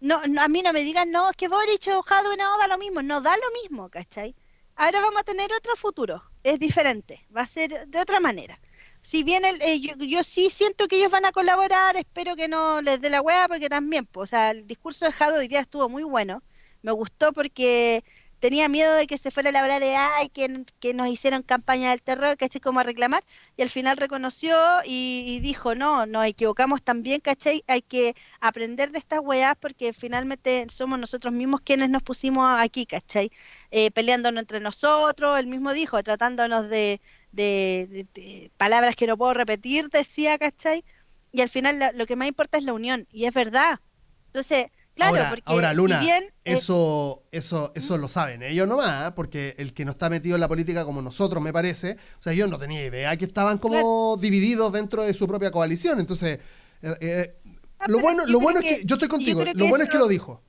no, 0.00 0.20
a 0.40 0.48
mí 0.48 0.62
no 0.62 0.72
me 0.72 0.82
digan, 0.82 1.10
no, 1.10 1.30
es 1.30 1.36
que 1.36 1.48
Boric 1.48 1.88
o 1.88 2.02
Jadwe 2.02 2.36
no 2.36 2.58
da 2.58 2.68
lo 2.68 2.78
mismo. 2.78 3.02
No 3.02 3.20
da 3.20 3.36
lo 3.36 3.62
mismo, 3.62 3.88
¿cachai? 3.88 4.34
Ahora 4.76 5.00
vamos 5.00 5.20
a 5.20 5.24
tener 5.24 5.52
otro 5.52 5.74
futuro. 5.76 6.22
Es 6.42 6.58
diferente. 6.58 7.26
Va 7.34 7.42
a 7.42 7.46
ser 7.46 7.88
de 7.88 8.00
otra 8.00 8.20
manera. 8.20 8.58
Si 9.02 9.22
bien 9.22 9.44
el, 9.44 9.62
eh, 9.62 9.80
yo, 9.80 10.22
sí 10.24 10.50
siento 10.50 10.88
que 10.88 10.96
ellos 10.96 11.12
van 11.12 11.24
a 11.24 11.32
colaborar, 11.32 11.96
espero 11.96 12.34
que 12.34 12.48
no 12.48 12.82
les 12.82 13.00
dé 13.00 13.08
la 13.08 13.22
hueá, 13.22 13.46
porque 13.48 13.68
también, 13.68 14.04
pues, 14.04 14.28
o 14.28 14.30
sea, 14.30 14.50
el 14.50 14.66
discurso 14.66 15.06
de 15.06 15.12
Jadwe 15.12 15.38
hoy 15.38 15.48
día 15.48 15.60
estuvo 15.60 15.88
muy 15.88 16.02
bueno. 16.02 16.42
Me 16.82 16.92
gustó 16.92 17.32
porque 17.32 18.04
tenía 18.40 18.68
miedo 18.68 18.94
de 18.94 19.06
que 19.06 19.18
se 19.18 19.30
fuera 19.30 19.52
la 19.52 19.62
hora 19.62 19.80
de 19.80 19.96
ay, 19.96 20.28
que, 20.28 20.64
que 20.80 20.94
nos 20.94 21.08
hicieron 21.08 21.42
campaña 21.42 21.90
del 21.90 22.02
terror, 22.02 22.36
¿cachai? 22.36 22.60
Como 22.60 22.80
a 22.80 22.82
reclamar, 22.82 23.24
y 23.56 23.62
al 23.62 23.70
final 23.70 23.96
reconoció 23.96 24.56
y, 24.84 25.40
dijo, 25.40 25.74
no, 25.74 26.06
nos 26.06 26.26
equivocamos 26.26 26.82
también, 26.82 27.20
¿cachai? 27.20 27.64
Hay 27.66 27.82
que 27.82 28.14
aprender 28.40 28.90
de 28.92 28.98
estas 28.98 29.20
weas 29.22 29.56
porque 29.56 29.92
finalmente 29.92 30.66
somos 30.70 30.98
nosotros 30.98 31.32
mismos 31.32 31.60
quienes 31.62 31.90
nos 31.90 32.02
pusimos 32.02 32.48
aquí, 32.60 32.86
¿cachai? 32.86 33.30
Eh, 33.70 33.90
peleándonos 33.90 34.42
entre 34.42 34.60
nosotros, 34.60 35.38
él 35.38 35.46
mismo 35.46 35.72
dijo, 35.72 36.02
tratándonos 36.02 36.68
de, 36.68 37.00
de, 37.32 38.50
palabras 38.56 38.96
que 38.96 39.06
no 39.06 39.16
puedo 39.16 39.34
repetir, 39.34 39.88
decía, 39.90 40.38
¿cachai? 40.38 40.84
Y 41.32 41.42
al 41.42 41.48
final 41.48 41.92
lo 41.94 42.06
que 42.06 42.16
más 42.16 42.28
importa 42.28 42.58
es 42.58 42.64
la 42.64 42.72
unión, 42.72 43.06
y 43.10 43.26
es 43.26 43.34
verdad. 43.34 43.80
Entonces, 44.28 44.68
ahora, 45.44 45.74
Luna, 45.74 46.02
eso, 46.44 47.24
eso, 47.30 47.72
eso 47.74 47.98
lo 47.98 48.08
saben 48.08 48.42
ellos 48.42 48.66
nomás, 48.66 49.12
porque 49.12 49.54
el 49.58 49.74
que 49.74 49.84
no 49.84 49.92
está 49.92 50.08
metido 50.08 50.36
en 50.36 50.40
la 50.40 50.48
política 50.48 50.84
como 50.84 51.02
nosotros, 51.02 51.42
me 51.42 51.52
parece, 51.52 51.96
o 52.18 52.22
sea, 52.22 52.32
yo 52.32 52.46
no 52.46 52.58
tenía 52.58 52.84
idea 52.84 53.16
que 53.16 53.24
estaban 53.24 53.58
como 53.58 54.16
divididos 54.16 54.72
dentro 54.72 55.04
de 55.04 55.14
su 55.14 55.26
propia 55.26 55.50
coalición. 55.50 56.00
Entonces, 56.00 56.40
eh, 56.82 56.96
eh, 57.00 57.34
lo 57.86 57.98
bueno, 58.00 58.26
lo 58.26 58.40
bueno 58.40 58.60
es 58.60 58.64
que, 58.64 58.84
yo 58.84 58.94
estoy 58.94 59.08
contigo, 59.08 59.44
lo 59.54 59.66
bueno 59.68 59.84
es 59.84 59.90
que 59.90 59.98
lo 59.98 60.08
dijo. 60.08 60.42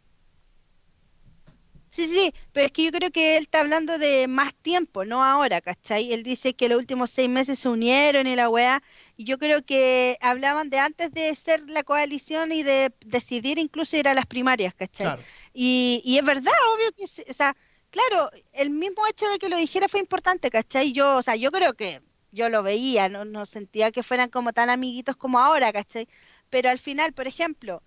Sí, 1.97 2.07
sí, 2.07 2.31
pero 2.51 2.67
es 2.67 2.71
que 2.71 2.83
yo 2.83 2.91
creo 2.91 3.09
que 3.09 3.37
él 3.37 3.43
está 3.45 3.61
hablando 3.61 3.97
de 3.97 4.27
más 4.27 4.53
tiempo, 4.53 5.03
no 5.03 5.23
ahora, 5.23 5.61
¿cachai? 5.61 6.13
Él 6.13 6.21
dice 6.21 6.53
que 6.53 6.69
los 6.69 6.77
últimos 6.77 7.09
seis 7.09 7.27
meses 7.27 7.57
se 7.57 7.69
unieron 7.69 8.27
y 8.27 8.35
la 8.35 8.49
weá, 8.49 8.83
y 9.17 9.23
yo 9.23 9.39
creo 9.39 9.65
que 9.65 10.17
hablaban 10.21 10.69
de 10.69 10.77
antes 10.77 11.11
de 11.11 11.35
ser 11.35 11.67
la 11.67 11.83
coalición 11.83 12.51
y 12.51 12.61
de 12.61 12.93
decidir 13.03 13.57
incluso 13.57 13.97
ir 13.97 14.07
a 14.07 14.13
las 14.13 14.27
primarias, 14.27 14.73
¿cachai? 14.75 15.17
Y, 15.53 16.01
y 16.05 16.19
es 16.19 16.23
verdad, 16.23 16.53
obvio 16.75 16.91
que, 16.95 17.03
o 17.29 17.33
sea, 17.33 17.57
claro, 17.89 18.29
el 18.53 18.69
mismo 18.69 19.05
hecho 19.07 19.27
de 19.27 19.39
que 19.39 19.49
lo 19.49 19.57
dijera 19.57 19.87
fue 19.87 19.99
importante, 19.99 20.51
¿cachai? 20.51 20.93
Yo, 20.93 21.17
o 21.17 21.21
sea, 21.23 21.35
yo 21.35 21.51
creo 21.51 21.73
que 21.73 22.01
yo 22.31 22.49
lo 22.49 22.61
veía, 22.61 23.09
no, 23.09 23.25
no 23.25 23.47
sentía 23.47 23.91
que 23.91 24.03
fueran 24.03 24.29
como 24.29 24.53
tan 24.53 24.69
amiguitos 24.69 25.15
como 25.15 25.39
ahora, 25.39 25.73
¿cachai? 25.73 26.07
Pero 26.51 26.69
al 26.69 26.77
final, 26.77 27.13
por 27.13 27.27
ejemplo, 27.27 27.81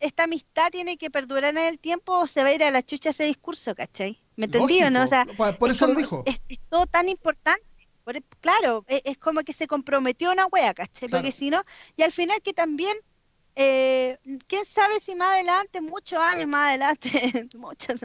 esta 0.00 0.24
amistad 0.24 0.68
tiene 0.70 0.98
que 0.98 1.10
perdurar 1.10 1.56
en 1.56 1.64
el 1.64 1.78
tiempo 1.78 2.20
o 2.20 2.26
se 2.26 2.42
va 2.42 2.50
a 2.50 2.54
ir 2.54 2.62
a 2.62 2.70
la 2.70 2.82
chucha 2.82 3.10
ese 3.10 3.24
discurso, 3.24 3.74
¿cachai? 3.74 4.20
¿Me 4.36 4.46
entendí 4.46 4.80
no? 4.90 5.02
O 5.02 5.06
sea, 5.06 5.26
por 5.58 5.70
eso 5.70 5.86
lo 5.86 5.94
dijo. 5.94 6.22
Es, 6.26 6.38
todo 6.68 6.86
tan 6.86 7.08
importante. 7.08 7.64
E, 8.06 8.22
claro, 8.40 8.84
e, 8.88 9.02
es, 9.04 9.18
como 9.18 9.40
que 9.42 9.52
se 9.52 9.66
comprometió 9.66 10.30
una 10.32 10.46
wea, 10.46 10.74
¿cachai? 10.74 11.08
Porque 11.08 11.32
si 11.32 11.50
no, 11.50 11.62
y 11.96 12.02
al 12.02 12.12
final 12.12 12.40
que 12.42 12.52
también, 12.52 12.96
eh, 13.56 14.18
quién 14.46 14.64
sabe 14.64 15.00
si 15.00 15.14
más 15.14 15.32
adelante, 15.34 15.80
muchos 15.80 16.18
años 16.18 16.46
más 16.46 16.68
adelante, 16.68 17.08
muchos, 17.56 18.00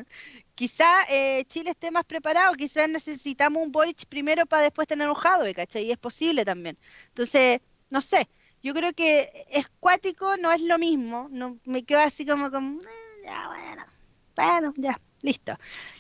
quizá 0.56 1.04
eh, 1.10 1.44
Chile 1.48 1.72
esté 1.72 1.92
más 1.92 2.06
preparado, 2.06 2.54
quizás 2.54 2.88
necesitamos 2.88 3.62
un 3.64 3.72
Boric 3.72 4.06
primero 4.06 4.46
para 4.46 4.64
después 4.64 4.88
tener 4.88 5.10
un 5.10 5.16
Jadwe, 5.16 5.54
¿cachai? 5.54 5.86
Y 5.86 5.92
es 5.92 5.98
posible 5.98 6.46
también. 6.46 6.78
Entonces, 7.10 7.62
no 7.90 8.02
sé, 8.02 8.30
yo 8.62 8.74
creo 8.74 8.94
que 8.94 9.46
es 9.50 9.68
cuático, 9.80 10.38
no 10.38 10.52
es 10.52 10.62
lo 10.62 10.78
mismo, 10.78 11.28
no 11.32 11.60
me 11.66 11.84
quedo 11.84 12.00
así 12.00 12.26
como, 12.26 12.52
como 12.52 12.80
eh, 12.82 12.86
ya 13.24 13.48
bueno, 13.48 13.86
bueno, 14.36 14.74
ya, 14.78 15.00
listo. 15.22 15.58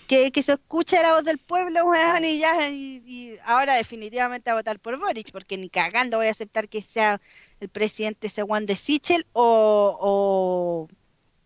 Que, 0.07 0.31
que 0.31 0.43
se 0.43 0.53
escuche 0.53 1.01
la 1.01 1.13
voz 1.13 1.23
del 1.23 1.37
pueblo, 1.37 1.85
weón, 1.85 2.25
y 2.25 2.39
ya, 2.39 2.67
y, 2.69 3.37
ahora 3.45 3.75
definitivamente 3.75 4.49
a 4.49 4.55
votar 4.55 4.79
por 4.79 4.97
Boric, 4.97 5.31
porque 5.31 5.57
ni 5.57 5.69
cagando 5.69 6.17
voy 6.17 6.27
a 6.27 6.31
aceptar 6.31 6.69
que 6.69 6.81
sea 6.81 7.21
el 7.59 7.69
presidente 7.69 8.27
ese 8.27 8.43
Juan 8.43 8.65
de 8.65 8.75
Sichel 8.75 9.25
o, 9.33 9.97
o 9.99 10.87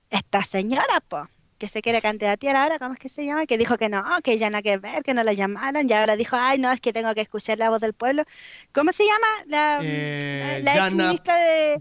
esta 0.10 0.44
señora, 0.44 1.02
pues 1.08 1.28
que 1.64 1.70
se 1.70 1.82
quiere 1.82 2.02
candidatear 2.02 2.58
ahora, 2.58 2.78
¿cómo 2.78 2.94
es 2.94 3.00
que 3.00 3.08
se 3.08 3.26
llama? 3.26 3.46
Que 3.46 3.58
dijo 3.58 3.78
que 3.78 3.88
no, 3.88 4.04
que 4.22 4.38
ya 4.38 4.50
no 4.50 4.58
hay 4.58 4.64
que 4.64 4.78
ver, 4.78 5.02
que 5.02 5.14
no 5.14 5.24
la 5.24 5.32
llamaron, 5.32 5.90
y 5.90 5.94
ahora 5.94 6.18
dijo, 6.18 6.36
ay, 6.38 6.60
no, 6.60 6.70
es 6.70 6.82
que 6.82 6.92
tengo 6.92 7.14
que 7.14 7.22
escuchar 7.22 7.58
la 7.58 7.70
voz 7.70 7.80
del 7.80 7.94
pueblo. 7.94 8.26
¿Cómo 8.74 8.92
se 8.92 9.06
llama? 9.06 9.28
La, 9.46 9.80
eh, 9.82 10.60
ex 10.60 10.94
ministra 10.94 11.38
de, 11.38 11.74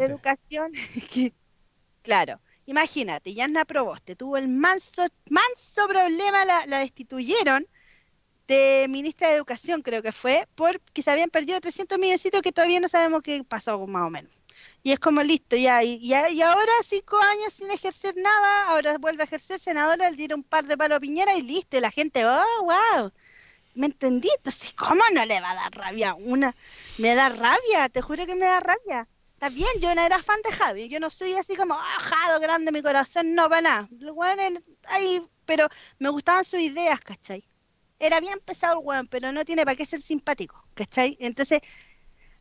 Educación. 0.00 0.70
Claro. 2.02 2.38
Imagínate, 2.66 3.34
Yasna 3.34 3.64
Proboste 3.64 4.16
tuvo 4.16 4.36
el 4.36 4.48
manso, 4.48 5.04
manso 5.28 5.86
problema, 5.88 6.44
la, 6.44 6.66
la 6.66 6.78
destituyeron 6.78 7.66
de 8.48 8.86
ministra 8.88 9.28
de 9.28 9.36
Educación, 9.36 9.82
creo 9.82 10.02
que 10.02 10.12
fue, 10.12 10.48
porque 10.54 11.02
se 11.02 11.10
habían 11.10 11.30
perdido 11.30 11.60
300 11.60 11.98
milloncitos 11.98 12.42
que 12.42 12.52
todavía 12.52 12.80
no 12.80 12.88
sabemos 12.88 13.22
qué 13.22 13.42
pasó, 13.44 13.86
más 13.86 14.06
o 14.06 14.10
menos. 14.10 14.32
Y 14.82 14.92
es 14.92 14.98
como 14.98 15.22
listo, 15.22 15.56
ya, 15.56 15.82
y, 15.82 15.94
y, 15.96 16.42
ahora 16.42 16.72
cinco 16.82 17.18
años 17.18 17.52
sin 17.54 17.70
ejercer 17.70 18.14
nada, 18.16 18.68
ahora 18.68 18.98
vuelve 18.98 19.22
a 19.22 19.26
ejercer 19.26 19.58
senadora, 19.58 20.10
le 20.10 20.16
tira 20.16 20.34
un 20.34 20.42
par 20.42 20.66
de 20.66 20.76
palos 20.76 20.96
a 20.96 21.00
Piñera 21.00 21.34
y 21.36 21.42
listo, 21.42 21.76
y 21.76 21.80
la 21.80 21.90
gente, 21.90 22.24
oh, 22.26 22.44
wow, 22.62 23.12
¿me 23.74 23.86
entendiste? 23.86 24.50
¿Cómo 24.76 25.02
no 25.12 25.24
le 25.24 25.40
va 25.40 25.50
a 25.50 25.54
dar 25.54 25.72
rabia 25.72 26.14
una? 26.14 26.54
Me 26.98 27.14
da 27.14 27.28
rabia, 27.30 27.88
te 27.90 28.02
juro 28.02 28.26
que 28.26 28.34
me 28.34 28.46
da 28.46 28.60
rabia. 28.60 29.08
Está 29.44 29.54
bien, 29.54 29.78
yo 29.78 29.94
no 29.94 30.00
era 30.00 30.22
fan 30.22 30.40
de 30.42 30.52
Javi, 30.52 30.88
yo 30.88 30.98
no 30.98 31.10
soy 31.10 31.34
así 31.34 31.54
como, 31.54 31.74
ah, 31.74 32.38
grande 32.40 32.72
mi 32.72 32.80
corazón, 32.80 33.34
no, 33.34 33.46
para 33.50 33.60
nada. 33.60 33.88
Bueno, 33.90 34.58
ahí, 34.84 35.20
pero 35.44 35.68
me 35.98 36.08
gustaban 36.08 36.46
sus 36.46 36.60
ideas, 36.60 36.98
¿cachai? 37.02 37.44
era 37.98 38.20
bien 38.20 38.38
pesado 38.42 38.80
el 38.80 38.86
weón, 38.86 39.06
pero 39.06 39.32
no 39.32 39.44
tiene 39.44 39.66
para 39.66 39.76
qué 39.76 39.84
ser 39.84 40.00
simpático, 40.00 40.66
¿cachai? 40.72 41.18
Entonces, 41.20 41.60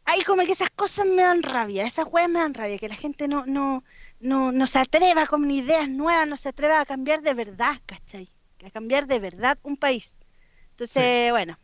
ahí 0.06 0.24
como 0.24 0.44
que 0.44 0.54
esas 0.54 0.70
cosas 0.70 1.06
me 1.06 1.24
dan 1.24 1.44
rabia, 1.44 1.86
esas 1.86 2.06
weas 2.10 2.30
me 2.30 2.40
dan 2.40 2.54
rabia, 2.54 2.78
que 2.78 2.88
la 2.88 2.96
gente 2.96 3.28
no, 3.28 3.46
no, 3.48 3.84
no, 4.22 4.54
no 4.54 4.66
se 4.66 4.80
atreva 4.80 5.28
con 5.28 5.52
ideas 5.52 5.90
nuevas, 5.90 6.26
no 6.26 6.38
se 6.38 6.48
atreva 6.48 6.80
a 6.80 6.86
cambiar 6.86 7.22
de 7.22 7.34
verdad, 7.34 7.82
¿cachai? 7.86 8.32
A 8.66 8.72
cambiar 8.72 9.08
de 9.08 9.20
verdad 9.20 9.60
un 9.64 9.76
país. 9.76 10.16
Entonces, 10.72 11.32
bueno. 11.32 11.60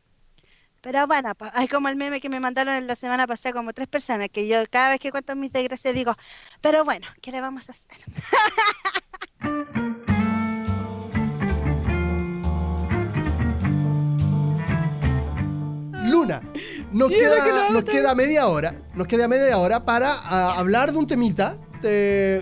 Pero 0.82 1.08
bueno, 1.08 1.34
hay 1.54 1.68
como 1.68 1.90
el 1.90 1.96
meme 1.96 2.22
que 2.22 2.30
me 2.30 2.40
mandaron 2.40 2.88
la 2.88 2.96
semana 2.96 3.28
pasada 3.28 3.54
como 3.54 3.74
tres 3.74 3.88
personas, 3.88 4.30
que 4.30 4.48
yo 4.48 4.60
cada 4.70 4.90
vez 4.92 5.00
que 5.00 5.12
cuento 5.12 5.36
mis 5.36 5.52
desgracias 5.52 5.94
digo, 5.94 6.16
pero 6.62 6.86
bueno, 6.86 7.08
¿qué 7.22 7.32
le 7.32 7.42
vamos 7.42 7.68
a 7.70 7.74
hacer? 7.74 7.98
Luna, 16.10 16.42
nos 16.92 17.10
queda, 17.10 17.70
nos 17.70 17.84
queda 17.84 18.16
media 18.16 18.48
hora, 18.48 18.74
nos 18.96 19.06
queda 19.06 19.28
media 19.28 19.58
hora 19.58 19.86
para 19.86 20.12
ah, 20.12 20.56
hablar 20.58 20.92
de 20.92 20.98
un 20.98 21.06
temita. 21.08 21.58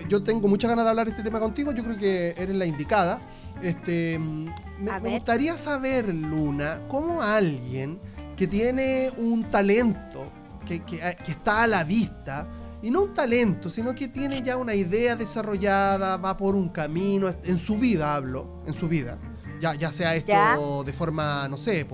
yo 0.08 0.22
tengo 0.22 0.48
muchas 0.48 0.70
ganas 0.70 0.84
de 0.84 0.90
hablar 0.90 1.06
de 1.06 1.10
este 1.10 1.22
tema 1.22 1.40
contigo, 1.40 1.72
yo 1.72 1.84
creo 1.84 1.98
que 1.98 2.30
eres 2.36 2.56
la 2.56 2.66
indicada. 2.66 3.20
Este, 3.62 4.18
me, 4.18 5.10
gustaría 5.10 5.56
saber, 5.56 6.14
Luna, 6.14 6.82
cómo 6.88 7.22
alguien 7.22 8.00
que 8.38 8.46
tiene 8.46 9.10
un 9.16 9.50
talento 9.50 10.30
que, 10.64 10.84
que, 10.84 11.00
está 11.26 11.64
a 11.64 11.66
la 11.66 11.82
vista, 11.82 12.46
y 12.80 12.88
no 12.88 13.02
un 13.02 13.12
talento, 13.12 13.68
sino 13.68 13.96
que 13.96 14.06
tiene 14.06 14.42
ya 14.42 14.56
una 14.56 14.76
idea 14.76 15.16
desarrollada, 15.16 16.16
va 16.18 16.36
por 16.36 16.54
un 16.54 16.68
camino, 16.68 17.28
en 17.42 17.58
su 17.58 17.76
vida 17.78 18.14
hablo, 18.14 18.62
en 18.64 18.74
su 18.74 18.88
vida, 18.88 19.18
ya, 19.60 19.74
ya 19.74 19.90
sea 19.90 20.14
esto 20.14 20.84
de 20.84 20.92
forma, 20.92 21.48
no 21.48 21.56
sé, 21.56 21.84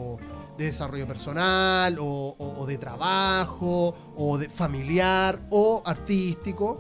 de 0.58 0.64
desarrollo 0.66 1.06
personal 1.06 1.96
o, 1.98 2.64
de 2.68 2.76
trabajo 2.76 3.94
o 4.14 4.36
de 4.36 4.50
familiar 4.50 5.40
o 5.48 5.82
artístico, 5.86 6.78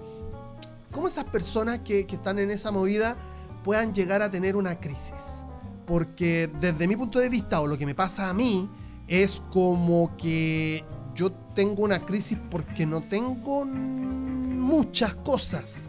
cómo 0.90 1.08
esas 1.08 1.24
personas 1.24 1.78
que, 1.78 2.00
están 2.00 2.38
en 2.38 2.50
esa 2.50 2.70
movida 2.70 3.16
puedan 3.64 3.94
llegar 3.94 4.20
a 4.20 4.30
tener 4.30 4.56
una 4.56 4.78
crisis. 4.78 5.42
Porque 5.86 6.50
desde 6.60 6.86
mi 6.86 6.96
punto 6.96 7.18
de 7.18 7.30
vista 7.30 7.62
o 7.62 7.66
lo 7.66 7.78
que 7.78 7.86
me 7.86 7.94
pasa 7.94 8.28
a 8.28 8.34
mí 8.34 8.70
es 9.08 9.42
como 9.50 10.16
que 10.16 10.84
yo 11.14 11.32
tengo 11.54 11.82
una 11.82 12.04
crisis 12.04 12.38
porque 12.50 12.86
no 12.86 13.02
tengo 13.02 13.64
muchas 13.64 15.14
cosas. 15.16 15.88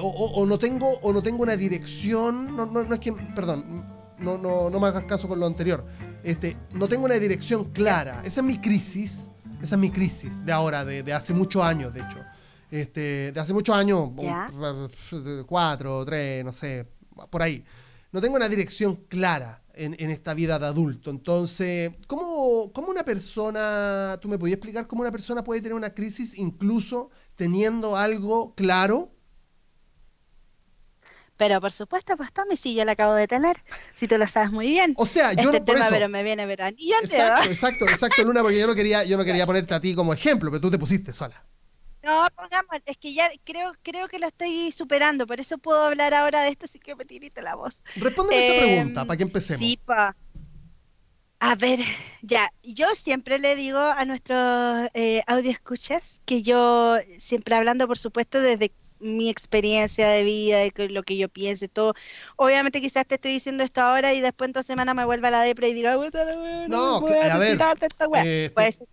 O, 0.00 0.46
no 0.46 0.58
tengo 0.58 0.88
o 1.02 1.12
no 1.12 1.22
tengo 1.22 1.42
una 1.42 1.54
dirección 1.54 2.56
no, 2.56 2.64
no, 2.64 2.84
no 2.84 2.94
es 2.94 3.00
que 3.00 3.12
perdón 3.12 3.84
no, 4.18 4.38
no, 4.38 4.70
no 4.70 4.80
me 4.80 4.86
hagas 4.86 5.04
caso 5.04 5.28
con 5.28 5.38
lo 5.38 5.44
anterior 5.44 5.84
este, 6.22 6.56
no 6.72 6.88
tengo 6.88 7.04
una 7.04 7.14
dirección 7.14 7.72
clara. 7.72 8.22
Esa 8.24 8.40
es 8.40 8.46
mi 8.46 8.58
crisis, 8.58 9.28
esa 9.62 9.74
es 9.74 9.78
mi 9.78 9.90
crisis 9.90 10.44
de 10.44 10.52
ahora, 10.52 10.84
de, 10.84 11.12
hace 11.12 11.34
muchos 11.34 11.62
años, 11.62 11.92
de 11.92 12.00
hecho. 12.00 12.18
Este, 12.70 13.32
de 13.32 13.40
hace 13.40 13.54
muchos 13.54 13.74
años, 13.74 14.10
cuatro, 15.46 16.04
tres, 16.04 16.44
no 16.44 16.52
sé, 16.52 16.86
por 17.30 17.42
ahí. 17.42 17.64
No 18.10 18.20
tengo 18.20 18.36
una 18.36 18.48
dirección 18.48 18.96
clara 19.08 19.62
en, 19.74 20.10
esta 20.10 20.34
vida 20.34 20.58
de 20.58 20.66
adulto. 20.66 21.10
Entonces, 21.10 21.92
¿cómo, 22.06 22.72
¿cómo, 22.72 22.88
una 22.88 23.04
persona, 23.04 24.18
tú 24.20 24.28
me 24.28 24.38
podías 24.38 24.56
explicar 24.56 24.86
cómo 24.86 25.02
una 25.02 25.12
persona 25.12 25.44
puede 25.44 25.60
tener 25.60 25.74
una 25.74 25.94
crisis 25.94 26.36
incluso 26.36 27.10
teniendo 27.36 27.96
algo 27.96 28.54
claro? 28.54 29.12
Pero 31.36 31.60
por 31.60 31.70
supuesto, 31.70 32.16
pues 32.16 32.32
Tommy, 32.32 32.56
sí, 32.56 32.74
yo 32.74 32.84
la 32.84 32.92
acabo 32.92 33.14
de 33.14 33.28
tener, 33.28 33.62
si 33.94 34.08
tú 34.08 34.18
lo 34.18 34.26
sabes 34.26 34.50
muy 34.50 34.66
bien. 34.66 34.94
O 34.96 35.06
sea, 35.06 35.32
yo 35.34 35.44
este 35.44 35.60
no 35.60 35.64
por 35.64 35.74
tema, 35.76 35.86
eso. 35.86 35.94
pero 35.94 36.08
me 36.08 36.24
viene 36.24 36.46
verano. 36.46 36.76
Exacto, 36.76 37.48
exacto, 37.48 37.84
exacto, 37.84 38.24
Luna, 38.24 38.42
porque 38.42 38.58
yo 38.58 38.66
no 38.66 38.74
quería, 38.74 39.04
yo 39.04 39.16
no 39.16 39.24
quería 39.24 39.46
ponerte 39.46 39.72
a 39.72 39.80
ti 39.80 39.94
como 39.94 40.12
ejemplo, 40.12 40.50
pero 40.50 40.60
tú 40.60 40.70
te 40.70 40.78
pusiste 40.78 41.12
sola. 41.12 41.44
No, 42.08 42.26
pongamos, 42.34 42.80
es 42.86 42.96
que 42.96 43.12
ya 43.12 43.28
creo, 43.44 43.74
creo 43.82 44.08
que 44.08 44.18
lo 44.18 44.28
estoy 44.28 44.72
superando, 44.72 45.26
por 45.26 45.40
eso 45.40 45.58
puedo 45.58 45.84
hablar 45.84 46.14
ahora 46.14 46.40
de 46.40 46.48
esto, 46.48 46.64
así 46.64 46.78
que 46.78 46.96
me 46.96 47.04
tiriste 47.04 47.42
la 47.42 47.54
voz. 47.54 47.84
Respóndeme 47.96 48.46
esa 48.46 48.54
em, 48.54 48.74
pregunta, 48.76 49.04
para 49.04 49.16
que 49.18 49.22
empecemos. 49.24 49.60
Sí, 49.60 49.78
pa. 49.84 50.16
A 51.38 51.54
ver, 51.54 51.80
ya, 52.22 52.48
yo 52.62 52.86
siempre 52.94 53.38
le 53.38 53.54
digo 53.56 53.78
a 53.78 54.06
nuestros 54.06 54.88
eh, 54.94 55.20
audio 55.26 55.50
escuchas 55.50 56.22
que 56.24 56.40
yo, 56.40 56.96
siempre 57.18 57.54
hablando, 57.54 57.86
por 57.86 57.98
supuesto, 57.98 58.40
desde 58.40 58.72
mi 59.00 59.28
experiencia 59.28 60.08
de 60.08 60.24
vida, 60.24 60.58
de 60.60 60.88
lo 60.88 61.02
que 61.02 61.18
yo 61.18 61.28
pienso 61.28 61.66
y 61.66 61.68
todo. 61.68 61.94
Obviamente 62.36 62.80
quizás 62.80 63.06
te 63.06 63.16
estoy 63.16 63.32
diciendo 63.32 63.64
esto 63.64 63.82
ahora 63.82 64.14
y 64.14 64.22
después 64.22 64.48
en 64.48 64.52
dos 64.52 64.66
semanas 64.66 64.94
me 64.94 65.04
vuelva 65.04 65.28
a 65.28 65.32
la 65.32 65.42
depre 65.42 65.68
y 65.68 65.74
diga, 65.74 65.94
no, 66.68 66.96
a, 66.96 67.38
ver, 67.38 67.60
eh, 68.24 68.50
Puede 68.54 68.72
ser 68.72 68.88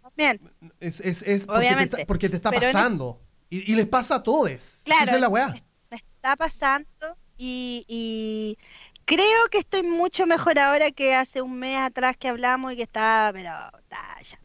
Es, 0.80 0.99
es, 0.99 1.22
es 1.24 1.45
porque, 1.45 1.88
te, 1.88 2.05
porque, 2.05 2.30
te, 2.30 2.36
está 2.36 2.51
pasando. 2.51 3.22
Y, 3.49 3.72
y, 3.72 3.76
les 3.76 3.86
pasa 3.86 4.16
a 4.16 4.24
todos. 4.24 4.82
Claro, 4.84 5.03
Esa 5.03 5.16
es 5.16 5.22
la 5.22 5.30
weá. 5.30 5.47
Me 5.89 5.97
está 5.97 6.36
pasando 6.36 7.18
y, 7.38 7.86
y 7.88 8.57
creo 9.05 9.47
que 9.51 9.59
estoy 9.59 9.84
mucho 9.84 10.26
mejor 10.26 10.57
ahora 10.59 10.91
que 10.91 11.13
hace 11.13 11.41
un 11.41 11.59
mes 11.59 11.78
atrás 11.78 12.18
que 12.18 12.28
hablamos 12.28 12.74
y 12.74 12.78
que 12.78 12.84
estaba, 12.84 13.32
pero 13.34 13.51
está 13.80 14.22
ya 14.22 14.39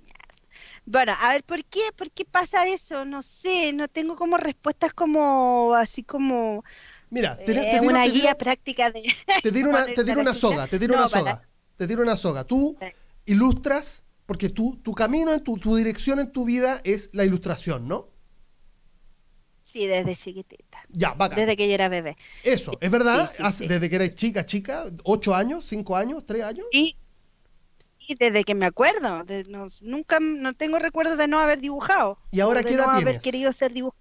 bueno, 0.90 1.12
a 1.20 1.28
ver, 1.28 1.44
¿por 1.44 1.64
qué, 1.64 1.80
¿por 1.94 2.10
qué 2.10 2.24
pasa 2.24 2.66
eso? 2.66 3.04
No 3.04 3.22
sé, 3.22 3.72
no 3.72 3.86
tengo 3.86 4.16
como 4.16 4.36
respuestas 4.36 4.92
como, 4.92 5.72
así 5.76 6.02
como... 6.02 6.64
Mira, 7.10 7.36
te, 7.36 7.54
te, 7.54 7.76
eh, 7.76 7.80
una 7.80 8.04
guía 8.06 8.36
práctica 8.36 8.90
de... 8.90 9.02
Te 9.40 9.52
tiro 9.52 9.68
una, 9.70 9.86
te 9.86 10.02
una 10.02 10.34
soga, 10.34 10.66
te 10.66 10.80
tiro 10.80 10.94
una 10.94 11.06
soga, 11.06 11.42
te 11.76 11.86
tiro 11.86 12.02
una 12.02 12.16
soga. 12.16 12.42
Tú 12.42 12.76
ilustras, 13.24 14.02
porque 14.30 14.48
tú, 14.48 14.78
tu 14.80 14.92
camino, 14.92 15.36
tu, 15.42 15.56
tu 15.56 15.74
dirección 15.74 16.20
en 16.20 16.30
tu 16.30 16.44
vida 16.44 16.80
es 16.84 17.10
la 17.12 17.24
ilustración, 17.24 17.88
¿no? 17.88 18.10
Sí, 19.60 19.88
desde 19.88 20.14
chiquitita. 20.14 20.78
Ya, 20.88 21.14
bacán. 21.14 21.36
Desde 21.36 21.56
que 21.56 21.66
yo 21.66 21.74
era 21.74 21.88
bebé. 21.88 22.16
Eso, 22.44 22.70
¿es 22.80 22.92
verdad? 22.92 23.28
Desde 23.58 23.90
que 23.90 23.96
eres 23.96 24.14
chica, 24.14 24.46
chica, 24.46 24.84
ocho 25.02 25.34
años, 25.34 25.64
cinco 25.64 25.96
años, 25.96 26.24
tres 26.24 26.44
años. 26.44 26.64
Sí, 26.70 26.94
desde 28.20 28.44
que 28.44 28.54
me 28.54 28.66
acuerdo. 28.66 29.24
nunca, 29.80 30.20
no 30.20 30.54
tengo 30.54 30.78
recuerdos 30.78 31.18
de 31.18 31.26
no 31.26 31.40
haber 31.40 31.60
dibujado. 31.60 32.16
¿Y 32.30 32.38
ahora 32.38 32.62
qué 32.62 32.74
edad 32.74 32.86
no 32.86 32.92
haber 32.92 33.18
querido 33.18 33.52
ser 33.52 33.72
dibujado. 33.72 34.00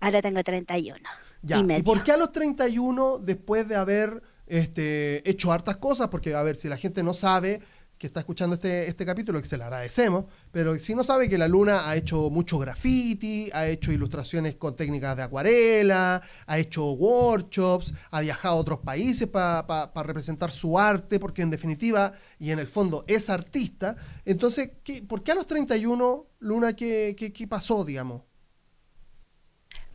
Ahora 0.00 0.20
tengo 0.20 0.44
31. 0.44 1.08
Ya, 1.40 1.60
¿y, 1.60 1.82
por 1.82 2.02
qué 2.02 2.12
a 2.12 2.18
los 2.18 2.32
31, 2.32 3.20
después 3.20 3.66
de 3.66 3.76
haber 3.76 4.22
este, 4.46 5.26
hecho 5.26 5.52
hartas 5.52 5.78
cosas? 5.78 6.08
Porque, 6.08 6.34
a 6.34 6.42
ver, 6.42 6.56
si 6.56 6.68
la 6.68 6.76
gente 6.76 7.02
no 7.02 7.14
sabe, 7.14 7.62
que 7.98 8.06
está 8.06 8.20
escuchando 8.20 8.56
este, 8.56 8.88
este 8.88 9.06
capítulo, 9.06 9.40
que 9.40 9.48
se 9.48 9.56
le 9.56 9.64
agradecemos, 9.64 10.26
pero 10.52 10.76
si 10.76 10.94
no 10.94 11.02
sabe 11.02 11.28
que 11.28 11.38
la 11.38 11.48
Luna 11.48 11.88
ha 11.88 11.96
hecho 11.96 12.28
mucho 12.30 12.58
graffiti, 12.58 13.50
ha 13.54 13.66
hecho 13.66 13.90
ilustraciones 13.90 14.56
con 14.56 14.76
técnicas 14.76 15.16
de 15.16 15.22
acuarela, 15.22 16.22
ha 16.46 16.58
hecho 16.58 16.92
workshops, 16.92 17.94
ha 18.10 18.20
viajado 18.20 18.56
a 18.56 18.58
otros 18.58 18.80
países 18.80 19.28
para 19.28 19.90
representar 20.02 20.50
su 20.50 20.78
arte, 20.78 21.18
porque 21.18 21.42
en 21.42 21.50
definitiva, 21.50 22.12
y 22.38 22.50
en 22.50 22.58
el 22.58 22.66
fondo, 22.66 23.04
es 23.08 23.30
artista. 23.30 23.96
Entonces, 24.24 24.72
¿qué, 24.84 25.02
¿por 25.02 25.22
qué 25.22 25.32
a 25.32 25.34
los 25.34 25.46
31, 25.46 26.26
Luna, 26.40 26.74
qué, 26.74 27.16
qué, 27.18 27.32
qué 27.32 27.46
pasó, 27.46 27.84
digamos? 27.84 28.22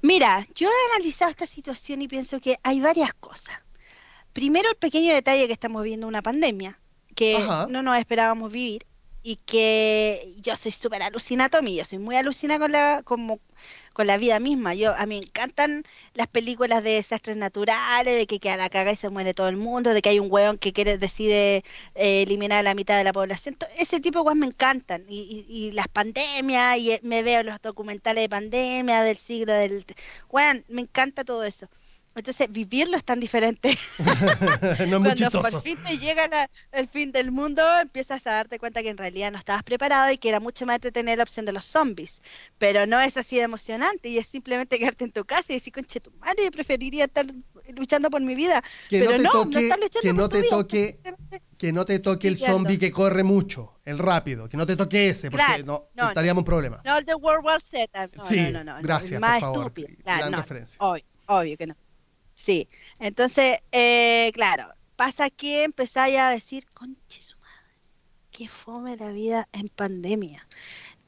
Mira, 0.01 0.47
yo 0.55 0.67
he 0.67 0.95
analizado 0.95 1.29
esta 1.29 1.45
situación 1.45 2.01
y 2.01 2.07
pienso 2.07 2.39
que 2.39 2.57
hay 2.63 2.79
varias 2.79 3.13
cosas. 3.13 3.53
Primero, 4.33 4.69
el 4.69 4.77
pequeño 4.77 5.13
detalle 5.13 5.45
que 5.45 5.53
estamos 5.53 5.83
viendo 5.83 6.07
una 6.07 6.23
pandemia 6.23 6.80
que 7.15 7.37
no 7.69 7.83
nos 7.83 7.97
esperábamos 7.97 8.51
vivir 8.51 8.85
y 9.23 9.35
que 9.37 10.33
yo 10.41 10.55
soy 10.57 10.71
súper 10.71 11.03
alucinada, 11.03 11.49
Tommy, 11.49 11.75
yo 11.75 11.85
soy 11.85 11.99
muy 11.99 12.15
alucinada 12.15 12.59
con 12.59 12.71
la, 12.71 13.03
como, 13.03 13.39
con 13.93 14.07
la 14.07 14.17
vida 14.17 14.39
misma. 14.39 14.73
Yo 14.73 14.95
a 14.95 15.05
mí 15.05 15.19
me 15.19 15.25
encantan 15.25 15.83
las 16.15 16.27
películas 16.27 16.83
de 16.83 16.91
desastres 16.93 17.37
naturales, 17.37 18.17
de 18.17 18.25
que 18.27 18.39
queda 18.39 18.57
la 18.57 18.69
caga 18.69 18.91
y 18.91 18.95
se 18.95 19.09
muere 19.09 19.33
todo 19.33 19.47
el 19.49 19.57
mundo, 19.57 19.93
de 19.93 20.01
que 20.01 20.09
hay 20.09 20.19
un 20.19 20.31
hueón 20.31 20.57
que 20.57 20.73
quiere 20.73 20.97
decide 20.97 21.63
eh, 21.95 22.23
eliminar 22.23 22.59
a 22.59 22.63
la 22.63 22.73
mitad 22.75 22.97
de 22.97 23.03
la 23.03 23.13
población. 23.13 23.57
Ese 23.77 23.99
tipo 23.99 24.19
de 24.19 24.23
cosas 24.25 24.37
me 24.39 24.47
encantan. 24.47 25.05
Y, 25.07 25.45
y, 25.47 25.71
las 25.71 25.87
pandemias, 25.87 26.77
y 26.79 26.91
eh, 26.91 26.99
me 27.03 27.21
veo 27.23 27.43
los 27.43 27.61
documentales 27.61 28.23
de 28.23 28.29
pandemia 28.29 29.03
del 29.03 29.17
siglo 29.17 29.53
del... 29.53 29.85
Bueno, 30.29 30.61
me 30.67 30.81
encanta 30.81 31.23
todo 31.23 31.43
eso. 31.43 31.67
Entonces, 32.13 32.47
vivirlo 32.51 32.97
es 32.97 33.03
tan 33.03 33.19
diferente. 33.19 33.77
no 34.87 34.97
es 34.97 35.29
Cuando 35.31 35.41
por 35.41 35.61
fin 35.61 35.77
te 35.85 35.97
llega 35.97 36.49
el 36.73 36.87
fin 36.89 37.11
del 37.11 37.31
mundo, 37.31 37.63
empiezas 37.81 38.27
a 38.27 38.31
darte 38.31 38.59
cuenta 38.59 38.81
que 38.81 38.89
en 38.89 38.97
realidad 38.97 39.31
no 39.31 39.37
estabas 39.37 39.63
preparado 39.63 40.11
y 40.11 40.17
que 40.17 40.29
era 40.29 40.39
mucho 40.39 40.65
más 40.65 40.79
tener 40.79 41.17
la 41.17 41.23
opción 41.23 41.45
de 41.45 41.53
los 41.53 41.65
zombies. 41.65 42.21
Pero 42.57 42.85
no 42.85 42.99
es 42.99 43.15
así 43.15 43.37
de 43.37 43.43
emocionante 43.43 44.09
y 44.09 44.17
es 44.17 44.27
simplemente 44.27 44.77
quedarte 44.77 45.05
en 45.05 45.11
tu 45.11 45.23
casa 45.23 45.53
y 45.53 45.55
decir, 45.55 45.71
conche 45.71 46.01
tu 46.01 46.11
madre, 46.19 46.51
preferiría 46.51 47.05
estar 47.05 47.25
luchando 47.77 48.09
por 48.09 48.21
mi 48.21 48.35
vida. 48.35 48.61
Que 48.89 48.99
Pero 48.99 49.11
no 49.11 49.17
te 49.17 49.23
no, 49.23 49.31
toque, 49.31 49.69
no 49.69 50.01
que 50.01 50.13
no 50.13 50.29
te 50.29 50.43
toque, 50.43 50.99
que 51.57 51.71
no 51.71 51.85
te 51.85 51.99
toque 51.99 52.27
el 52.27 52.37
zombie 52.37 52.77
que 52.77 52.91
corre 52.91 53.23
mucho, 53.23 53.79
el 53.85 53.97
rápido, 53.97 54.49
que 54.49 54.57
no 54.57 54.65
te 54.65 54.75
toque 54.75 55.09
ese, 55.09 55.31
porque 55.31 55.63
no, 55.63 55.87
estaríamos 55.95 56.41
en 56.41 56.45
problema. 56.45 56.81
No, 56.83 56.97
el 56.97 57.05
de 57.05 57.15
World 57.15 57.45
War 57.45 57.61
Z. 57.61 58.07
sí, 58.23 58.51
no, 58.51 58.63
no, 58.63 58.81
gracias, 58.81 59.21
por 59.21 59.39
favor. 59.39 59.73
Gran 60.03 60.33
referencia. 60.33 60.77
Obvio, 60.81 61.05
obvio 61.27 61.57
que 61.57 61.67
no. 61.67 61.75
Sí, 62.43 62.67
entonces, 62.97 63.59
eh, 63.71 64.31
claro, 64.33 64.73
pasa 64.95 65.29
que 65.29 65.63
empezáis 65.63 66.17
a 66.17 66.31
decir, 66.31 66.65
conche 66.73 67.21
su 67.21 67.37
madre, 67.37 67.75
qué 68.31 68.47
fome 68.47 68.97
la 68.97 69.11
vida 69.11 69.47
en 69.51 69.67
pandemia. 69.67 70.47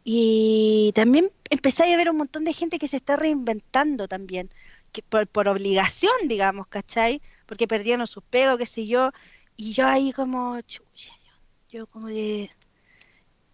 Y 0.03 0.91
también 0.93 1.31
empezáis 1.49 1.93
a 1.93 1.97
ver 1.97 2.11
un 2.11 2.17
montón 2.17 2.43
de 2.45 2.53
gente 2.53 2.77
que 2.77 2.87
se 2.87 2.97
está 2.97 3.15
reinventando 3.15 4.07
también, 4.07 4.51
que 4.91 5.01
por, 5.01 5.27
por 5.27 5.47
obligación, 5.47 6.13
digamos, 6.27 6.67
¿cachai? 6.67 7.19
Porque 7.47 7.67
perdieron 7.67 8.05
sus 8.05 8.23
pegos, 8.23 8.59
qué 8.59 8.67
sé 8.67 8.85
yo. 8.85 9.11
Y 9.57 9.73
yo 9.73 9.87
ahí 9.87 10.13
como, 10.13 10.61
chucha, 10.61 11.13
yo, 11.69 11.79
yo 11.79 11.87
como 11.87 12.09
de, 12.09 12.51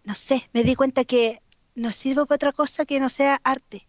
no 0.04 0.14
sé, 0.14 0.42
me 0.52 0.64
di 0.64 0.74
cuenta 0.76 1.04
que 1.04 1.40
no 1.74 1.92
sirvo 1.92 2.26
para 2.26 2.36
otra 2.36 2.52
cosa 2.52 2.84
que 2.84 3.00
no 3.00 3.08
sea 3.08 3.40
arte. 3.42 3.88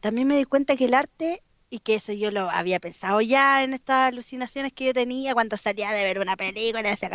También 0.00 0.26
me 0.28 0.36
di 0.36 0.44
cuenta 0.44 0.76
que 0.76 0.86
el 0.86 0.94
arte 0.94 1.42
y 1.70 1.80
que 1.80 1.96
eso 1.96 2.12
yo 2.12 2.30
lo 2.30 2.50
había 2.50 2.80
pensado 2.80 3.20
ya 3.20 3.62
en 3.62 3.74
estas 3.74 4.08
alucinaciones 4.08 4.72
que 4.72 4.86
yo 4.86 4.94
tenía 4.94 5.34
cuando 5.34 5.56
salía 5.56 5.90
de 5.92 6.04
ver 6.04 6.18
una 6.18 6.36
película, 6.36 6.90
esa 6.90 7.08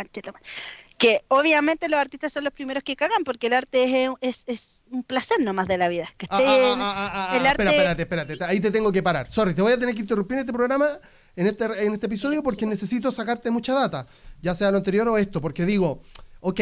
que 0.98 1.24
obviamente 1.28 1.88
los 1.88 1.98
artistas 1.98 2.32
son 2.32 2.44
los 2.44 2.52
primeros 2.52 2.84
que 2.84 2.94
cagan 2.94 3.24
porque 3.24 3.48
el 3.48 3.54
arte 3.54 4.08
es, 4.20 4.44
es, 4.46 4.82
un 4.90 5.02
placer 5.02 5.40
nomás 5.40 5.66
de 5.66 5.76
la 5.76 5.88
vida. 5.88 6.08
Ah, 6.30 6.38
ah, 6.40 7.30
ah, 7.32 7.36
el 7.36 7.46
arte... 7.46 7.62
Espera, 7.64 7.90
espérate, 7.92 8.02
espérate, 8.02 8.44
ahí 8.44 8.60
te 8.60 8.70
tengo 8.70 8.92
que 8.92 9.02
parar. 9.02 9.28
Sorry, 9.28 9.54
te 9.54 9.62
voy 9.62 9.72
a 9.72 9.78
tener 9.78 9.94
que 9.94 10.02
interrumpir 10.02 10.36
en 10.36 10.40
este 10.40 10.52
programa, 10.52 10.86
en 11.34 11.46
este, 11.48 11.64
en 11.64 11.92
este 11.92 12.06
episodio, 12.06 12.42
porque 12.42 12.64
necesito 12.64 13.10
sacarte 13.10 13.50
mucha 13.50 13.74
data, 13.74 14.06
ya 14.40 14.54
sea 14.54 14.70
lo 14.70 14.76
anterior 14.76 15.08
o 15.08 15.18
esto, 15.18 15.40
porque 15.40 15.64
digo, 15.64 16.02
ok, 16.40 16.60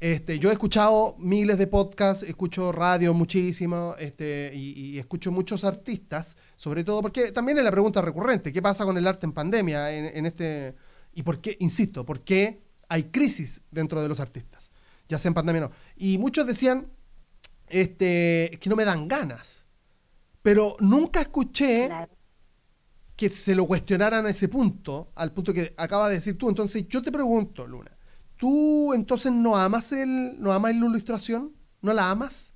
este, 0.00 0.38
yo 0.38 0.50
he 0.50 0.52
escuchado 0.52 1.16
miles 1.18 1.58
de 1.58 1.66
podcasts, 1.66 2.22
escucho 2.22 2.70
radio 2.70 3.12
muchísimo 3.14 3.96
este, 3.98 4.52
y, 4.54 4.96
escucho 4.98 5.32
muchos 5.32 5.64
artistas, 5.64 6.36
sobre 6.56 6.84
todo 6.84 7.02
porque 7.02 7.32
también 7.32 7.58
es 7.58 7.64
la 7.64 7.70
pregunta 7.70 8.00
recurrente, 8.00 8.52
¿qué 8.52 8.62
pasa 8.62 8.84
con 8.84 8.96
el 8.96 9.06
arte 9.06 9.26
en 9.26 9.32
pandemia? 9.32 9.90
En, 9.90 10.24
este, 10.24 10.76
y 11.14 11.22
por 11.22 11.40
qué, 11.40 11.56
insisto, 11.60 12.06
¿por 12.06 12.22
qué 12.22 12.62
hay 12.88 13.04
crisis 13.04 13.60
dentro 13.70 14.00
de 14.00 14.08
los 14.08 14.20
artistas? 14.20 14.70
Ya 15.08 15.18
sea 15.18 15.30
en 15.30 15.34
pandemia 15.34 15.66
o 15.66 15.68
no. 15.68 15.74
Y 15.96 16.18
muchos 16.18 16.46
decían 16.46 16.92
este, 17.66 18.56
que 18.60 18.70
no 18.70 18.76
me 18.76 18.84
dan 18.84 19.08
ganas, 19.08 19.66
pero 20.42 20.76
nunca 20.78 21.20
escuché 21.20 21.88
que 23.16 23.30
se 23.30 23.56
lo 23.56 23.66
cuestionaran 23.66 24.26
a 24.26 24.30
ese 24.30 24.48
punto, 24.48 25.10
al 25.16 25.32
punto 25.32 25.52
que 25.52 25.74
acaba 25.76 26.08
de 26.08 26.14
decir 26.14 26.38
tú. 26.38 26.48
Entonces 26.48 26.86
yo 26.86 27.02
te 27.02 27.10
pregunto, 27.10 27.66
Luna, 27.66 27.97
¿Tú 28.38 28.94
entonces 28.94 29.32
no 29.32 29.56
amas 29.56 29.90
el, 29.90 30.40
no 30.40 30.52
amas 30.52 30.74
la 30.76 30.86
ilustración? 30.86 31.54
¿No 31.82 31.92
la 31.92 32.10
amas? 32.10 32.52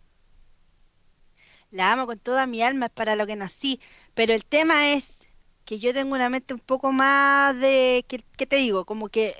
La 1.72 1.90
amo 1.92 2.06
con 2.06 2.20
toda 2.20 2.46
mi 2.46 2.62
alma, 2.62 2.86
es 2.86 2.92
para 2.92 3.16
lo 3.16 3.26
que 3.26 3.34
nací. 3.34 3.80
Pero 4.14 4.32
el 4.32 4.44
tema 4.44 4.90
es 4.90 5.28
que 5.64 5.80
yo 5.80 5.92
tengo 5.92 6.14
una 6.14 6.28
mente 6.28 6.54
un 6.54 6.60
poco 6.60 6.92
más 6.92 7.58
de, 7.58 8.04
¿qué, 8.06 8.46
te 8.46 8.56
digo? 8.56 8.84
Como 8.84 9.08
que 9.08 9.34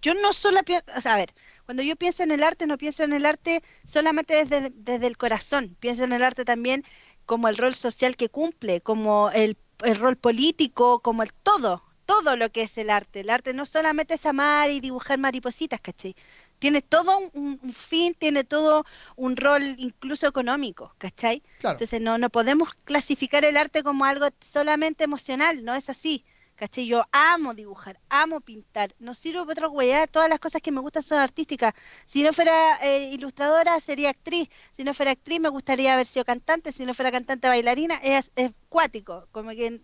yo 0.00 0.14
no 0.14 0.32
solo 0.32 0.62
pienso, 0.62 0.86
a 1.04 1.16
ver, 1.16 1.34
cuando 1.66 1.82
yo 1.82 1.94
pienso 1.96 2.22
en 2.22 2.30
el 2.30 2.42
arte, 2.42 2.66
no 2.66 2.78
pienso 2.78 3.04
en 3.04 3.12
el 3.12 3.26
arte 3.26 3.62
solamente 3.84 4.34
desde, 4.34 4.72
desde 4.74 5.06
el 5.06 5.18
corazón, 5.18 5.76
pienso 5.78 6.04
en 6.04 6.12
el 6.12 6.22
arte 6.22 6.44
también 6.46 6.84
como 7.26 7.48
el 7.48 7.58
rol 7.58 7.74
social 7.74 8.16
que 8.16 8.30
cumple, 8.30 8.80
como 8.80 9.30
el, 9.30 9.58
el 9.84 9.96
rol 9.96 10.16
político, 10.16 11.00
como 11.00 11.22
el 11.22 11.32
todo 11.34 11.82
todo 12.12 12.36
lo 12.36 12.50
que 12.50 12.62
es 12.62 12.76
el 12.76 12.90
arte. 12.90 13.20
El 13.20 13.30
arte 13.30 13.54
no 13.54 13.64
solamente 13.64 14.14
es 14.14 14.26
amar 14.26 14.68
y 14.70 14.80
dibujar 14.80 15.18
maripositas, 15.18 15.80
¿cachai? 15.80 16.14
Tiene 16.58 16.82
todo 16.82 17.18
un, 17.32 17.58
fin, 17.72 18.14
tiene 18.14 18.44
todo 18.44 18.84
un 19.16 19.34
rol 19.34 19.62
incluso 19.78 20.26
económico, 20.26 20.94
¿cachai? 20.98 21.42
Entonces 21.62 22.00
no, 22.02 22.18
no 22.18 22.28
podemos 22.28 22.68
clasificar 22.84 23.46
el 23.46 23.56
arte 23.56 23.82
como 23.82 24.04
algo 24.04 24.28
solamente 24.40 25.04
emocional, 25.04 25.64
no 25.64 25.74
es 25.74 25.88
así. 25.88 26.24
¿Cachai? 26.54 26.86
Yo 26.86 27.02
amo 27.10 27.54
dibujar, 27.54 27.98
amo 28.10 28.40
pintar, 28.40 28.94
no 28.98 29.14
sirvo 29.14 29.46
para 29.46 29.52
otra 29.52 29.68
hueá, 29.68 30.06
todas 30.06 30.28
las 30.28 30.38
cosas 30.38 30.60
que 30.60 30.70
me 30.70 30.80
gustan 30.80 31.02
son 31.02 31.18
artísticas. 31.18 31.74
Si 32.04 32.22
no 32.22 32.32
fuera 32.34 32.76
eh, 32.82 33.08
ilustradora, 33.10 33.80
sería 33.80 34.10
actriz, 34.10 34.48
si 34.76 34.84
no 34.84 34.92
fuera 34.92 35.12
actriz, 35.12 35.40
me 35.40 35.48
gustaría 35.48 35.94
haber 35.94 36.06
sido 36.06 36.26
cantante, 36.26 36.70
si 36.70 36.84
no 36.84 36.92
fuera 36.92 37.10
cantante, 37.10 37.48
bailarina, 37.48 37.96
es, 38.04 38.30
es 38.36 38.52
cuático, 38.68 39.26
como 39.32 39.50
que 39.50 39.80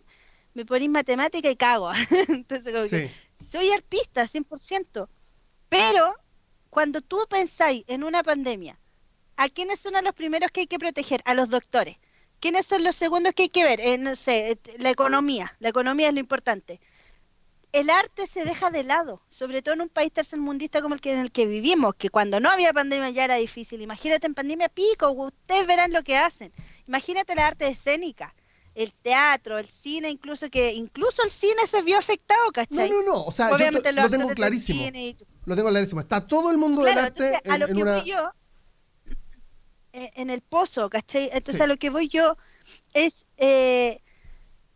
me 0.54 0.64
ponís 0.64 0.90
matemática 0.90 1.50
y 1.50 1.56
cago. 1.56 1.92
Entonces, 2.28 2.72
como 2.72 2.88
que 2.88 3.10
soy 3.48 3.70
artista, 3.70 4.24
100%. 4.24 5.08
Pero 5.68 6.14
cuando 6.70 7.00
tú 7.00 7.26
pensáis 7.28 7.84
en 7.88 8.04
una 8.04 8.22
pandemia, 8.22 8.78
¿a 9.36 9.48
quiénes 9.48 9.80
son 9.80 9.94
los 10.02 10.14
primeros 10.14 10.50
que 10.50 10.60
hay 10.60 10.66
que 10.66 10.78
proteger? 10.78 11.22
A 11.24 11.34
los 11.34 11.48
doctores. 11.48 11.96
¿Quiénes 12.40 12.66
son 12.66 12.84
los 12.84 12.94
segundos 12.94 13.32
que 13.34 13.44
hay 13.44 13.48
que 13.48 13.64
ver? 13.64 13.80
Eh, 13.80 13.98
no 13.98 14.14
sé, 14.14 14.52
eh, 14.52 14.58
la 14.78 14.90
economía. 14.90 15.56
La 15.58 15.70
economía 15.70 16.08
es 16.08 16.14
lo 16.14 16.20
importante. 16.20 16.80
El 17.72 17.90
arte 17.90 18.26
se 18.26 18.44
deja 18.44 18.70
de 18.70 18.82
lado, 18.82 19.20
sobre 19.28 19.60
todo 19.60 19.74
en 19.74 19.82
un 19.82 19.88
país 19.88 20.10
tercermundista 20.12 20.80
como 20.80 20.94
el 20.94 21.00
que 21.00 21.12
en 21.12 21.18
el 21.18 21.30
que 21.30 21.46
vivimos, 21.46 21.94
que 21.96 22.08
cuando 22.08 22.40
no 22.40 22.48
había 22.48 22.72
pandemia 22.72 23.10
ya 23.10 23.24
era 23.24 23.34
difícil. 23.36 23.82
Imagínate 23.82 24.26
en 24.26 24.34
pandemia 24.34 24.68
pico, 24.68 25.10
ustedes 25.10 25.66
verán 25.66 25.92
lo 25.92 26.02
que 26.02 26.16
hacen. 26.16 26.52
Imagínate 26.86 27.34
la 27.34 27.48
arte 27.48 27.66
escénica 27.66 28.34
el 28.78 28.92
teatro, 28.92 29.58
el 29.58 29.68
cine, 29.68 30.08
incluso 30.08 30.48
que 30.50 30.72
incluso 30.72 31.24
el 31.24 31.32
cine 31.32 31.66
se 31.68 31.82
vio 31.82 31.98
afectado, 31.98 32.52
¿cachai? 32.52 32.88
No, 32.88 33.02
no, 33.02 33.12
no, 33.12 33.24
o 33.24 33.32
sea, 33.32 33.50
yo 33.56 33.70
lo 33.72 34.08
tengo 34.08 34.28
clarísimo. 34.28 34.80
Lo 35.46 35.56
tengo 35.56 35.68
clarísimo. 35.70 36.00
Está 36.00 36.24
todo 36.24 36.52
el 36.52 36.58
mundo 36.58 36.84
del 36.84 36.96
arte 36.96 37.40
en, 37.42 37.50
a 37.50 37.58
lo 37.58 37.66
que 37.66 37.74
Voy 37.74 38.04
yo, 38.04 38.30
eh, 39.92 40.10
en 40.14 40.30
el 40.30 40.42
pozo, 40.42 40.88
¿cachai? 40.90 41.28
Entonces 41.32 41.60
a 41.60 41.66
lo 41.66 41.76
que 41.76 41.90
voy 41.90 42.06
yo 42.06 42.36
es, 42.94 43.26
eh, 43.36 44.00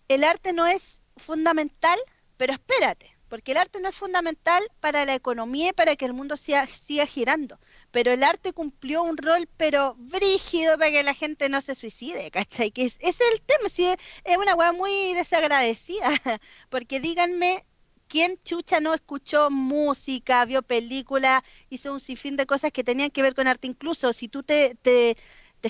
el 0.09 0.24
arte 0.24 0.53
no 0.53 0.66
es 0.66 1.00
fundamental, 1.16 1.98
pero 2.36 2.55
espérate, 2.55 3.16
porque 3.28 3.53
el 3.53 3.59
arte 3.59 3.80
no 3.80 3.88
es 3.88 3.94
fundamental 3.94 4.64
para 4.80 5.05
la 5.05 5.14
economía 5.14 5.68
y 5.68 5.72
para 5.72 5.94
que 5.94 6.07
el 6.07 6.12
mundo 6.12 6.36
siga, 6.36 6.66
siga 6.66 7.07
girando 7.07 7.57
pero 7.93 8.11
el 8.12 8.24
arte 8.24 8.53
cumplió 8.53 9.03
un 9.03 9.16
rol, 9.18 9.49
pero 9.57 9.95
brígido 9.99 10.78
para 10.78 10.90
que 10.90 11.03
la 11.05 11.14
gente 11.14 11.49
no 11.49 11.61
se 11.61 11.74
suicide, 11.74 12.30
¿cachai? 12.30 12.70
Que 12.72 12.84
es, 12.86 12.97
es 13.01 13.18
el 13.20 13.40
tema, 13.43 13.68
sí, 13.68 13.86
es 14.24 14.36
una 14.38 14.55
weá 14.55 14.72
muy 14.72 15.14
desagradecida, 15.14 16.09
porque 16.70 17.01
díganme, 17.01 17.64
¿quién 18.09 18.38
chucha 18.45 18.80
no 18.80 18.95
escuchó 18.95 19.51
música, 19.51 20.45
vio 20.47 20.62
película, 20.62 21.45
hizo 21.70 21.93
un 21.93 22.01
sinfín 22.01 22.36
de 22.36 22.47
cosas 22.47 22.72
que 22.72 22.82
tenían 22.82 23.11
que 23.11 23.22
ver 23.22 23.34
con 23.34 23.47
arte? 23.47 23.68
Incluso 23.68 24.12
si 24.12 24.28
tú 24.28 24.43
te, 24.43 24.74
te, 24.82 25.16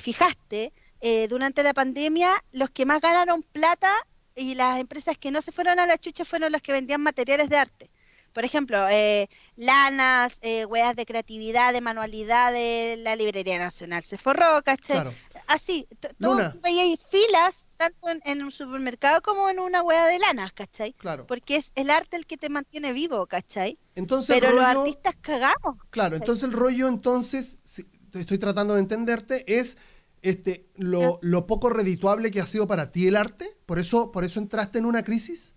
fijaste, 0.01 0.73
eh, 1.01 1.27
durante 1.29 1.63
la 1.63 1.75
pandemia, 1.75 2.33
los 2.53 2.71
que 2.71 2.87
más 2.87 3.01
ganaron 3.01 3.43
plata 3.43 3.93
y 4.37 4.55
las 4.55 4.81
empresas 4.81 5.19
que 5.19 5.31
no 5.33 5.43
se 5.43 5.53
fueron 5.53 5.81
a 5.81 5.87
la 5.87 5.99
chucha 5.99 6.25
fueron 6.25 6.53
los 6.53 6.63
que 6.63 6.73
vendían 6.73 7.01
materiales 7.01 7.51
de 7.51 7.57
arte 7.59 7.92
por 8.33 8.45
ejemplo, 8.45 8.89
eh, 8.89 9.29
lanas, 9.57 10.39
eh, 10.43 10.65
weas 10.65 10.97
de 10.97 11.07
creatividad, 11.07 11.73
de 11.73 11.81
manualidad 11.81 12.53
de 12.53 12.97
la 12.99 13.17
Librería 13.17 13.59
Nacional 13.59 14.03
se 14.05 14.19
forró, 14.19 14.63
¿cachai? 14.65 15.15
Así, 15.47 15.87
tú 16.19 16.37
veías 16.63 16.99
filas 17.11 17.69
tanto 17.77 18.09
en, 18.25 18.43
un 18.43 18.51
supermercado 18.51 19.21
como 19.23 19.51
en 19.51 19.59
una 19.59 19.83
wea 19.83 20.07
de 20.07 20.19
lanas, 20.19 20.53
¿cachai? 20.53 20.93
Claro. 20.95 21.27
Porque 21.27 21.57
es 21.57 21.73
el 21.75 21.91
arte 21.91 22.17
el 22.17 22.27
que 22.27 22.37
te 22.37 22.49
mantiene 22.49 22.93
vivo, 22.93 23.27
¿cachai? 23.27 23.79
Entonces, 23.95 24.37
Pero 24.39 24.53
los 24.53 24.65
artistas 24.65 25.15
cagamos. 25.21 25.77
Claro, 25.91 26.17
entonces 26.17 26.45
el 26.45 26.53
rollo, 26.53 26.89
entonces, 26.89 27.59
si, 27.65 27.85
estoy 28.15 28.39
tratando 28.39 28.75
de 28.75 28.81
entenderte, 28.81 29.45
es 29.59 29.77
este 30.23 30.71
lo, 30.77 31.19
lo 31.21 31.47
poco 31.49 31.69
redituable 31.69 32.31
que 32.31 32.41
ha 32.41 32.47
sido 32.47 32.69
para 32.69 32.93
ti 32.93 33.09
el 33.09 33.17
arte, 33.17 33.57
por 33.67 33.79
eso, 33.79 34.13
por 34.13 34.25
eso 34.25 34.39
entraste 34.39 34.79
en 34.79 34.87
una 34.87 35.03
crisis. 35.03 35.55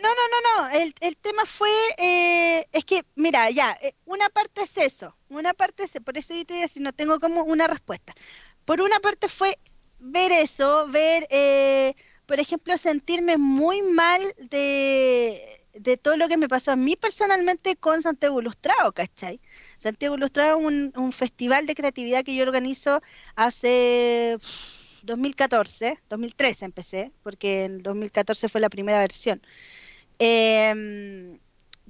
No, 0.00 0.08
no, 0.08 0.22
no, 0.30 0.68
no. 0.70 0.70
El, 0.80 0.94
el 1.00 1.16
tema 1.16 1.44
fue, 1.44 1.70
eh, 1.98 2.64
es 2.72 2.84
que, 2.84 3.02
mira, 3.16 3.50
ya, 3.50 3.76
eh, 3.82 3.94
una 4.04 4.28
parte 4.30 4.62
es 4.62 4.76
eso, 4.76 5.16
una 5.28 5.54
parte 5.54 5.84
es, 5.84 5.92
por 6.04 6.16
eso 6.16 6.34
yo 6.34 6.44
te 6.46 6.54
decía, 6.54 6.68
si 6.68 6.80
no 6.80 6.92
tengo 6.92 7.18
como 7.18 7.42
una 7.42 7.66
respuesta. 7.66 8.14
Por 8.64 8.80
una 8.80 9.00
parte 9.00 9.28
fue 9.28 9.58
ver 9.98 10.30
eso, 10.32 10.86
ver, 10.88 11.26
eh, 11.30 11.94
por 12.26 12.38
ejemplo, 12.40 12.76
sentirme 12.78 13.38
muy 13.38 13.82
mal 13.82 14.22
de, 14.38 15.66
de 15.72 15.96
todo 15.96 16.16
lo 16.16 16.28
que 16.28 16.36
me 16.36 16.48
pasó 16.48 16.72
a 16.72 16.76
mí 16.76 16.94
personalmente 16.96 17.74
con 17.76 18.00
Santiago 18.02 18.40
Ilustrado, 18.40 18.92
¿cachai? 18.92 19.40
Santiago 19.78 20.14
Ilustrado 20.16 20.58
es 20.58 20.64
un, 20.64 20.92
un 20.96 21.12
festival 21.12 21.66
de 21.66 21.74
creatividad 21.74 22.24
que 22.24 22.36
yo 22.36 22.44
organizo 22.44 23.02
hace 23.34 24.38
2014, 25.02 25.98
2013 26.08 26.64
empecé, 26.66 27.12
porque 27.22 27.64
en 27.64 27.78
2014 27.78 28.48
fue 28.48 28.60
la 28.60 28.68
primera 28.70 28.98
versión. 29.00 29.42
Em, 30.18 31.38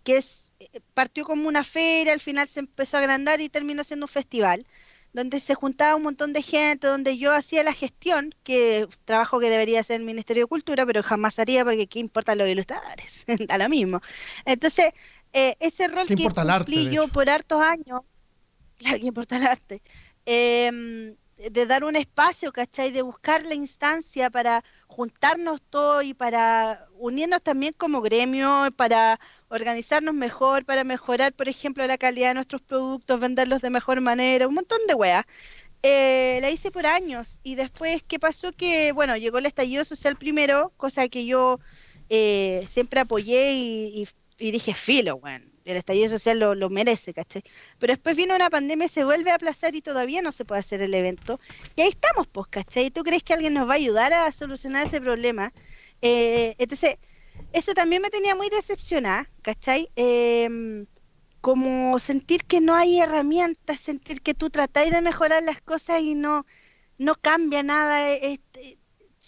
que 0.05 0.19
es, 0.19 0.53
partió 0.95 1.25
como 1.25 1.49
una 1.49 1.65
feria, 1.65 2.13
al 2.13 2.21
final 2.21 2.49
se 2.49 2.61
empezó 2.61 2.97
a 2.97 3.01
agrandar 3.01 3.41
y 3.41 3.49
terminó 3.49 3.85
siendo 3.85 4.05
un 4.05 4.09
festival 4.09 4.67
donde 5.13 5.41
se 5.41 5.55
juntaba 5.55 5.97
un 5.97 6.03
montón 6.03 6.33
de 6.33 6.43
gente, 6.43 6.87
donde 6.87 7.17
yo 7.19 7.33
hacía 7.33 7.65
la 7.65 7.73
gestión, 7.73 8.35
que 8.45 8.87
trabajo 9.05 9.41
que 9.41 9.51
debería 9.51 9.81
hacer 9.81 10.01
el 10.01 10.07
Ministerio 10.07 10.45
de 10.45 10.49
Cultura, 10.49 10.85
pero 10.87 11.03
jamás 11.03 11.39
haría 11.39 11.65
porque 11.65 11.87
qué 11.87 11.99
importa 11.99 12.35
los 12.35 12.49
ilustradores, 12.49 13.25
da 13.49 13.59
lo 13.59 13.69
mismo. 13.69 14.01
Entonces, 14.45 14.93
eh, 15.33 15.57
ese 15.61 15.89
rol 15.89 16.07
que 16.07 16.17
cumplí 16.17 16.91
yo 16.91 17.09
por 17.09 17.31
hartos 17.31 17.61
años, 17.61 18.03
claro, 18.79 18.99
¿qué 19.01 19.07
importa 19.07 19.37
el 19.39 19.47
arte? 19.47 19.83
Eh, 20.27 21.17
de 21.39 21.67
dar 21.67 21.85
un 21.85 21.97
espacio, 21.97 22.53
¿cachai? 22.53 22.91
De 22.91 23.03
buscar 23.03 23.45
la 23.47 23.55
instancia 23.55 24.29
para 24.31 24.65
juntarnos 24.89 25.63
todos 25.63 26.03
y 26.05 26.13
para 26.15 26.89
unirnos 26.99 27.43
también 27.43 27.73
como 27.77 28.01
gremio, 28.03 28.69
para 28.77 29.21
organizarnos 29.49 30.15
mejor, 30.15 30.65
para 30.65 30.85
mejorar, 30.85 31.33
por 31.33 31.49
ejemplo, 31.49 31.87
la 31.87 31.99
calidad 31.99 32.29
de 32.29 32.35
nuestros 32.35 32.63
productos, 32.63 33.21
venderlos 33.21 33.63
de 33.63 33.71
mejor 33.71 34.01
manera, 34.01 34.49
un 34.49 34.55
montón 34.55 34.81
de 34.89 34.95
weas. 34.95 35.25
Eh, 35.85 36.39
la 36.43 36.51
hice 36.51 36.73
por 36.73 36.87
años 36.87 37.39
y 37.45 37.55
después, 37.55 38.03
¿qué 38.03 38.19
pasó? 38.19 38.51
Que, 38.53 38.91
bueno, 38.93 39.17
llegó 39.17 39.39
el 39.39 39.47
estallido 39.47 39.85
social 39.85 40.17
primero, 40.17 40.73
cosa 40.77 41.09
que 41.09 41.25
yo 41.25 41.61
eh, 42.09 42.67
siempre 42.69 43.01
apoyé 43.01 43.53
y, 43.53 44.09
y, 44.39 44.51
dije, 44.51 44.75
filo, 44.75 45.17
weón 45.17 45.48
el 45.73 45.79
estallido 45.79 46.09
social 46.09 46.39
lo, 46.39 46.71
merece, 46.71 47.13
¿cachai? 47.15 47.43
Pero 47.79 47.93
después 47.93 48.17
vino 48.17 48.35
una 48.35 48.51
pandemia 48.51 48.87
y 48.87 48.89
se 48.89 49.05
vuelve 49.05 49.31
a 49.31 49.37
aplazar 49.37 49.75
y 49.75 49.83
todavía 49.83 50.23
no 50.23 50.33
se 50.33 50.45
puede 50.45 50.61
hacer 50.61 50.83
el 50.83 50.95
evento. 50.95 51.41
Y 51.77 51.83
ahí 51.83 51.89
estamos, 51.89 52.27
pues, 52.27 52.49
¿cachai? 52.49 52.91
¿Tú 52.91 53.03
crees 53.03 53.23
que 53.23 53.35
alguien 53.35 53.55
nos 53.55 53.69
va 53.69 53.73
a 53.73 53.77
ayudar 53.77 54.13
a 54.13 54.31
solucionar 54.33 54.87
ese 54.87 55.01
problema? 55.01 55.53
Eh, 56.03 56.55
entonces, 56.59 56.97
eso 57.53 57.75
también 57.75 58.03
me 58.03 58.11
tenía 58.11 58.35
muy 58.35 58.49
decepcionada, 58.51 59.31
¿cachai? 59.43 59.91
Em, 59.97 60.87
como 61.41 61.99
sentir 61.99 62.45
que 62.45 62.61
no 62.61 62.75
hay 62.75 63.01
herramientas, 63.01 63.81
sentir 63.81 64.23
que 64.23 64.35
tú 64.35 64.51
tratáis 64.51 64.93
de 64.93 65.03
mejorar 65.03 65.43
las 65.43 65.61
cosas 65.63 66.01
y 66.03 66.15
no, 66.15 66.47
no 66.99 67.15
cambia 67.15 67.63
nada. 67.63 68.11
Este, 68.13 68.78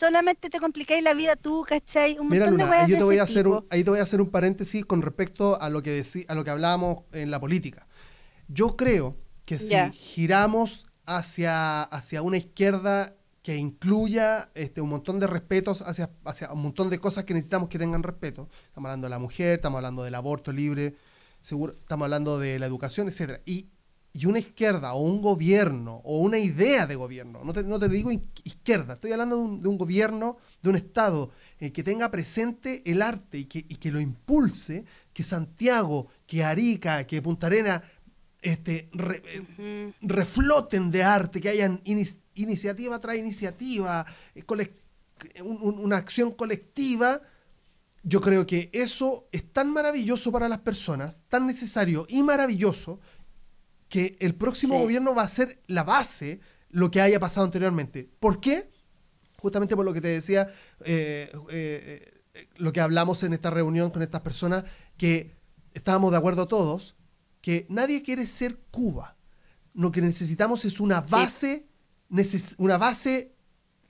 solamente 0.01 0.49
te 0.49 0.59
complicáis 0.59 1.05
la 1.05 1.13
vida 1.13 1.37
tú, 1.37 1.63
¿cachai? 1.69 2.19
Un 2.19 2.29
Mira, 2.29 2.51
Luna, 2.51 2.73
ahí, 2.73 2.91
yo 2.91 2.97
te 2.97 3.05
voy 3.05 3.19
a 3.19 3.25
hacer 3.25 3.47
un, 3.47 3.67
ahí 3.69 3.85
te 3.85 3.91
voy 3.91 4.01
a 4.01 4.03
hacer 4.03 4.23
un 4.23 4.31
paréntesis 4.31 4.87
con 4.87 5.03
respecto 5.03 5.61
a 5.61 5.69
lo 5.69 5.83
que, 5.83 6.03
a 6.27 6.35
lo 6.35 6.43
que 6.43 6.51
hablábamos 6.51 7.05
en 7.13 7.31
la 7.31 7.39
política. 7.39 7.87
Yo 8.49 8.77
creo 8.77 9.19
que 9.45 9.59
si 9.59 9.77
giramos 9.93 10.87
hacia, 11.05 11.83
hacia 11.83 12.23
una 12.23 12.39
izquierda 12.39 13.15
que 13.43 13.57
incluya 13.57 14.51
este, 14.55 14.81
un 14.81 14.89
montón 14.89 15.21
de 15.21 15.27
respetos 15.27 15.83
hacia, 15.83 16.11
hacia 16.25 16.51
un 16.51 16.63
montón 16.63 16.89
de 16.89 16.99
cosas 16.99 17.25
que 17.25 17.35
necesitamos 17.35 17.69
que 17.69 17.79
tengan 17.79 18.03
respeto. 18.03 18.49
Estamos 18.69 18.89
hablando 18.89 19.07
de 19.07 19.11
la 19.11 19.19
mujer, 19.19 19.57
estamos 19.57 19.79
hablando 19.79 20.03
del 20.03 20.15
aborto 20.15 20.51
libre, 20.51 20.95
seguro, 21.43 21.75
estamos 21.75 22.07
hablando 22.07 22.39
de 22.39 22.59
la 22.59 22.67
educación, 22.67 23.09
etc. 23.09 23.43
Y 23.45 23.69
y 24.13 24.27
una 24.27 24.41
izquierda 24.41 24.95
o 24.95 25.03
un 25.03 25.23
gobierno 25.23 26.01
o 26.05 26.19
una 26.19 26.39
idea 26.39 26.87
de 26.87 26.97
gobierno, 26.97 27.43
no 27.45 27.53
te, 27.53 27.63
no 27.63 27.79
te 27.79 27.89
digo 27.89 28.11
izquierda, 28.11 28.95
estoy 28.95 29.13
hablando 29.13 29.37
de 29.37 29.43
un, 29.43 29.61
de 29.63 29.69
un 29.69 29.79
gobierno, 29.79 30.37
de 30.63 30.71
un 30.71 30.77
Estado 30.77 31.31
eh, 31.61 31.73
que 31.73 31.83
tenga 31.83 32.11
presente 32.11 32.83
el 32.85 33.03
arte 33.03 33.39
y 33.39 33.45
que, 33.45 33.59
y 33.59 33.77
que, 33.77 33.93
lo 33.93 34.01
impulse, 34.01 34.85
que 35.13 35.23
Santiago, 35.23 36.09
que 36.27 36.43
Arica, 36.43 37.07
que 37.07 37.23
Punta 37.23 37.47
Arena 37.47 37.83
este, 38.43 38.89
eh, 39.59 39.93
refloten 40.01 40.91
de 40.91 41.03
arte, 41.03 41.41
que 41.41 41.51
hayan 41.51 41.83
iniciativa 41.85 42.99
tras 42.99 43.17
iniciativa, 43.17 44.05
eh, 44.35 44.43
una 45.43 45.97
acción 45.97 46.33
colectiva. 46.33 47.21
Yo 48.03 48.23
creo 48.23 48.47
que 48.47 48.71
eso 48.73 49.29
es 49.31 49.53
tan 49.53 49.71
maravilloso 49.71 50.33
para 50.33 50.49
las 50.49 50.61
personas, 50.61 51.21
tan 51.29 51.47
necesario 51.47 52.07
y 52.09 52.23
maravilloso, 52.23 52.99
que 53.91 54.17
el 54.21 54.35
próximo 54.35 54.79
gobierno 54.79 55.15
va 55.15 55.25
a 55.25 55.29
ser 55.29 55.63
la 55.67 55.83
base 55.83 56.41
lo 56.71 56.91
que 56.91 57.03
haya 57.03 57.21
pasado 57.21 57.45
anteriormente. 57.45 58.09
¿Por 58.21 58.41
qué? 58.41 58.71
Justamente 59.39 59.77
por 59.77 59.85
lo 59.85 59.93
que 59.93 60.01
te 60.01 60.09
decía, 60.09 60.47
eh, 60.85 61.31
eh, 61.51 62.23
lo 62.57 62.73
que 62.73 62.81
hablamos 62.81 63.23
en 63.25 63.33
esta 63.33 63.51
reunión 63.51 63.91
con 63.91 64.03
estas 64.03 64.21
personas, 64.21 64.65
que 64.97 65.35
estábamos 65.75 66.13
de 66.13 66.19
acuerdo 66.19 66.47
todos, 66.47 66.95
que 67.43 67.67
nadie 67.69 68.03
quiere 68.03 68.27
ser 68.27 68.61
Cuba. 68.71 69.17
Lo 69.75 69.91
que 69.91 70.01
necesitamos 70.01 70.65
es 70.65 70.79
una 70.79 71.01
base, 71.01 71.67
una 72.59 72.79
base 72.79 73.35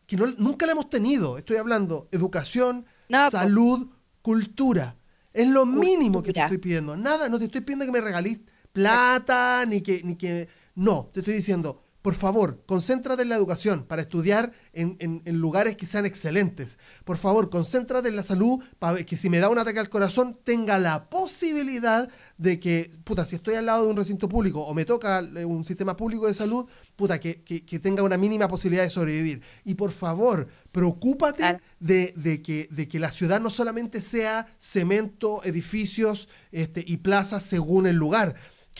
que 0.07 0.17
nunca 0.17 0.65
la 0.65 0.73
hemos 0.73 0.89
tenido. 0.89 1.37
Estoy 1.37 1.57
hablando 1.57 2.09
educación, 2.11 2.87
salud, 3.31 3.91
cultura. 4.23 4.97
Es 5.33 5.49
lo 5.49 5.67
mínimo 5.67 6.23
que 6.23 6.33
te 6.33 6.41
estoy 6.41 6.59
pidiendo. 6.59 6.97
Nada, 6.97 7.29
no 7.29 7.39
te 7.39 7.45
estoy 7.45 7.61
pidiendo 7.61 7.85
que 7.85 7.93
me 7.93 8.01
regales 8.01 8.41
plata, 8.73 9.65
ni 9.67 9.81
que, 9.81 10.03
ni 10.05 10.17
que... 10.17 10.49
No, 10.75 11.11
te 11.13 11.21
estoy 11.21 11.35
diciendo, 11.35 11.83
por 12.03 12.15
favor, 12.15 12.63
concéntrate 12.65 13.23
en 13.23 13.29
la 13.29 13.37
educación 13.37 13.85
para 13.85 14.01
estudiar 14.01 14.53
en, 14.73 14.97
en, 14.99 15.39
lugares 15.39 15.77
que 15.77 15.85
sean 15.85 16.07
excelentes. 16.07 16.79
Por 17.05 17.19
favor, 17.19 17.51
concéntrate 17.51 18.09
en 18.09 18.17
la 18.17 18.23
salud 18.23 18.63
para 18.79 19.05
que 19.05 19.19
si 19.19 19.29
me 19.29 19.39
da 19.39 19.51
un 19.51 19.59
ataque 19.59 19.81
al 19.81 19.91
corazón 19.91 20.39
tenga 20.43 20.79
la 20.79 21.11
posibilidad 21.11 22.09
de 22.39 22.59
que, 22.59 22.91
puta, 23.05 23.27
si 23.27 23.37
estoy 23.37 23.57
al 23.57 23.67
lado 23.67 23.85
de 23.85 23.91
un 23.91 23.99
recinto 23.99 24.31
público 24.31 24.63
o 24.63 24.73
me 24.73 24.87
toca 24.87 25.21
un 25.45 25.63
sistema 25.63 25.95
público 25.95 26.27
de 26.27 26.33
salud, 26.33 26.67
puta, 26.97 27.21
que, 27.21 27.43
que, 27.43 27.67
que 27.67 27.79
tenga 27.79 28.03
una 28.03 28.17
mínima 28.17 28.49
posibilidad 28.49 28.85
de 28.85 28.91
sobrevivir. 28.91 29.43
Y 29.65 29.75
por 29.75 29.93
favor, 29.93 30.49
preocúpate 30.73 31.61
de, 31.81 32.15
de, 32.17 32.41
que, 32.41 32.67
de 32.71 32.89
que 32.89 32.99
la 32.99 33.13
ciudad 33.13 33.41
no 33.41 33.51
solamente 33.51 34.01
sea 34.01 34.47
cemento, 34.59 35.45
edificios 35.45 36.31
este, 36.51 36.83
y 36.87 36.97
plazas 36.99 37.43
según 37.43 37.87
el 37.87 37.97
lugar 37.97 38.37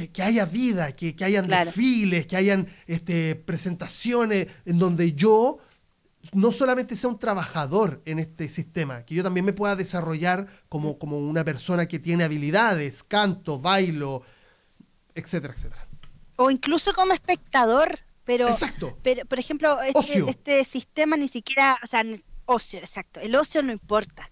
que, 0.09 0.23
haya 0.23 0.45
vida, 0.47 0.93
que, 0.93 1.15
que 1.15 1.25
hayan 1.25 1.47
desfiles, 1.47 2.27
que 2.27 2.37
hayan 2.37 2.67
este, 2.87 3.35
presentaciones 3.35 4.47
en 4.65 4.79
donde 4.79 5.13
yo 5.13 5.59
no 6.33 6.53
solamente 6.53 6.97
sea 6.97 7.11
un 7.11 7.19
trabajador 7.19 8.03
en 8.05 8.19
este 8.19 8.49
sistema, 8.49 9.05
que 9.05 9.15
yo 9.15 9.23
también 9.23 9.47
me 9.47 9.53
pueda 9.53 9.77
desarrollar 9.77 10.47
como, 10.69 10.99
como 10.99 11.19
una 11.19 11.45
persona 11.45 11.87
que 11.87 11.99
tiene 11.99 12.25
habilidades, 12.25 13.03
canto, 13.03 13.59
bailo, 13.59 14.23
etcétera, 15.15 15.55
etcétera. 15.55 15.87
O 16.37 16.51
incluso 16.51 16.93
como 16.95 17.13
espectador, 17.13 18.01
pero, 18.25 18.49
exacto. 18.49 18.97
pero 19.03 19.25
por 19.27 19.39
ejemplo, 19.39 19.81
este, 19.83 20.31
este 20.31 20.65
sistema 20.65 21.17
ni 21.17 21.29
siquiera, 21.29 21.79
o 21.83 21.87
sea, 21.87 22.05
ocio, 22.47 22.79
exacto, 22.79 23.21
el 23.21 23.35
ocio 23.35 23.63
no 23.63 23.73
importa. 23.73 24.31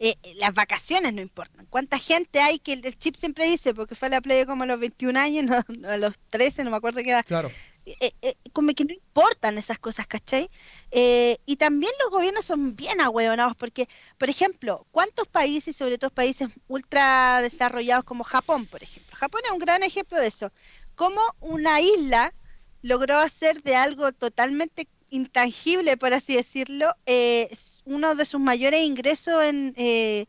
Eh, 0.00 0.14
eh, 0.22 0.34
las 0.36 0.54
vacaciones 0.54 1.12
no 1.12 1.20
importan. 1.20 1.66
¿Cuánta 1.66 1.98
gente 1.98 2.40
hay 2.40 2.58
que 2.58 2.74
el, 2.74 2.98
chip 2.98 3.16
siempre 3.16 3.46
dice, 3.46 3.74
porque 3.74 3.96
fue 3.96 4.06
a 4.06 4.12
la 4.12 4.20
playa 4.20 4.46
como 4.46 4.62
a 4.62 4.66
los 4.66 4.78
21 4.78 5.18
años, 5.18 5.44
no, 5.68 5.88
a 5.88 5.96
los 5.96 6.14
13, 6.28 6.64
no 6.64 6.70
me 6.70 6.76
acuerdo 6.76 7.02
qué 7.02 7.10
edad? 7.10 7.24
Claro. 7.26 7.50
Eh, 7.86 8.12
como 8.52 8.74
que 8.74 8.84
no 8.84 8.92
importan 8.92 9.56
esas 9.56 9.78
cosas, 9.78 10.06
¿cachai? 10.06 10.50
y 10.92 11.56
también 11.56 11.90
los 12.02 12.10
gobiernos 12.10 12.44
son 12.44 12.76
bien 12.76 13.00
ahueonados, 13.00 13.56
porque, 13.56 13.88
por 14.18 14.28
ejemplo, 14.28 14.86
¿cuántos 14.90 15.26
países, 15.26 15.74
sobre 15.74 15.96
todo 15.96 16.10
países 16.10 16.48
ultra 16.66 17.40
desarrollados 17.40 18.04
como 18.04 18.24
Japón, 18.24 18.66
por 18.66 18.82
ejemplo? 18.82 19.16
Japón 19.16 19.40
es 19.46 19.52
un 19.52 19.58
gran 19.58 19.82
ejemplo 19.82 20.20
de 20.20 20.26
eso. 20.26 20.52
Cómo 20.96 21.20
una 21.40 21.80
isla 21.80 22.34
logró 22.82 23.16
hacer 23.18 23.62
de 23.62 23.74
algo 23.76 24.12
totalmente 24.12 24.86
intangible, 25.10 25.96
por 25.96 26.12
así 26.12 26.36
decirlo, 26.36 26.94
eh, 27.06 27.48
uno 27.88 28.14
de 28.14 28.24
sus 28.24 28.40
mayores 28.40 28.84
ingresos 28.84 29.42
en 29.42 29.74
eh, 29.76 30.26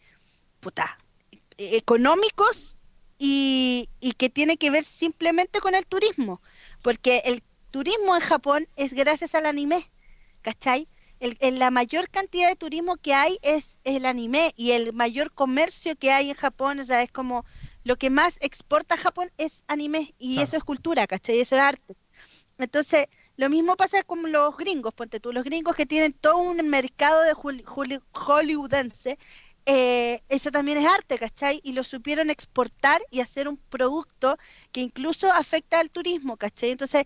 puta, 0.60 0.98
económicos 1.58 2.78
y, 3.18 3.90
que 4.18 4.30
tiene 4.30 4.58
que 4.58 4.72
ver 4.72 4.84
simplemente 4.84 5.60
con 5.60 5.76
el 5.76 5.86
turismo, 5.86 6.42
porque 6.82 7.22
el 7.26 7.44
turismo 7.72 8.16
en 8.16 8.22
Japón 8.22 8.68
es 8.76 8.94
gracias 8.94 9.36
al 9.36 9.46
anime, 9.46 9.92
¿cachai? 10.42 10.88
El, 11.20 11.60
la 11.60 11.70
mayor 11.70 12.10
cantidad 12.10 12.48
de 12.48 12.56
turismo 12.56 12.96
que 12.96 13.14
hay 13.14 13.40
es, 13.42 13.80
el 13.84 14.06
anime 14.06 14.54
y 14.56 14.72
el 14.72 14.94
mayor 14.94 15.34
comercio 15.34 15.98
que 15.98 16.12
hay 16.12 16.30
en 16.30 16.38
Japón, 16.38 16.80
o 16.80 16.86
sea, 16.86 17.04
es 17.04 17.12
como 17.12 17.46
lo 17.84 17.98
que 17.98 18.10
más 18.10 18.38
exporta 18.40 18.96
Japón 18.96 19.30
es 19.38 19.64
anime 19.68 20.16
y 20.18 20.40
eso 20.40 20.56
es 20.56 20.64
cultura, 20.64 21.08
¿cachai? 21.08 21.40
Eso 21.40 21.58
es 21.58 21.62
arte. 21.62 21.98
Entonces, 22.58 23.08
lo 23.40 23.50
mismo 23.50 23.78
pasa 23.78 24.04
con 24.04 24.34
los 24.34 24.58
gringos, 24.58 24.94
ponte 24.94 25.22
tú, 25.22 25.32
los 25.32 25.46
gringos 25.46 25.74
que 25.74 25.86
tienen 25.86 26.12
todo 26.12 26.40
un 26.40 26.58
mercado 26.68 27.22
de 27.22 27.34
hollywoodense, 28.12 29.18
eh, 29.66 30.22
eso 30.28 30.52
también 30.52 30.78
es 30.78 30.86
arte, 30.86 31.18
¿cachai? 31.18 31.62
Y 31.64 31.72
lo 31.72 31.86
supieron 31.86 32.30
exportar 32.30 33.02
y 33.12 33.22
hacer 33.22 33.48
un 33.48 33.56
producto 33.56 34.38
que 34.74 34.82
incluso 34.82 35.32
afecta 35.32 35.80
al 35.80 35.90
turismo, 35.90 36.36
¿cachai? 36.36 36.72
Entonces, 36.72 37.06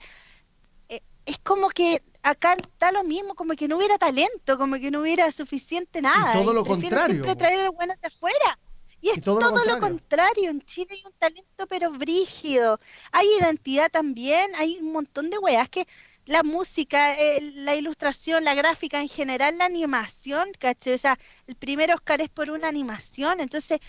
eh, 0.89 1.01
es 1.27 1.37
como 1.37 1.69
que 1.69 2.01
acá 2.23 2.57
está 2.59 2.91
lo 2.91 3.03
mismo, 3.03 3.35
como 3.35 3.53
que 3.53 3.67
no 3.67 3.77
hubiera 3.77 3.99
talento, 3.99 4.57
como 4.57 4.77
que 4.77 4.89
no 4.89 5.01
hubiera 5.01 5.31
suficiente 5.31 6.01
nada. 6.01 6.31
Y 6.33 6.43
todo 6.43 6.55
lo 6.55 6.65
contrario. 6.65 7.13
Siempre 7.13 7.35
traer 7.35 7.69
buenos 7.69 8.01
de 8.01 8.07
afuera. 8.07 8.57
Y 9.01 9.09
es 9.09 9.21
todo, 9.21 9.39
lo, 9.39 9.79
contrario. 9.79 10.49
En 10.49 10.61
Chile 10.61 10.87
hay 10.93 11.03
un 11.05 11.13
talento 11.19 11.67
pero 11.67 11.91
brígido. 11.91 12.79
Hay 13.11 13.27
identidad 13.39 13.91
también, 13.91 14.51
hay 14.55 14.79
un 14.79 14.93
montón 14.93 15.29
de 15.29 15.37
weas 15.37 15.69
que 15.69 15.85
la 16.25 16.43
música, 16.43 17.19
eh, 17.19 17.41
la 17.55 17.75
ilustración, 17.75 18.43
la 18.43 18.55
gráfica 18.55 19.01
en 19.01 19.09
general, 19.09 19.57
la 19.57 19.65
animación, 19.65 20.49
¿cachai? 20.59 20.93
O 20.93 20.97
sea, 20.97 21.19
el 21.47 21.55
primer 21.55 21.91
Oscar 21.93 22.21
es 22.21 22.29
por 22.29 22.49
una 22.49 22.67
animación, 22.67 23.39
entonces 23.39 23.79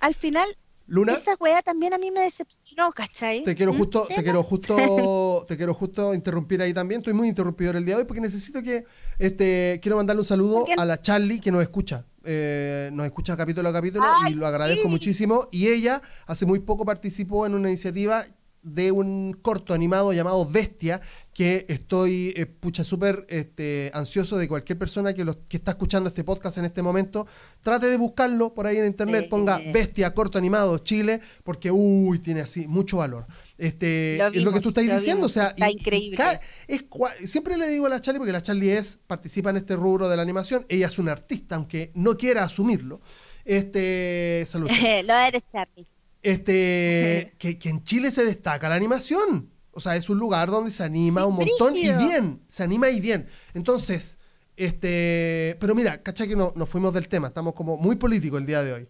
al 0.00 0.14
final 0.14 0.56
Luna, 0.88 1.12
esa 1.12 1.34
wea 1.38 1.60
también 1.60 1.92
a 1.92 1.98
mí 1.98 2.10
me 2.10 2.22
decepcionó, 2.22 2.92
¿cachai? 2.92 3.44
Te 3.44 3.54
quiero 3.54 3.74
justo, 3.74 4.06
te 4.08 4.22
quiero 4.22 4.42
justo, 4.42 5.44
te 5.48 5.56
quiero 5.58 5.74
justo 5.74 6.14
interrumpir 6.14 6.62
ahí 6.62 6.72
también. 6.72 7.00
Estoy 7.00 7.12
muy 7.12 7.28
interrumpidor 7.28 7.76
el 7.76 7.84
día 7.84 7.96
de 7.96 8.02
hoy 8.02 8.06
porque 8.06 8.22
necesito 8.22 8.62
que, 8.62 8.86
este, 9.18 9.80
quiero 9.82 9.98
mandarle 9.98 10.20
un 10.20 10.26
saludo 10.26 10.64
a 10.78 10.84
la 10.86 11.00
Charlie 11.02 11.40
que 11.40 11.52
nos 11.52 11.60
escucha. 11.60 12.06
Eh, 12.24 12.88
nos 12.92 13.04
escucha 13.04 13.36
capítulo 13.36 13.68
a 13.68 13.72
capítulo 13.72 14.06
y 14.30 14.34
lo 14.34 14.46
agradezco 14.46 14.88
muchísimo. 14.88 15.48
Y 15.50 15.68
ella 15.68 16.00
hace 16.26 16.46
muy 16.46 16.60
poco 16.60 16.86
participó 16.86 17.44
en 17.44 17.54
una 17.54 17.68
iniciativa 17.68 18.24
de 18.62 18.92
un 18.92 19.38
corto 19.40 19.74
animado 19.74 20.12
llamado 20.12 20.44
Bestia, 20.46 21.00
que 21.32 21.66
estoy, 21.68 22.34
eh, 22.36 22.46
pucha, 22.46 22.82
súper 22.82 23.24
este, 23.28 23.90
ansioso 23.94 24.36
de 24.36 24.48
cualquier 24.48 24.78
persona 24.78 25.14
que, 25.14 25.24
que 25.48 25.56
está 25.56 25.72
escuchando 25.72 26.08
este 26.08 26.24
podcast 26.24 26.58
en 26.58 26.64
este 26.64 26.82
momento, 26.82 27.26
trate 27.62 27.86
de 27.86 27.96
buscarlo 27.96 28.54
por 28.54 28.66
ahí 28.66 28.76
en 28.78 28.86
internet, 28.86 29.28
ponga 29.28 29.60
Bestia, 29.72 30.12
corto 30.14 30.38
animado, 30.38 30.78
Chile, 30.78 31.20
porque, 31.44 31.70
uy, 31.70 32.18
tiene 32.18 32.40
así 32.40 32.66
mucho 32.66 32.98
valor. 32.98 33.26
Este, 33.56 34.16
es 34.16 34.42
lo 34.42 34.52
que 34.52 34.60
tú 34.60 34.70
estás 34.70 34.84
diciendo, 34.84 35.26
o 35.26 35.30
sea, 35.30 35.48
está 35.48 35.70
increíble. 35.70 36.18
es, 36.66 36.84
siempre 37.24 37.56
le 37.56 37.68
digo 37.68 37.86
a 37.86 37.88
la 37.88 38.00
Charlie, 38.00 38.18
porque 38.18 38.32
la 38.32 38.42
Charlie 38.42 38.72
es, 38.72 38.98
participa 39.06 39.50
en 39.50 39.58
este 39.58 39.76
rubro 39.76 40.08
de 40.08 40.16
la 40.16 40.22
animación, 40.22 40.66
ella 40.68 40.88
es 40.88 40.98
una 40.98 41.12
artista, 41.12 41.56
aunque 41.56 41.92
no 41.94 42.16
quiera 42.16 42.42
asumirlo. 42.42 43.00
Este, 43.44 44.44
saludos. 44.46 44.76
lo 45.04 45.14
eres, 45.14 45.48
Charlie 45.48 45.86
este, 46.22 47.34
que, 47.38 47.58
en 47.64 47.84
Chile 47.84 48.10
se 48.10 48.24
destaca 48.24 48.68
la 48.68 48.74
animación. 48.74 49.50
O 49.72 49.80
sea, 49.80 49.96
es 49.96 50.10
un 50.10 50.18
lugar 50.18 50.50
donde 50.50 50.70
se 50.70 50.82
anima 50.82 51.24
un 51.24 51.36
montón 51.36 51.76
y 51.76 51.92
bien, 51.92 52.42
se 52.48 52.64
anima 52.64 52.90
y 52.90 53.00
bien. 53.00 53.28
Entonces, 53.54 54.18
este, 54.56 55.56
pero 55.60 55.74
mira, 55.74 56.02
cacha 56.02 56.26
que 56.26 56.34
no, 56.34 56.52
nos 56.56 56.68
fuimos 56.68 56.92
del 56.92 57.06
tema, 57.06 57.28
estamos 57.28 57.54
como 57.54 57.76
muy 57.76 57.94
políticos 57.94 58.40
el 58.40 58.46
día 58.46 58.64
de 58.64 58.72
hoy. 58.72 58.88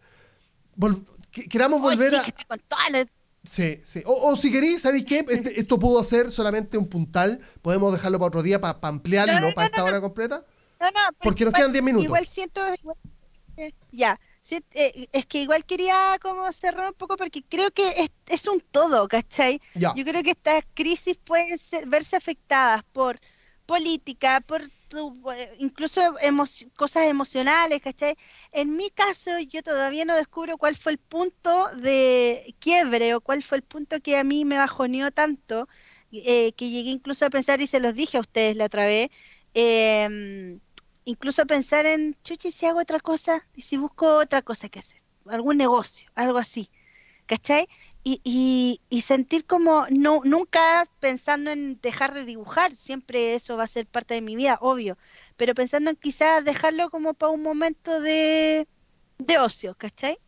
queramos 1.51 1.83
volver 1.83 2.15
a... 2.17 2.25
Sí, 3.45 3.81
sí. 3.85 4.03
O, 4.07 4.37
si 4.37 4.51
queréis, 4.51 4.83
¿sabéis 4.83 5.05
qué? 5.05 5.25
Este, 5.29 5.61
esto 5.61 5.79
pudo 5.79 6.03
ser 6.05 6.31
solamente 6.31 6.77
un 6.77 6.89
puntal, 6.89 7.41
podemos 7.63 7.93
dejarlo 7.93 8.19
para 8.19 8.29
otro 8.29 8.43
día 8.43 8.61
para 8.61 8.79
ampliarlo, 8.83 9.53
para 9.55 9.69
esta 9.69 9.85
hora 9.85 10.01
completa. 10.01 10.45
No, 10.81 10.87
no, 10.87 11.01
porque 11.23 11.45
nos 11.45 11.53
quedan 11.53 11.73
10 11.73 11.85
minutos. 11.85 12.07
Igual 12.07 12.27
siento... 12.27 12.63
ya, 13.91 14.19
eh, 14.53 15.09
es 15.13 15.27
que 15.27 15.43
igual 15.43 15.65
quería 15.65 16.19
como 16.21 16.51
cerrar 16.53 16.89
un 16.89 16.95
poco 16.95 17.17
porque 17.17 17.43
creo 17.43 17.71
que 17.71 18.11
es, 18.27 18.47
un 18.47 18.61
todo, 18.61 19.09
¿cachai? 19.09 19.61
Yo 19.75 20.05
creo 20.05 20.23
que 20.23 20.31
estas 20.31 20.65
crisis 20.75 21.17
pueden 21.17 21.59
verse 21.87 22.17
afectadas 22.17 22.83
por 22.93 23.21
política, 23.67 24.41
por 24.41 24.63
eh, 24.63 25.57
incluso 25.59 26.01
cosas 26.77 27.07
emocionales, 27.07 27.81
¿cachai? 27.83 28.17
En 28.53 28.77
mi 28.77 28.91
caso, 28.91 29.39
yo 29.39 29.63
todavía 29.63 30.05
no 30.05 30.17
descubro 30.17 30.57
cuál 30.57 30.77
fue 30.77 30.93
el 30.93 30.99
punto 30.99 31.69
de 31.77 32.55
quiebre 32.61 33.15
o 33.15 33.21
cuál 33.21 33.43
fue 33.43 33.59
el 33.59 33.63
punto 33.63 34.01
que 34.01 34.17
a 34.17 34.25
mí 34.25 34.45
me 34.45 34.57
bajoneó 34.57 35.11
tanto, 35.11 35.69
eh, 36.13 36.53
que 36.53 36.71
llegué 36.71 36.91
incluso 36.91 37.27
a 37.27 37.31
pensar, 37.31 37.61
y 37.61 37.67
se 37.67 37.81
los 37.81 37.95
dije 37.95 38.17
a 38.17 38.21
ustedes 38.21 38.57
la 38.57 38.65
otra 38.67 38.87
vez, 38.87 39.11
eh, 39.55 40.59
incluso 41.09 41.47
pensar 41.47 41.87
en, 41.87 42.17
chuchi, 42.23 42.53
si 42.53 42.67
hago 42.67 42.81
otra 42.81 43.01
cosa 43.01 43.47
y 43.57 43.63
si 43.63 43.79
busco 43.79 44.19
otra 44.19 44.43
cosa 44.43 44.69
que 44.69 44.81
hacer, 44.81 45.01
algún 45.27 45.57
negocio, 45.57 46.11
algo 46.15 46.37
así, 46.37 46.71
¿cachai? 47.27 47.67
Y, 48.05 48.81
y, 48.91 49.01
sentir 49.03 49.45
como, 49.45 49.87
no, 49.91 50.23
nunca 50.25 50.85
pensando 51.01 51.51
en 51.51 51.81
dejar 51.81 52.15
de 52.15 52.25
dibujar, 52.25 52.75
siempre 52.77 53.35
eso 53.35 53.57
va 53.57 53.65
a 53.65 53.69
ser 53.69 53.87
parte 53.87 54.15
de 54.15 54.23
mi 54.23 54.37
vida, 54.37 54.59
obvio, 54.61 54.99
pero 55.37 55.55
pensando 55.55 55.91
en 55.91 55.97
quizás 55.97 56.45
dejarlo 56.45 56.91
como 56.91 57.15
para 57.15 57.33
un 57.33 57.43
momento 57.43 58.01
de, 58.01 58.67
de 59.19 59.39
ocio, 59.39 59.75
¿cachai? 59.77 60.19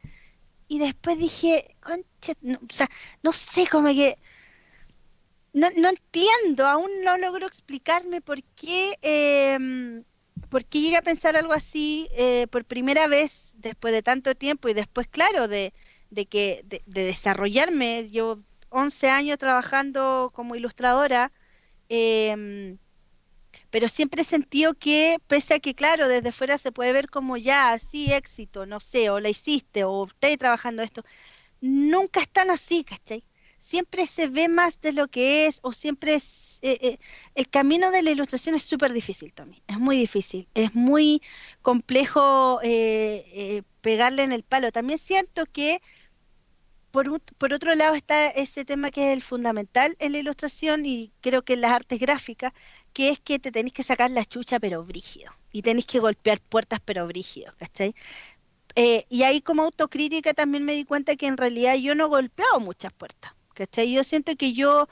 Y 0.68 0.78
después 0.78 1.18
dije, 1.18 1.76
concha, 1.81 2.35
no, 2.43 2.59
o 2.59 2.74
sea, 2.74 2.89
no 3.22 3.33
sé, 3.33 3.66
como 3.66 3.89
que... 3.89 4.18
No, 5.53 5.68
no 5.76 5.89
entiendo, 5.89 6.66
aún 6.66 6.91
no 7.03 7.18
logro 7.18 7.47
explicarme 7.47 8.20
por 8.20 8.43
qué 8.55 8.95
eh, 9.03 9.59
¿Por 10.51 10.64
qué 10.66 10.80
llegué 10.80 10.96
a 10.96 11.03
pensar 11.03 11.36
algo 11.36 11.53
así 11.53 12.09
eh, 12.12 12.46
por 12.51 12.64
primera 12.64 13.07
vez 13.07 13.57
después 13.61 13.94
de 13.94 14.03
tanto 14.03 14.34
tiempo 14.34 14.68
y 14.68 14.74
después, 14.74 15.07
claro, 15.09 15.48
de, 15.48 15.72
que 16.28 16.62
de, 16.64 16.82
desarrollarme? 16.86 18.11
Yo 18.11 18.40
11 18.70 19.09
años 19.11 19.38
trabajando 19.38 20.30
como 20.34 20.57
ilustradora, 20.57 21.32
em, 21.88 22.78
pero 23.70 23.88
siempre 23.88 24.22
he 24.22 24.24
sentido 24.24 24.74
que, 24.74 25.18
pese 25.28 25.55
a 25.55 25.61
que, 25.61 25.74
claro, 25.74 26.09
desde 26.09 26.32
fuera 26.32 26.59
se 26.59 26.72
puede 26.72 26.92
ver 26.92 27.11
como 27.11 27.36
ya, 27.36 27.72
así 27.72 28.12
éxito, 28.12 28.66
no 28.66 28.80
sé, 28.80 29.11
o 29.11 29.20
la 29.20 29.28
hiciste, 29.30 29.84
o 29.84 30.03
usted 30.03 30.38
trabajando 30.38 30.82
esto, 30.82 31.05
nunca 31.61 32.20
están 32.20 32.51
así, 32.51 32.84
¿cachai? 32.84 33.24
Siempre 33.59 34.07
se 34.07 34.26
ve 34.28 34.48
más 34.48 34.80
de 34.80 34.92
lo 34.92 35.09
que 35.09 35.46
es, 35.46 35.61
o 35.62 35.72
siempre 35.72 36.14
es 36.14 36.49
eh, 36.63 36.79
eh, 36.83 36.99
el 37.35 37.49
camino 37.49 37.91
de 37.91 38.03
la 38.03 38.11
ilustración 38.11 38.55
es 38.55 38.63
súper 38.63 38.93
difícil, 38.93 39.33
Tommy. 39.33 39.63
Es 39.67 39.79
muy 39.79 39.97
difícil. 39.97 40.49
Es 40.55 40.75
muy 40.75 41.23
complejo 41.63 42.61
eh, 42.63 43.63
pegarle 43.81 44.23
en 44.23 44.33
el 44.33 44.43
palo. 44.43 44.73
También 44.73 44.99
siento 44.99 45.47
que, 45.47 45.81
por, 46.91 47.21
por 47.23 47.53
otro 47.53 47.75
lado, 47.75 47.95
está 47.95 48.29
ese 48.29 48.65
tema 48.65 48.91
que 48.91 49.09
es 49.09 49.17
el 49.17 49.23
fundamental 49.23 49.97
en 49.99 50.13
la 50.13 50.19
ilustración 50.19 50.85
y 50.87 51.13
creo 51.21 51.43
que 51.43 51.55
en 51.55 51.63
las 51.63 51.73
artes 51.73 51.99
gráficas, 51.99 52.53
que 52.93 53.11
es 53.11 53.21
que 53.21 53.39
te 53.39 53.53
tenéis 53.53 53.73
que 53.73 53.83
sacar 53.83 54.11
la 54.11 54.25
chucha 54.25 54.59
pero 54.61 54.85
brígido. 54.85 55.33
Y 55.53 55.63
tenéis 55.63 55.87
que 55.87 56.01
golpear 56.01 56.41
puertas 56.41 56.81
pero 56.85 57.07
brígido, 57.07 57.55
¿cachai? 57.59 57.95
y 59.09 59.25
ahí 59.25 59.43
como 59.43 59.65
autocrítica 59.65 60.33
también 60.33 60.65
me 60.65 60.75
di 60.75 60.85
cuenta 60.85 61.17
que 61.17 61.27
en 61.27 61.37
realidad 61.37 61.75
yo 61.75 61.95
no 61.95 62.07
he 62.07 62.09
golpeado 62.09 62.61
muchas 62.61 62.93
puertas, 62.93 63.33
¿cachai? 63.53 63.93
Yo 63.93 64.05
siento 64.05 64.37
que 64.37 64.53
yo 64.53 64.89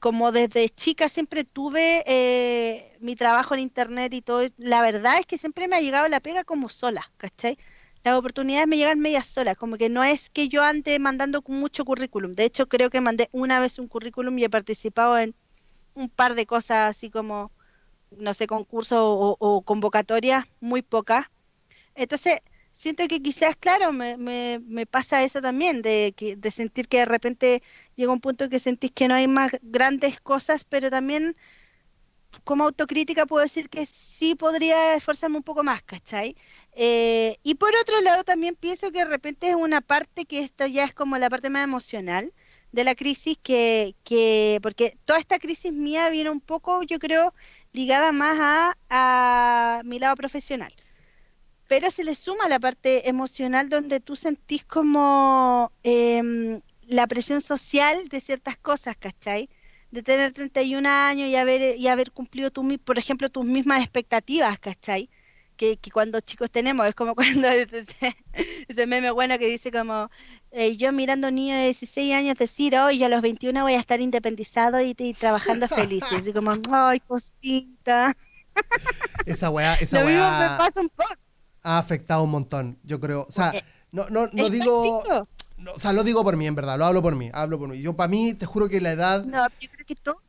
como 0.00 0.32
desde 0.32 0.68
chica 0.68 1.08
siempre 1.08 1.44
tuve 1.44 2.04
eh, 2.06 2.96
mi 3.00 3.16
trabajo 3.16 3.54
en 3.54 3.60
internet 3.60 4.12
y 4.14 4.22
todo, 4.22 4.46
la 4.58 4.82
verdad 4.82 5.18
es 5.18 5.26
que 5.26 5.38
siempre 5.38 5.68
me 5.68 5.76
ha 5.76 5.80
llegado 5.80 6.08
la 6.08 6.20
pega 6.20 6.44
como 6.44 6.68
sola, 6.68 7.10
¿cachai? 7.16 7.58
Las 8.04 8.16
oportunidades 8.18 8.68
me 8.68 8.76
llegan 8.76 9.00
medias 9.00 9.26
solas, 9.26 9.56
como 9.56 9.76
que 9.76 9.88
no 9.88 10.04
es 10.04 10.30
que 10.30 10.48
yo 10.48 10.62
ande 10.62 10.98
mandando 10.98 11.42
mucho 11.46 11.84
currículum. 11.84 12.32
De 12.32 12.44
hecho, 12.44 12.68
creo 12.68 12.90
que 12.90 13.00
mandé 13.00 13.28
una 13.32 13.60
vez 13.60 13.78
un 13.78 13.88
currículum 13.88 14.38
y 14.38 14.44
he 14.44 14.50
participado 14.50 15.18
en 15.18 15.34
un 15.94 16.08
par 16.08 16.34
de 16.34 16.46
cosas 16.46 16.90
así 16.90 17.10
como, 17.10 17.52
no 18.10 18.34
sé, 18.34 18.46
concursos 18.46 18.98
o, 19.00 19.36
o 19.40 19.62
convocatorias, 19.62 20.46
muy 20.60 20.82
pocas. 20.82 21.26
Entonces, 21.94 22.40
siento 22.78 23.08
que 23.08 23.20
quizás, 23.20 23.56
claro, 23.56 23.92
me, 23.92 24.16
me, 24.16 24.60
me 24.64 24.86
pasa 24.86 25.24
eso 25.24 25.40
también, 25.40 25.82
de, 25.82 26.14
de 26.38 26.50
sentir 26.52 26.86
que 26.88 26.98
de 26.98 27.06
repente 27.06 27.62
llega 27.96 28.12
un 28.12 28.20
punto 28.20 28.48
que 28.48 28.60
sentís 28.60 28.92
que 28.92 29.08
no 29.08 29.14
hay 29.16 29.26
más 29.26 29.50
grandes 29.62 30.20
cosas, 30.20 30.62
pero 30.64 30.88
también 30.90 31.36
como 32.44 32.64
autocrítica 32.64 33.26
puedo 33.26 33.42
decir 33.42 33.68
que 33.68 33.84
sí 33.86 34.34
podría 34.36 34.94
esforzarme 34.94 35.38
un 35.38 35.42
poco 35.42 35.64
más, 35.64 35.82
¿cachai? 35.82 36.36
Eh, 36.72 37.38
y 37.42 37.56
por 37.56 37.74
otro 37.76 38.00
lado 38.00 38.22
también 38.24 38.54
pienso 38.56 38.92
que 38.92 39.00
de 39.00 39.06
repente 39.06 39.48
es 39.48 39.56
una 39.56 39.80
parte 39.80 40.24
que 40.24 40.40
esto 40.40 40.66
ya 40.66 40.84
es 40.84 40.94
como 40.94 41.18
la 41.18 41.30
parte 41.30 41.50
más 41.50 41.64
emocional 41.64 42.32
de 42.72 42.84
la 42.84 42.94
crisis, 42.94 43.38
que, 43.42 43.96
que 44.04 44.60
porque 44.62 44.96
toda 45.04 45.18
esta 45.18 45.38
crisis 45.40 45.72
mía 45.72 46.10
viene 46.10 46.30
un 46.30 46.40
poco, 46.40 46.82
yo 46.84 46.98
creo, 47.00 47.34
ligada 47.72 48.12
más 48.12 48.74
a 48.90 49.82
mi 49.84 49.98
lado 49.98 50.14
profesional 50.16 50.72
pero 51.68 51.90
se 51.90 52.02
le 52.02 52.14
suma 52.14 52.48
la 52.48 52.58
parte 52.58 53.08
emocional 53.08 53.68
donde 53.68 54.00
tú 54.00 54.16
sentís 54.16 54.64
como 54.64 55.70
eh, 55.84 56.60
la 56.88 57.06
presión 57.06 57.40
social 57.42 58.08
de 58.08 58.20
ciertas 58.20 58.56
cosas, 58.56 58.96
¿cachai? 58.96 59.50
De 59.90 60.02
tener 60.02 60.32
31 60.32 60.88
años 60.88 61.28
y 61.28 61.36
haber, 61.36 61.76
y 61.76 61.86
haber 61.88 62.10
cumplido, 62.10 62.50
tu, 62.50 62.78
por 62.78 62.98
ejemplo, 62.98 63.28
tus 63.28 63.44
mismas 63.44 63.82
expectativas, 63.82 64.58
¿cachai? 64.58 65.10
Que, 65.56 65.76
que 65.76 65.90
cuando 65.90 66.20
chicos 66.20 66.50
tenemos, 66.50 66.86
es 66.86 66.94
como 66.94 67.14
cuando 67.14 67.48
ese, 67.48 68.86
meme 68.86 69.10
bueno 69.10 69.38
que 69.38 69.46
dice 69.46 69.70
como, 69.70 70.10
eh, 70.50 70.76
yo 70.76 70.90
mirando 70.92 71.26
a 71.26 71.30
un 71.30 71.34
niño 71.34 71.54
de 71.54 71.64
16 71.64 72.14
años 72.14 72.38
decir, 72.38 72.76
hoy 72.76 73.04
a 73.04 73.10
los 73.10 73.20
21 73.20 73.62
voy 73.62 73.74
a 73.74 73.78
estar 73.78 74.00
independizado 74.00 74.80
y, 74.80 74.94
trabajando 74.94 75.68
feliz. 75.68 76.02
Y 76.12 76.14
así 76.14 76.32
como, 76.32 76.54
ay, 76.72 77.00
cosita. 77.00 78.16
Esa 79.26 79.50
weá, 79.50 79.74
esa 79.80 80.00
Lo 80.00 80.06
mismo 80.06 80.30
me 80.30 80.46
pasa 80.56 80.80
un 80.80 80.88
poco 80.88 81.27
ha 81.68 81.78
afectado 81.78 82.22
un 82.22 82.30
montón, 82.30 82.78
yo 82.82 82.98
creo. 82.98 83.26
O 83.28 83.30
sea, 83.30 83.52
no, 83.92 84.08
no, 84.08 84.28
no 84.32 84.48
digo... 84.48 85.00
o 85.00 85.78
sea, 85.78 85.92
lo 85.92 86.02
digo 86.02 86.24
por 86.24 86.36
mí, 86.36 86.46
en 86.46 86.54
verdad, 86.54 86.78
lo 86.78 86.86
hablo 86.86 87.02
por 87.02 87.14
mí, 87.14 87.30
hablo 87.34 87.58
por 87.58 87.68
mí. 87.68 87.80
Yo, 87.80 87.94
para 87.94 88.08
mí, 88.08 88.32
te 88.32 88.46
juro 88.46 88.68
que 88.68 88.80
la 88.80 88.92
edad... 88.92 89.24
No, 89.24 89.46
yo 89.60 89.68
creo 89.70 89.86
que 89.86 89.94
todo. 89.96 90.22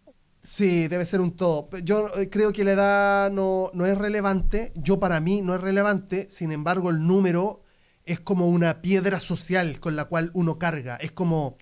Sí, 0.44 0.88
debe 0.90 1.06
ser 1.06 1.22
un 1.22 1.36
todo. 1.36 1.70
Yo 1.84 2.08
eh, 2.18 2.30
creo 2.30 2.52
que 2.52 2.66
la 2.66 2.72
edad 2.72 3.32
no, 3.32 3.72
no 3.74 3.86
es 3.86 3.98
relevante. 3.98 4.74
Yo 4.76 5.00
para 5.00 5.22
mí 5.22 5.42
no 5.42 5.56
es 5.56 5.62
relevante. 5.62 6.28
Sin 6.30 6.52
embargo, 6.52 6.90
el 6.90 7.06
número 7.06 7.62
es 8.06 8.20
como 8.20 8.48
una 8.48 8.82
piedra 8.82 9.20
social 9.22 9.80
con 9.80 9.96
la 9.96 10.06
cual 10.06 10.32
uno 10.34 10.60
carga. 10.60 10.98
Es 10.98 11.12
como... 11.14 11.58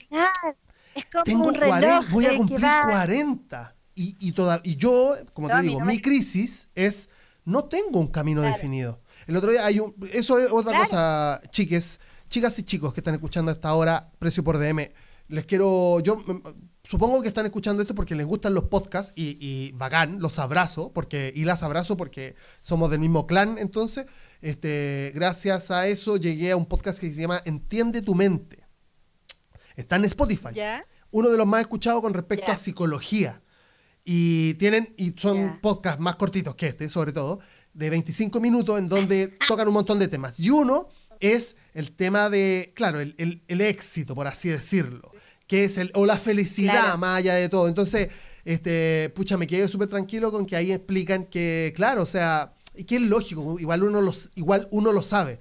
es 0.96 1.06
como 1.06 1.24
tengo 1.24 1.48
un 1.50 1.54
reloj 1.54 1.80
40, 1.80 2.12
voy 2.12 2.26
a 2.26 2.38
cumplir 2.38 2.60
40. 2.60 3.76
Y, 3.94 4.16
y, 4.20 4.32
toda, 4.32 4.62
y 4.64 4.76
yo, 4.76 5.14
como 5.34 5.50
te 5.50 5.62
digo, 5.62 5.82
mi 5.82 6.00
crisis 6.00 6.70
es, 6.74 7.10
no 7.46 7.66
tengo 7.66 8.00
un 8.00 8.08
camino 8.08 8.42
definido. 8.42 9.02
El 9.28 9.36
otro 9.36 9.52
día 9.52 9.66
hay 9.66 9.80
un... 9.80 9.94
Eso 10.12 10.40
es 10.40 10.50
otra 10.52 10.80
cosa, 10.80 11.42
chiques, 11.52 12.00
chicas 12.30 12.58
y 12.60 12.64
chicos 12.64 12.94
que 12.94 13.02
están 13.02 13.14
escuchando 13.14 13.52
a 13.52 13.54
esta 13.54 13.74
hora, 13.74 14.12
Precio 14.20 14.44
por 14.44 14.58
DM. 14.58 14.90
Les 15.28 15.46
quiero... 15.46 16.00
Yo 16.00 16.24
supongo 16.84 17.22
que 17.22 17.28
están 17.28 17.46
escuchando 17.46 17.82
esto 17.82 17.94
porque 17.94 18.16
les 18.16 18.26
gustan 18.26 18.54
los 18.54 18.66
podcasts 18.66 19.12
y, 19.16 19.38
y 19.46 19.74
bacán, 19.74 20.22
los 20.22 20.40
abrazo, 20.40 20.94
porque, 20.94 21.34
y 21.36 21.44
las 21.44 21.62
abrazo 21.62 21.98
porque 21.98 22.36
somos 22.62 22.90
del 22.90 23.02
mismo 23.02 23.28
clan, 23.28 23.58
entonces, 23.58 24.06
este, 24.40 25.12
gracias 25.14 25.70
a 25.70 25.88
eso 25.88 26.16
llegué 26.16 26.52
a 26.52 26.56
un 26.56 26.66
podcast 26.66 27.00
que 27.00 27.12
se 27.12 27.22
llama 27.22 27.42
Entiende 27.44 28.02
tu 28.02 28.16
mente. 28.16 28.66
Está 29.76 29.98
en 29.98 30.06
Spotify. 30.06 30.50
Uno 31.12 31.30
de 31.30 31.38
los 31.38 31.46
más 31.46 31.62
escuchados 31.62 32.02
con 32.02 32.14
respecto 32.14 32.52
a 32.52 32.56
psicología. 32.56 33.42
Y 34.04 34.54
tienen, 34.54 34.94
y 34.98 35.14
son 35.18 35.60
podcasts 35.60 36.00
más 36.00 36.16
cortitos 36.16 36.56
que 36.56 36.68
este, 36.68 36.88
sobre 36.88 37.12
todo, 37.12 37.40
de 37.78 37.90
25 37.90 38.40
minutos 38.42 38.80
en 38.80 38.90
donde 38.90 39.30
tocan 39.48 39.68
un 39.68 39.76
montón 39.76 40.00
de 40.00 40.08
temas. 40.08 40.40
Y 40.40 40.50
uno 40.50 40.90
es 41.20 41.56
el 41.74 41.92
tema 41.92 42.30
de, 42.30 42.72
claro, 42.76 43.00
el, 43.00 43.44
el 43.48 43.62
éxito, 43.62 44.16
por 44.16 44.28
así 44.28 44.50
decirlo 44.50 45.12
que 45.48 45.64
es 45.64 45.78
el, 45.78 45.92
o 45.96 46.06
la 46.06 46.18
felicidad 46.18 46.98
más 46.98 47.20
allá 47.20 47.36
de 47.36 47.50
todo. 47.50 47.68
Entonces, 47.68 48.10
este, 48.44 49.12
pucha, 49.16 49.38
me 49.38 49.48
quedé 49.48 49.68
súper 49.68 49.88
tranquilo 49.88 50.30
con 50.30 50.46
que 50.46 50.56
ahí 50.56 50.72
explican 50.72 51.26
que, 51.26 51.74
claro, 51.76 52.04
o 52.04 52.06
sea, 52.06 52.54
y 52.76 52.84
que 52.84 52.98
es 52.98 53.02
lógico, 53.02 53.58
igual 53.58 53.84
uno, 53.84 54.02
los, 54.02 54.32
igual 54.36 54.68
uno 54.72 54.92
lo 54.92 55.02
sabe. 55.02 55.40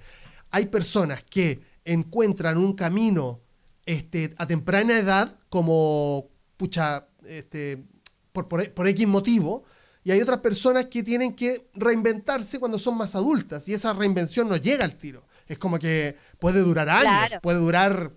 Hay 0.49 0.67
personas 0.67 1.23
que 1.23 1.59
encuentran 1.83 2.57
un 2.57 2.73
camino 2.73 3.41
este, 3.85 4.33
a 4.37 4.47
temprana 4.47 4.97
edad, 4.97 5.37
como, 5.49 6.29
pucha, 6.55 7.07
este, 7.25 7.83
por, 8.31 8.47
por, 8.47 8.73
por 8.73 8.87
X 8.87 9.07
motivo, 9.07 9.65
y 10.07 10.11
hay 10.11 10.21
otras 10.21 10.39
personas 10.39 10.85
que 10.85 11.03
tienen 11.03 11.33
que 11.33 11.67
reinventarse 11.73 12.59
cuando 12.61 12.79
son 12.79 12.95
más 12.95 13.13
adultas, 13.13 13.67
y 13.67 13.73
esa 13.73 13.91
reinvención 13.91 14.47
no 14.47 14.55
llega 14.55 14.85
al 14.85 14.95
tiro. 14.95 15.25
Es 15.47 15.57
como 15.57 15.79
que 15.79 16.15
puede 16.39 16.61
durar 16.61 16.87
años, 16.87 17.37
puede 17.41 17.57
durar 17.57 18.13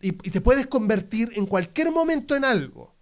y, 0.00 0.10
te 0.10 0.40
puedes 0.40 0.66
convertir 0.66 1.30
en 1.36 1.46
cualquier 1.46 1.92
momento 1.92 2.34
en 2.34 2.44
algo. 2.44 2.96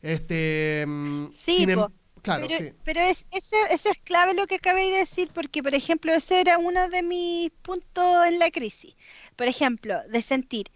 Este, 0.00 0.84
mm, 0.86 1.26
sí, 1.32 1.64
em, 1.64 1.84
claro, 2.22 2.46
pero, 2.46 2.72
pero 2.84 3.00
es, 3.00 3.26
eso, 3.32 3.56
eso, 3.68 3.90
es 3.90 3.98
clave 4.04 4.34
lo 4.34 4.46
que 4.46 4.54
acabé 4.54 4.88
de 4.92 4.98
decir, 4.98 5.28
porque, 5.34 5.60
por 5.60 5.74
ejemplo, 5.74 6.12
ese 6.12 6.40
era 6.40 6.58
uno 6.58 6.88
de 6.88 7.02
mis 7.02 7.50
puntos 7.62 8.26
en 8.28 8.38
la 8.38 8.52
crisis. 8.52 8.94
Por 9.34 9.48
ejemplo, 9.48 10.00
de 10.08 10.22
sentir, 10.22 10.70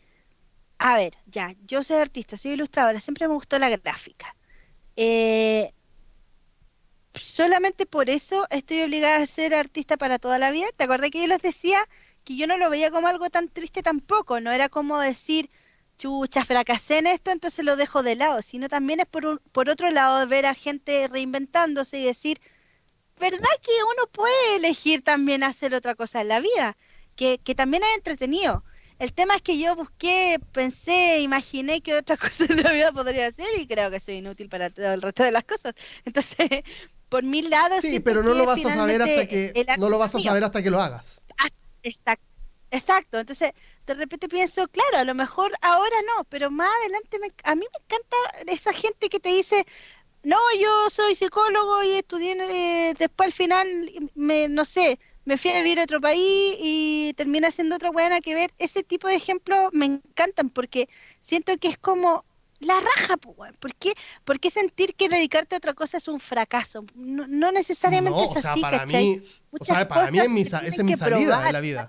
a 0.79 0.97
ver, 0.97 1.13
ya, 1.27 1.55
yo 1.69 1.85
soy 1.85 1.99
artista, 1.99 2.37
soy 2.37 2.55
ilustradora, 2.55 2.99
siempre 2.99 3.29
me 3.29 3.35
gustó 3.35 3.61
la 3.61 3.71
gráfica. 3.71 4.35
Eh, 4.97 5.73
solamente 7.15 7.87
por 7.87 8.11
eso 8.11 8.47
estoy 8.51 8.83
obligada 8.83 9.17
a 9.23 9.27
ser 9.27 9.55
artista 9.55 9.97
para 9.97 10.19
toda 10.19 10.39
la 10.39 10.51
vida. 10.51 10.67
¿Te 10.77 10.85
acuerdas 10.85 11.11
que 11.11 11.21
yo 11.21 11.27
les 11.27 11.43
decía 11.43 11.81
que 12.25 12.37
yo 12.37 12.47
no 12.47 12.59
lo 12.59 12.71
veía 12.71 12.91
como 12.91 13.09
algo 13.09 13.31
tan 13.31 13.49
triste 13.49 13.83
tampoco, 13.83 14.41
no 14.41 14.53
era 14.53 14.69
como 14.69 14.99
decir, 14.99 15.51
chucha, 15.99 16.45
fracasé 16.45 16.99
en 16.99 17.07
esto, 17.09 17.31
entonces 17.31 17.65
lo 17.65 17.77
dejo 17.77 18.03
de 18.03 18.17
lado, 18.17 18.43
sino 18.43 18.69
también 18.69 19.01
es 19.01 19.07
por, 19.07 19.41
por 19.53 19.69
otro 19.71 19.91
lado 19.91 20.27
ver 20.27 20.47
a 20.47 20.55
gente 20.55 21.09
reinventándose 21.09 21.99
y 21.99 22.05
decir, 22.05 22.41
¿verdad 23.19 23.49
que 23.63 23.73
uno 23.95 24.07
puede 24.13 24.57
elegir 24.57 25.03
también 25.03 25.43
hacer 25.43 25.75
otra 25.75 25.95
cosa 25.95 26.21
en 26.23 26.29
la 26.29 26.41
vida? 26.41 26.77
Que, 27.17 27.39
que 27.39 27.55
también 27.55 27.83
es 27.85 27.97
entretenido. 27.97 28.65
El 29.01 29.15
tema 29.15 29.35
es 29.35 29.41
que 29.41 29.59
yo 29.59 29.75
busqué, 29.75 30.39
pensé, 30.53 31.21
imaginé 31.21 31.81
que 31.81 31.95
otra 31.95 32.17
cosa 32.19 32.45
en 32.45 32.63
la 32.63 32.71
vida 32.71 32.93
podría 32.93 33.29
hacer 33.29 33.49
y 33.59 33.67
creo 33.67 33.91
que 33.91 33.99
soy 33.99 34.17
inútil 34.17 34.51
para 34.51 34.69
todo 34.69 34.93
el 34.93 35.01
resto 35.01 35.25
de 35.25 35.33
las 35.33 35.45
cosas. 35.45 35.75
Entonces, 36.05 36.37
por 37.09 37.25
mil 37.25 37.49
lados... 37.49 37.81
Sí, 37.81 37.99
pero 38.01 38.23
no 38.23 38.35
lo 38.35 38.45
vas 38.45 38.65
a 38.65 38.71
saber 38.71 39.01
hasta 39.03 39.27
que 39.27 39.67
no 39.79 39.89
lo 39.89 39.99
vas 39.99 40.15
a 40.15 40.21
saber 40.21 40.45
hasta 40.45 40.63
que 40.63 40.71
lo 40.71 40.81
hagas. 40.81 41.23
Exacto. 41.83 42.27
Exacto, 42.73 43.19
entonces 43.19 43.51
de 43.85 43.95
repente 43.95 44.29
pienso, 44.29 44.69
claro, 44.69 44.99
a 44.99 45.05
lo 45.05 45.13
mejor 45.13 45.51
ahora 45.61 45.97
no, 46.07 46.23
pero 46.29 46.53
más 46.53 46.71
adelante 46.83 47.19
a 47.43 47.57
mí 47.57 47.63
me 47.63 47.85
encanta 47.85 48.53
esa 48.53 48.73
gente 48.73 49.09
que 49.09 49.19
te 49.19 49.31
dice, 49.31 49.67
no, 50.23 50.39
yo 50.57 50.89
soy 50.89 51.17
psicólogo 51.17 51.83
y 51.83 51.95
estudié, 51.95 52.37
eh, 52.91 52.95
después 52.97 53.27
al 53.27 53.33
final, 53.33 53.67
me, 54.15 54.49
no 54.49 54.65
sé, 54.65 55.01
me 55.31 55.39
fui 55.39 55.53
a 55.53 55.59
vivir 55.59 55.79
a 55.79 55.85
otro 55.85 56.01
país 56.01 56.57
y 56.59 57.15
terminé 57.17 57.53
siendo 57.53 57.77
otra 57.77 57.93
buena 57.93 58.21
que 58.21 58.35
ver. 58.35 58.51
Ese 58.59 58.83
tipo 58.83 59.07
de 59.07 59.15
ejemplos 59.15 59.71
me 59.73 59.87
encantan 59.87 60.51
porque 60.51 60.89
siento 61.21 61.57
que 61.57 61.69
es 61.69 61.79
como 61.79 62.25
la 62.59 62.75
raja, 62.81 63.17
pues, 63.17 63.57
¿por 63.59 63.73
qué, 63.77 63.95
¿por 64.25 64.41
qué 64.41 64.51
sentir 64.51 64.97
que 64.97 65.09
dedicarte 65.09 65.55
a 65.55 65.59
otra 65.59 65.73
cosa 65.73 65.99
es 65.99 66.09
un 66.09 66.19
fracaso? 66.19 66.85
No, 66.97 67.53
necesariamente 67.53 68.21
es 68.25 68.45
así, 68.45 68.61
para 68.61 68.85
mí, 68.87 69.23
o 69.53 69.65
sea, 69.65 69.87
para 69.87 70.11
mí 70.11 70.19
es 70.19 70.29
mi, 70.29 70.41
esa 70.41 70.67
es 70.67 70.83
mi 70.83 70.97
salida 70.97 71.45
de 71.45 71.53
la 71.53 71.61
vida. 71.61 71.89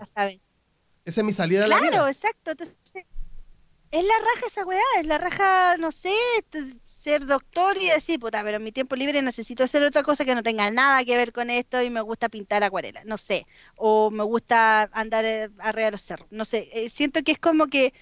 Esa 1.04 1.22
es 1.22 1.24
mi 1.26 1.34
salida 1.34 1.64
de 1.64 1.68
la 1.68 1.80
vida. 1.80 1.90
Claro, 1.90 2.08
exacto. 2.08 2.52
Entonces, 2.52 2.78
es 2.94 4.04
la 4.06 4.14
raja 4.20 4.46
esa 4.46 4.66
weá, 4.66 4.82
es 5.00 5.08
la 5.08 5.18
raja, 5.18 5.78
no 5.78 5.92
sé, 5.92 6.14
ser 7.04 7.26
doctor 7.26 7.78
y 7.78 7.90
decir, 7.90 8.20
puta, 8.20 8.44
pero 8.44 8.58
en 8.58 8.64
mi 8.64 8.72
tiempo 8.72 8.96
libre 8.96 9.22
necesito 9.22 9.64
hacer 9.64 9.84
otra 9.84 10.04
cosa 10.04 10.26
que 10.26 10.36
no 10.36 10.44
tenga 10.44 10.70
nada 10.72 11.04
que 11.04 11.18
ver 11.18 11.34
con 11.34 11.50
esto 11.50 11.82
y 11.82 11.90
me 11.90 12.02
gusta 12.02 12.30
pintar 12.30 12.64
acuarela, 12.64 13.04
no 13.06 13.18
sé, 13.18 13.46
o 13.78 14.12
me 14.12 14.24
gusta 14.24 14.84
andar 14.94 15.26
eh, 15.26 15.50
arriba 15.60 15.86
de 15.86 15.92
los 15.92 16.02
cerros, 16.04 16.28
no 16.32 16.46
sé, 16.46 16.70
eh, 16.74 16.90
siento 16.90 17.24
que 17.24 17.34
es 17.34 17.40
como 17.40 17.68
que 17.68 17.94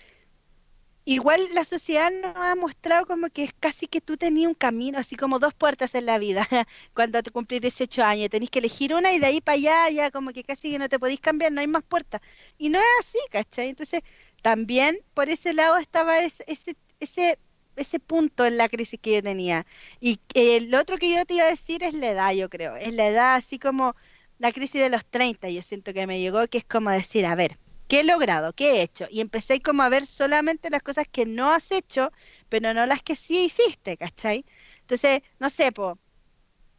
igual 1.06 1.42
la 1.54 1.64
sociedad 1.64 2.12
nos 2.12 2.36
ha 2.36 2.56
mostrado 2.56 3.06
como 3.08 3.30
que 3.30 3.44
es 3.44 3.54
casi 3.60 3.88
que 3.88 4.02
tú 4.02 4.18
tenías 4.18 4.48
un 4.48 4.54
camino, 4.56 5.00
así 5.00 5.16
como 5.16 5.40
dos 5.40 5.54
puertas 5.56 5.96
en 5.96 6.06
la 6.06 6.20
vida, 6.20 6.48
cuando 6.94 7.24
te 7.24 7.32
cumplís 7.32 7.62
18 7.62 8.04
años, 8.04 8.30
tenés 8.30 8.50
que 8.50 8.60
elegir 8.60 8.94
una 8.94 9.12
y 9.14 9.20
de 9.20 9.26
ahí 9.26 9.42
para 9.42 9.56
allá 9.56 9.90
ya 9.90 10.12
como 10.12 10.32
que 10.32 10.44
casi 10.44 10.72
que 10.72 10.80
no 10.80 10.90
te 10.90 11.00
podéis 11.00 11.20
cambiar, 11.20 11.52
no 11.52 11.62
hay 11.62 11.68
más 11.68 11.84
puertas. 11.84 12.22
Y 12.58 12.70
no 12.70 12.78
es 12.80 12.86
así, 13.00 13.18
¿cachai? 13.32 13.70
Entonces, 13.70 14.02
también 14.42 15.00
por 15.14 15.30
ese 15.30 15.54
lado 15.54 15.78
estaba 15.78 16.20
ese, 16.20 16.44
ese, 16.48 16.78
ese, 17.00 17.40
ese 17.82 18.00
punto 18.00 18.46
en 18.46 18.58
la 18.58 18.70
crisis 18.70 19.00
que 19.02 19.16
yo 19.16 19.24
tenía. 19.24 19.66
Y 20.00 20.20
el 20.34 20.74
otro 20.76 20.98
que 20.98 21.14
yo 21.14 21.26
te 21.26 21.36
iba 21.36 21.46
a 21.46 21.50
decir 21.50 21.84
es 21.84 21.94
la 21.94 22.10
edad, 22.10 22.34
yo 22.34 22.50
creo, 22.50 22.76
es 22.76 22.94
la 22.94 23.08
edad 23.08 23.36
así 23.36 23.60
como 23.60 23.96
la 24.40 24.52
crisis 24.54 24.82
de 24.82 24.90
los 24.90 25.06
30, 25.06 25.50
yo 25.50 25.62
siento 25.62 25.94
que 25.94 26.08
me 26.08 26.20
llegó, 26.20 26.48
que 26.48 26.60
es 26.60 26.66
como 26.66 26.92
decir, 26.92 27.26
a 27.26 27.36
ver, 27.36 27.58
¿Qué 27.90 28.02
he 28.02 28.04
logrado? 28.04 28.54
¿Qué 28.54 28.74
he 28.74 28.82
hecho? 28.84 29.06
Y 29.10 29.20
empecé 29.20 29.62
como 29.62 29.82
a 29.84 29.90
ver 29.90 30.06
solamente 30.06 30.70
las 30.70 30.84
cosas 30.84 31.08
que 31.12 31.26
no 31.26 31.52
has 31.52 31.72
hecho, 31.72 32.12
pero 32.48 32.74
no 32.74 32.86
las 32.86 33.02
que 33.02 33.16
sí 33.16 33.46
hiciste, 33.46 33.98
¿cachai? 33.98 34.46
Entonces, 34.82 35.22
no 35.40 35.50
sé, 35.50 35.72
po, 35.72 35.98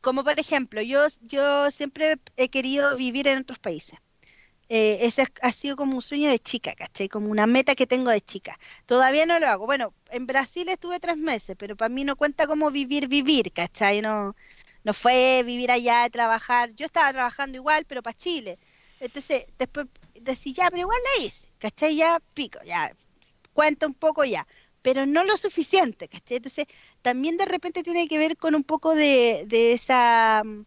como 0.00 0.24
por 0.24 0.38
ejemplo, 0.40 0.82
yo, 0.82 1.06
yo 1.22 1.70
siempre 1.70 2.18
he 2.36 2.48
querido 2.50 2.96
vivir 2.96 3.28
en 3.28 3.38
otros 3.40 3.58
países. 3.58 3.98
Eh, 4.72 5.04
ese 5.06 5.26
ha 5.42 5.50
sido 5.52 5.76
como 5.76 5.96
un 5.96 6.02
sueño 6.02 6.30
de 6.30 6.38
chica, 6.38 6.74
¿cachai? 6.76 7.08
Como 7.08 7.28
una 7.28 7.46
meta 7.46 7.74
que 7.74 7.88
tengo 7.88 8.10
de 8.10 8.20
chica. 8.20 8.56
Todavía 8.86 9.26
no 9.26 9.38
lo 9.40 9.48
hago. 9.48 9.66
Bueno, 9.66 9.92
en 10.10 10.26
Brasil 10.26 10.68
estuve 10.68 11.00
tres 11.00 11.16
meses, 11.16 11.56
pero 11.58 11.76
para 11.76 11.88
mí 11.88 12.04
no 12.04 12.14
cuenta 12.16 12.46
como 12.46 12.70
vivir, 12.70 13.08
vivir, 13.08 13.52
¿cachai? 13.52 14.00
No, 14.00 14.36
no 14.84 14.94
fue 14.94 15.42
vivir 15.44 15.72
allá, 15.72 16.08
trabajar. 16.10 16.72
Yo 16.76 16.86
estaba 16.86 17.12
trabajando 17.12 17.56
igual, 17.56 17.84
pero 17.86 18.02
para 18.02 18.16
Chile. 18.16 18.58
Entonces, 19.00 19.46
después 19.58 19.88
decir, 20.14 20.54
ya, 20.54 20.70
pero 20.70 20.82
igual 20.82 20.98
la 21.18 21.24
hice, 21.24 21.48
¿cachai? 21.58 21.96
Ya 21.96 22.20
pico, 22.34 22.60
ya, 22.64 22.94
cuenta 23.52 23.86
un 23.86 23.94
poco 23.94 24.24
ya, 24.24 24.46
pero 24.82 25.06
no 25.06 25.24
lo 25.24 25.36
suficiente, 25.36 26.08
¿cachai? 26.08 26.38
Entonces, 26.38 26.66
también 27.02 27.36
de 27.36 27.46
repente 27.46 27.82
tiene 27.82 28.08
que 28.08 28.18
ver 28.18 28.36
con 28.36 28.54
un 28.54 28.64
poco 28.64 28.94
de, 28.94 29.44
de 29.46 29.72
esa 29.72 30.42
mm, 30.44 30.64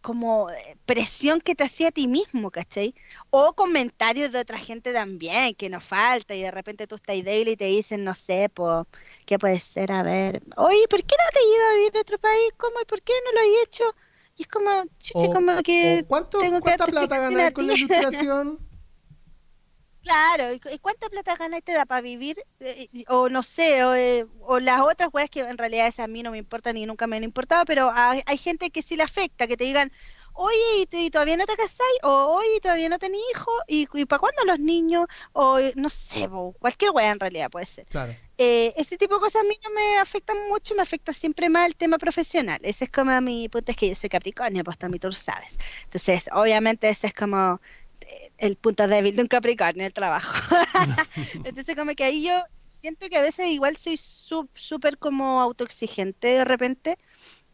como 0.00 0.50
eh, 0.50 0.76
presión 0.86 1.40
que 1.40 1.54
te 1.54 1.64
hacía 1.64 1.88
a 1.88 1.92
ti 1.92 2.06
mismo, 2.06 2.50
¿cachai? 2.50 2.94
O 3.30 3.52
comentarios 3.52 4.32
de 4.32 4.40
otra 4.40 4.58
gente 4.58 4.92
también, 4.92 5.54
que 5.54 5.68
nos 5.68 5.84
falta, 5.84 6.34
y 6.34 6.42
de 6.42 6.50
repente 6.50 6.86
tú 6.86 6.96
estás 6.96 7.22
débil 7.24 7.48
y 7.48 7.56
te 7.56 7.66
dicen, 7.66 8.04
no 8.04 8.14
sé, 8.14 8.48
pues, 8.52 8.86
¿qué 9.26 9.38
puede 9.38 9.60
ser? 9.60 9.92
A 9.92 10.02
ver, 10.02 10.42
oye, 10.56 10.86
¿por 10.88 11.02
qué 11.02 11.16
no 11.16 11.30
te 11.32 11.38
he 11.38 11.56
ido 11.56 11.66
a 11.66 11.74
vivir 11.74 11.96
a 11.96 12.00
otro 12.00 12.18
país? 12.18 12.52
¿Cómo? 12.56 12.80
¿Y 12.80 12.84
por 12.84 13.02
qué 13.02 13.12
no 13.24 13.40
lo 13.40 13.46
he 13.46 13.62
hecho? 13.62 13.84
Y 14.36 14.42
es 14.42 14.48
como, 14.48 14.70
como 15.34 15.62
que. 15.62 16.04
¿cuánto, 16.06 16.38
¿Cuánta 16.60 16.86
plata 16.86 17.18
ganas 17.18 17.50
con 17.50 17.66
la 17.66 17.74
ilustración? 17.74 18.58
Claro, 20.02 20.52
¿y 20.52 20.78
cuánta 20.78 21.08
plata 21.08 21.36
ganas 21.36 21.62
te 21.62 21.72
da 21.72 21.84
para 21.84 22.00
vivir? 22.00 22.36
Eh, 22.60 22.88
o 23.08 23.28
no 23.28 23.42
sé, 23.42 23.80
eh, 23.80 24.26
o, 24.40 24.58
las 24.58 24.80
otras 24.80 25.10
weas 25.12 25.28
que 25.28 25.40
en 25.40 25.58
realidad 25.58 25.92
a 25.98 26.06
mí 26.06 26.22
no 26.22 26.30
me 26.30 26.38
importan 26.38 26.74
ni 26.74 26.86
nunca 26.86 27.06
me 27.06 27.16
han 27.16 27.24
importado, 27.24 27.64
pero 27.64 27.90
hay, 27.92 28.38
gente 28.38 28.70
que 28.70 28.82
sí 28.82 28.96
le 28.96 29.02
afecta, 29.02 29.46
que 29.46 29.56
te 29.56 29.64
digan, 29.64 29.92
oye, 30.34 30.86
¿y, 30.92 31.10
todavía 31.10 31.36
no 31.36 31.46
te 31.46 31.56
casáis? 31.56 31.98
O, 32.04 32.36
oye, 32.36 32.60
¿todavía 32.60 32.88
no 32.88 32.98
tenés 32.98 33.20
hijos? 33.32 33.54
¿Y, 33.66 33.86
para 34.06 34.20
cuándo 34.20 34.44
los 34.44 34.60
niños? 34.60 35.06
O, 35.32 35.58
no 35.74 35.90
sé, 35.90 36.28
cualquier 36.58 36.92
wea 36.92 37.10
en 37.10 37.20
realidad 37.20 37.50
puede 37.50 37.66
ser. 37.66 37.86
Claro. 37.86 38.14
Eh, 38.38 38.72
este 38.76 38.96
tipo 38.96 39.16
de 39.16 39.20
cosas 39.20 39.42
a 39.42 39.48
mí 39.48 39.58
no 39.64 39.70
me 39.70 39.98
afectan 39.98 40.48
mucho, 40.48 40.74
me 40.76 40.82
afecta 40.82 41.12
siempre 41.12 41.48
más 41.48 41.66
el 41.66 41.74
tema 41.74 41.98
profesional. 41.98 42.60
Ese 42.62 42.84
es 42.84 42.90
como 42.90 43.20
mi 43.20 43.48
punto, 43.48 43.72
es 43.72 43.76
que 43.76 43.88
yo 43.88 43.94
soy 43.96 44.08
Capricornio, 44.08 44.62
pues 44.62 44.78
también 44.78 45.00
tú 45.00 45.08
lo 45.08 45.12
sabes. 45.12 45.58
Entonces, 45.84 46.30
obviamente 46.32 46.88
ese 46.88 47.08
es 47.08 47.14
como 47.14 47.56
eh, 47.56 47.87
el 48.38 48.56
punto 48.56 48.86
débil 48.86 49.14
de 49.14 49.22
un 49.22 49.28
Capricornio, 49.28 49.86
el 49.86 49.92
trabajo. 49.92 50.32
Entonces, 51.44 51.76
como 51.76 51.92
que 51.92 52.04
ahí 52.04 52.24
yo 52.24 52.42
siento 52.66 53.08
que 53.08 53.16
a 53.16 53.22
veces 53.22 53.48
igual 53.48 53.76
soy 53.76 53.96
súper 53.96 54.98
como 54.98 55.40
autoexigente 55.40 56.28
de 56.28 56.44
repente. 56.44 56.98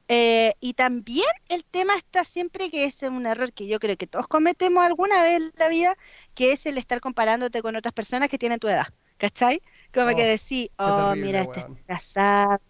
Eh, 0.09 0.53
y 0.61 0.75
también 0.75 1.27
el 1.49 1.65
tema 1.65 1.97
está 1.97 2.25
siempre 2.25 2.71
que 2.71 2.85
es 2.85 3.03
un 3.03 3.25
error 3.25 3.55
que 3.55 3.67
yo 3.67 3.81
creo 3.81 3.97
que 3.97 4.07
todos 4.07 4.29
cometemos 4.29 4.85
alguna 4.85 5.23
vez 5.23 5.37
en 5.41 5.53
la 5.57 5.69
vida, 5.69 5.97
que 6.35 6.53
es 6.53 6.67
el 6.67 6.77
estar 6.77 7.01
comparándote 7.01 7.63
con 7.63 7.75
otras 7.75 7.95
personas 7.95 8.29
que 8.29 8.39
tienen 8.39 8.59
tu 8.59 8.69
edad. 8.69 8.89
¿Cachai? 9.17 9.63
Como 9.95 10.15
que 10.15 10.25
oh, 10.25 10.27
decís, 10.27 10.69
oh, 10.77 11.15
mira, 11.17 11.43
este 11.43 11.61
está 11.61 11.79
casado, 11.87 12.61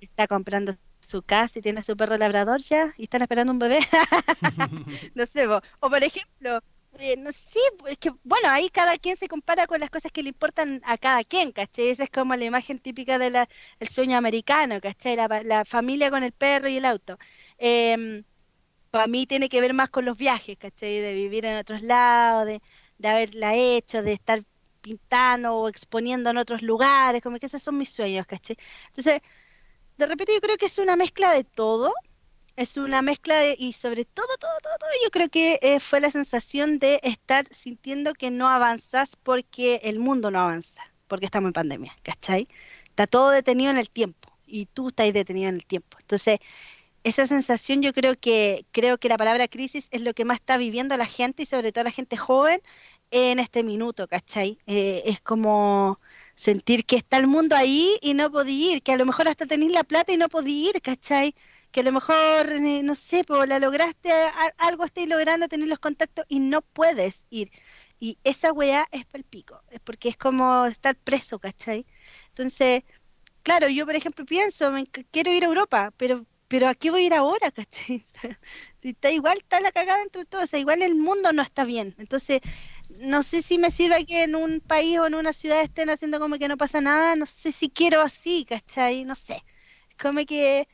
está 0.00 0.28
comprando 0.28 0.76
su 1.06 1.22
casa 1.22 1.58
y 1.58 1.62
tiene 1.62 1.82
su 1.82 1.96
perro 1.96 2.16
labrador 2.16 2.60
ya 2.60 2.92
y 2.96 3.04
están 3.04 3.22
esperando 3.22 3.52
un 3.52 3.58
bebé. 3.58 3.80
no 5.14 5.26
sé, 5.26 5.48
o 5.48 5.60
por 5.80 6.04
ejemplo, 6.04 6.60
eh, 6.98 7.16
no 7.16 7.32
sé, 7.32 7.58
es 7.88 7.98
que 7.98 8.10
bueno, 8.24 8.48
ahí 8.50 8.68
cada 8.70 8.96
quien 8.98 9.16
se 9.16 9.28
compara 9.28 9.66
con 9.66 9.80
las 9.80 9.90
cosas 9.90 10.12
que 10.12 10.22
le 10.22 10.30
importan 10.30 10.80
a 10.84 10.98
cada 10.98 11.24
quien, 11.24 11.52
¿cachai? 11.52 11.88
Esa 11.88 12.04
es 12.04 12.10
como 12.10 12.34
la 12.36 12.44
imagen 12.44 12.78
típica 12.78 13.18
del 13.18 13.36
el 13.80 13.88
sueño 13.88 14.16
americano, 14.16 14.80
¿cachai? 14.80 15.16
La, 15.16 15.28
la, 15.44 15.64
familia 15.64 16.10
con 16.10 16.22
el 16.24 16.32
perro 16.32 16.68
y 16.68 16.76
el 16.76 16.84
auto. 16.84 17.18
Eh, 17.58 18.24
para 18.90 19.06
mí 19.08 19.26
tiene 19.26 19.48
que 19.48 19.60
ver 19.60 19.74
más 19.74 19.90
con 19.90 20.04
los 20.04 20.16
viajes, 20.16 20.56
¿cachai? 20.56 21.00
De 21.00 21.12
vivir 21.14 21.44
en 21.46 21.56
otros 21.56 21.82
lados, 21.82 22.46
de, 22.46 22.62
de 22.98 23.08
haberla 23.08 23.54
hecho, 23.56 24.02
de 24.02 24.12
estar 24.12 24.44
pintando 24.80 25.54
o 25.56 25.68
exponiendo 25.68 26.30
en 26.30 26.36
otros 26.38 26.62
lugares, 26.62 27.22
como 27.22 27.38
que 27.38 27.46
esos 27.46 27.62
son 27.62 27.78
mis 27.78 27.90
sueños, 27.90 28.26
¿cachai? 28.26 28.56
Entonces, 28.88 29.20
de 29.98 30.06
repente 30.06 30.34
yo 30.34 30.40
creo 30.40 30.56
que 30.56 30.66
es 30.66 30.78
una 30.78 30.96
mezcla 30.96 31.32
de 31.32 31.44
todo, 31.44 31.92
es 32.56 32.76
una 32.76 33.02
mezcla 33.02 33.36
de, 33.38 33.56
y 33.58 33.72
sobre 33.72 34.04
todo, 34.04 34.28
todo, 34.38 34.58
todo, 34.62 34.90
yo 35.02 35.10
creo 35.10 35.28
que 35.28 35.58
eh, 35.62 35.80
fue 35.80 36.00
la 36.00 36.10
sensación 36.10 36.78
de 36.78 37.00
estar 37.02 37.46
sintiendo 37.50 38.14
que 38.14 38.30
no 38.30 38.48
avanzas 38.48 39.16
porque 39.16 39.80
el 39.84 39.98
mundo 39.98 40.30
no 40.30 40.40
avanza, 40.40 40.82
porque 41.08 41.26
estamos 41.26 41.48
en 41.48 41.52
pandemia, 41.54 41.96
¿cachai? 42.02 42.48
Está 42.84 43.06
todo 43.06 43.30
detenido 43.30 43.70
en 43.70 43.78
el 43.78 43.90
tiempo 43.90 44.32
y 44.46 44.66
tú 44.66 44.88
estás 44.88 45.12
detenido 45.12 45.48
en 45.48 45.56
el 45.56 45.66
tiempo. 45.66 45.96
Entonces, 46.00 46.38
esa 47.04 47.26
sensación 47.26 47.82
yo 47.82 47.92
creo 47.92 48.18
que 48.18 48.66
creo 48.72 48.98
que 48.98 49.08
la 49.08 49.18
palabra 49.18 49.48
crisis 49.48 49.88
es 49.90 50.00
lo 50.02 50.14
que 50.14 50.24
más 50.24 50.36
está 50.36 50.56
viviendo 50.58 50.96
la 50.96 51.06
gente 51.06 51.42
y 51.44 51.46
sobre 51.46 51.72
todo 51.72 51.84
la 51.84 51.90
gente 51.90 52.16
joven 52.16 52.60
en 53.10 53.38
este 53.38 53.62
minuto, 53.62 54.08
¿cachai? 54.08 54.58
Eh, 54.66 55.02
es 55.06 55.20
como 55.20 56.00
sentir 56.34 56.84
que 56.86 56.96
está 56.96 57.18
el 57.18 57.26
mundo 57.26 57.56
ahí 57.56 57.96
y 58.02 58.14
no 58.14 58.30
podí 58.30 58.72
ir, 58.72 58.82
que 58.82 58.92
a 58.92 58.96
lo 58.96 59.06
mejor 59.06 59.28
hasta 59.28 59.46
tenéis 59.46 59.72
la 59.72 59.84
plata 59.84 60.12
y 60.12 60.16
no 60.16 60.28
podí 60.28 60.68
ir, 60.70 60.80
¿cachai? 60.82 61.34
Que 61.74 61.80
a 61.80 61.82
lo 61.82 61.90
mejor, 61.90 62.52
eh, 62.52 62.84
no 62.84 62.94
sé, 62.94 63.24
pues 63.24 63.48
la 63.48 63.58
lograste, 63.58 64.12
algo 64.58 64.84
estáis 64.84 65.08
logrando, 65.08 65.48
tener 65.48 65.66
los 65.66 65.80
contactos 65.80 66.24
y 66.28 66.38
no 66.38 66.62
puedes 66.62 67.26
ir. 67.30 67.50
Y 67.98 68.16
esa 68.22 68.52
weá 68.52 68.86
es 68.92 69.04
para 69.06 69.18
el 69.18 69.24
pico, 69.24 69.60
es 69.70 69.80
porque 69.80 70.08
es 70.10 70.16
como 70.16 70.66
estar 70.66 70.94
preso, 70.94 71.40
¿cachai? 71.40 71.84
Entonces, 72.28 72.84
claro, 73.42 73.68
yo 73.68 73.86
por 73.86 73.96
ejemplo 73.96 74.24
pienso, 74.24 74.70
me, 74.70 74.86
quiero 74.86 75.32
ir 75.32 75.42
a 75.42 75.48
Europa, 75.48 75.92
pero 75.96 76.24
pero 76.46 76.68
¿a 76.68 76.76
qué 76.76 76.92
voy 76.92 77.02
a 77.02 77.06
ir 77.06 77.14
ahora? 77.14 77.50
¿cachai? 77.56 78.04
si 78.80 78.90
está 78.90 79.10
igual, 79.10 79.38
está 79.38 79.60
la 79.60 79.72
cagada 79.72 80.00
entre 80.02 80.24
todos, 80.26 80.44
o 80.44 80.46
sea, 80.46 80.60
igual 80.60 80.80
el 80.80 80.94
mundo 80.94 81.32
no 81.32 81.42
está 81.42 81.64
bien. 81.64 81.96
Entonces, 81.98 82.40
no 82.88 83.24
sé 83.24 83.42
si 83.42 83.58
me 83.58 83.72
sirve 83.72 84.06
que 84.06 84.22
en 84.22 84.36
un 84.36 84.60
país 84.60 85.00
o 85.00 85.06
en 85.06 85.16
una 85.16 85.32
ciudad 85.32 85.62
estén 85.62 85.90
haciendo 85.90 86.20
como 86.20 86.38
que 86.38 86.46
no 86.46 86.56
pasa 86.56 86.80
nada, 86.80 87.16
no 87.16 87.26
sé 87.26 87.50
si 87.50 87.68
quiero 87.68 88.00
así, 88.00 88.44
¿cachai? 88.48 89.04
No 89.04 89.16
sé. 89.16 89.42
Es 89.90 89.96
como 90.00 90.24
que 90.24 90.68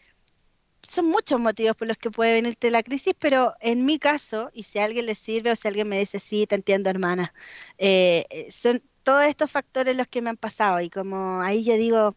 son 0.83 1.07
muchos 1.07 1.39
motivos 1.41 1.77
por 1.77 1.89
los 1.89 1.99
que 1.99 2.11
puede 2.11 2.35
venirte 2.35 2.71
la 2.71 2.83
crisis, 2.83 3.15
pero 3.19 3.55
en 3.61 3.85
mi 3.85 3.99
caso, 3.99 4.51
y 4.53 4.65
si 4.65 4.79
a 4.79 4.85
alguien 4.85 5.07
le 5.07 5.15
sirve 5.15 5.53
o 5.53 5.57
si 5.57 5.69
alguien 5.69 5.89
me 5.89 5.99
dice, 5.99 6.19
sí, 6.21 6.47
te 6.47 6.55
entiendo, 6.55 6.91
hermana, 6.91 7.33
eh, 7.79 8.49
son 8.51 8.83
todos 9.03 9.25
estos 9.25 9.51
factores 9.51 9.97
los 9.97 10.09
que 10.09 10.23
me 10.23 10.31
han 10.31 10.37
pasado 10.37 10.81
y 10.81 10.91
como 10.91 11.41
ahí 11.43 11.65
yo 11.65 11.77
digo, 11.77 12.17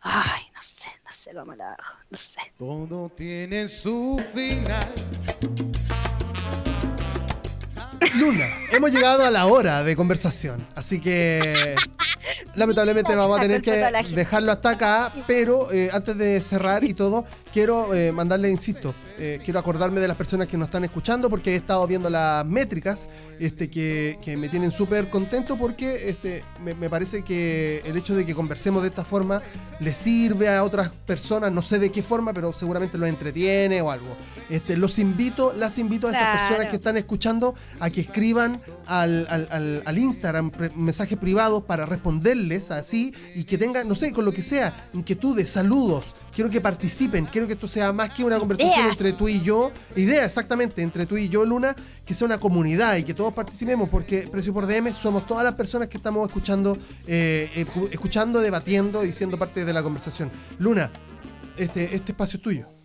ay, 0.00 0.42
no 0.54 0.62
sé, 0.62 0.88
no 1.04 1.12
sé 1.12 1.32
cómo 1.34 1.54
lo 1.54 1.64
hago, 1.64 1.76
no 2.10 2.18
sé. 2.18 2.40
Todo 2.58 3.08
tiene 3.10 3.68
su 3.68 4.22
final. 4.34 4.94
Luna, 8.16 8.46
hemos 8.72 8.90
llegado 8.90 9.24
a 9.24 9.30
la 9.30 9.46
hora 9.46 9.84
de 9.84 9.94
conversación, 9.94 10.66
así 10.74 11.00
que 11.00 11.76
lamentablemente 12.54 13.14
vamos 13.16 13.38
a 13.38 13.40
tener 13.40 13.62
que 13.62 13.84
dejarlo 14.14 14.52
hasta 14.52 14.70
acá, 14.70 15.12
pero 15.26 15.70
eh, 15.72 15.90
antes 15.92 16.16
de 16.18 16.40
cerrar 16.40 16.82
y 16.82 16.94
todo, 16.94 17.24
quiero 17.52 17.94
eh, 17.94 18.12
mandarle, 18.12 18.50
insisto, 18.50 18.94
eh, 19.18 19.38
quiero 19.44 19.60
acordarme 19.60 20.00
de 20.00 20.08
las 20.08 20.16
personas 20.16 20.46
que 20.46 20.56
nos 20.56 20.68
están 20.68 20.84
escuchando 20.84 21.28
porque 21.28 21.52
he 21.52 21.56
estado 21.56 21.86
viendo 21.86 22.08
las 22.08 22.44
métricas 22.46 23.08
este, 23.38 23.68
que, 23.68 24.18
me 24.38 24.48
tienen 24.48 24.70
súper 24.72 25.10
contento 25.10 25.58
porque 25.58 26.08
este, 26.08 26.42
me, 26.60 26.88
parece 26.88 27.22
que 27.22 27.82
el 27.84 27.96
hecho 27.96 28.14
de 28.14 28.24
que 28.24 28.34
conversemos 28.34 28.82
de 28.82 28.88
esta 28.88 29.04
forma 29.04 29.42
le 29.80 29.92
sirve 29.92 30.48
a 30.48 30.64
otras 30.64 30.90
personas, 30.90 31.52
no 31.52 31.60
sé 31.62 31.78
de 31.78 31.90
qué 31.90 32.02
forma, 32.02 32.32
pero 32.32 32.52
seguramente 32.52 32.96
los 32.96 33.08
entretiene 33.08 33.82
o 33.82 33.90
algo. 33.90 34.16
Este, 34.48 34.76
los 34.76 34.98
invito, 34.98 35.52
las 35.52 35.78
invito 35.78 36.08
a 36.08 36.12
esas 36.12 36.38
personas 36.38 36.66
que 36.66 36.76
están 36.76 36.96
escuchando 36.96 37.54
a 37.78 37.90
que 37.90 38.00
escriban 38.00 38.60
al, 38.86 39.26
al, 39.28 39.82
al, 39.84 39.98
Instagram 39.98 40.50
mensajes 40.74 41.18
privados 41.18 41.64
para 41.64 41.86
responderles 41.86 42.70
así 42.70 43.14
y 43.34 43.44
que 43.44 43.58
tengan, 43.58 43.86
no 43.86 43.94
sé, 43.94 44.12
con 44.12 44.24
lo 44.24 44.32
que 44.32 44.42
sea, 44.42 44.88
inquietudes, 44.92 45.50
saludos. 45.50 46.14
Quiero 46.34 46.50
que 46.50 46.60
participen, 46.60 47.26
quiero 47.40 47.46
que 47.48 47.54
esto 47.54 47.68
sea 47.68 47.90
más 47.92 48.10
que 48.10 48.22
una 48.22 48.38
conversación 48.38 48.90
entre 48.90 49.14
tú 49.14 49.26
y 49.26 49.40
yo, 49.40 49.70
idea 49.96 50.26
exactamente, 50.26 50.82
entre 50.82 51.06
tú 51.06 51.16
y 51.16 51.30
yo, 51.30 51.46
Luna, 51.46 51.74
que 52.04 52.12
sea 52.12 52.26
una 52.26 52.38
comunidad 52.38 52.96
y 52.96 53.02
que 53.02 53.14
todos 53.14 53.32
participemos, 53.32 53.88
porque 53.88 54.28
Precio 54.30 54.52
por 54.52 54.66
DM 54.66 54.92
somos 54.92 55.26
todas 55.26 55.44
las 55.44 55.54
personas 55.54 55.88
que 55.88 55.96
estamos 55.96 56.28
escuchando, 56.28 56.76
eh, 57.06 57.50
eh, 57.54 57.66
escuchando, 57.92 58.40
debatiendo 58.40 59.06
y 59.06 59.14
siendo 59.14 59.38
parte 59.38 59.64
de 59.64 59.72
la 59.72 59.82
conversación. 59.82 60.30
Luna, 60.58 60.92
este, 61.56 61.94
este 61.94 62.12
espacio 62.12 62.36
es 62.36 62.42
tuyo. 62.42 62.79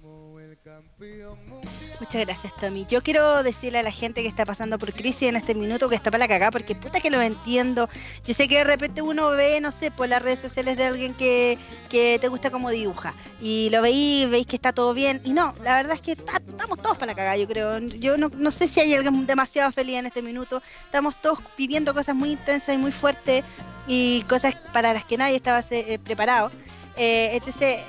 Muchas 2.00 2.26
gracias, 2.26 2.56
Tommy. 2.58 2.86
Yo 2.90 3.02
quiero 3.02 3.42
decirle 3.42 3.80
a 3.80 3.84
la 3.84 3.92
gente 3.92 4.22
que 4.22 4.28
está 4.28 4.46
pasando 4.46 4.78
por 4.78 4.94
crisis 4.94 5.30
en 5.30 5.36
este 5.36 5.56
minuto 5.56 5.88
que 5.88 5.96
está 5.96 6.12
para 6.12 6.26
la 6.26 6.28
cagada, 6.28 6.52
porque 6.52 6.76
puta 6.76 7.00
que 7.00 7.10
lo 7.10 7.22
entiendo. 7.22 7.90
Yo 8.26 8.34
sé 8.34 8.48
que 8.48 8.58
de 8.58 8.64
repente 8.64 9.02
uno 9.02 9.30
ve, 9.30 9.60
no 9.62 9.72
sé, 9.72 9.92
por 9.92 10.10
las 10.10 10.22
redes 10.22 10.40
sociales 10.40 10.78
de 10.78 10.84
alguien 10.84 11.14
que, 11.14 11.58
que 11.90 12.18
te 12.20 12.28
gusta 12.28 12.52
como 12.52 12.70
dibuja, 12.70 13.14
y 13.42 13.70
lo 13.70 13.82
veis, 13.82 14.30
veis 14.30 14.46
que 14.46 14.58
está 14.58 14.74
todo 14.74 14.94
bien, 14.94 15.22
y 15.24 15.34
no, 15.34 15.56
la 15.64 15.78
verdad 15.78 15.94
es 15.94 16.02
que 16.02 16.12
estamos 16.12 16.82
todos 16.82 16.98
para 16.98 17.12
la 17.12 17.16
cagada, 17.16 17.38
yo 17.38 17.48
creo. 17.48 17.80
Yo 17.80 18.18
no, 18.18 18.30
no 18.30 18.52
sé 18.52 18.68
si 18.68 18.82
hay 18.82 18.94
alguien 18.94 19.26
demasiado 19.26 19.72
feliz 19.72 19.96
en 19.98 20.06
este 20.06 20.22
minuto. 20.22 20.62
Estamos 20.84 21.20
todos 21.22 21.40
viviendo 21.58 21.94
cosas 21.94 22.16
muy 22.16 22.32
intensas 22.32 22.76
y 22.76 22.78
muy 22.78 22.92
fuertes, 22.92 23.44
y 23.88 24.24
cosas 24.24 24.56
para 24.74 24.94
las 24.94 25.06
que 25.06 25.18
nadie 25.18 25.38
estaba 25.38 25.64
eh, 25.70 26.00
preparado. 26.04 26.52
Eh, 26.98 27.32
entonces, 27.34 27.80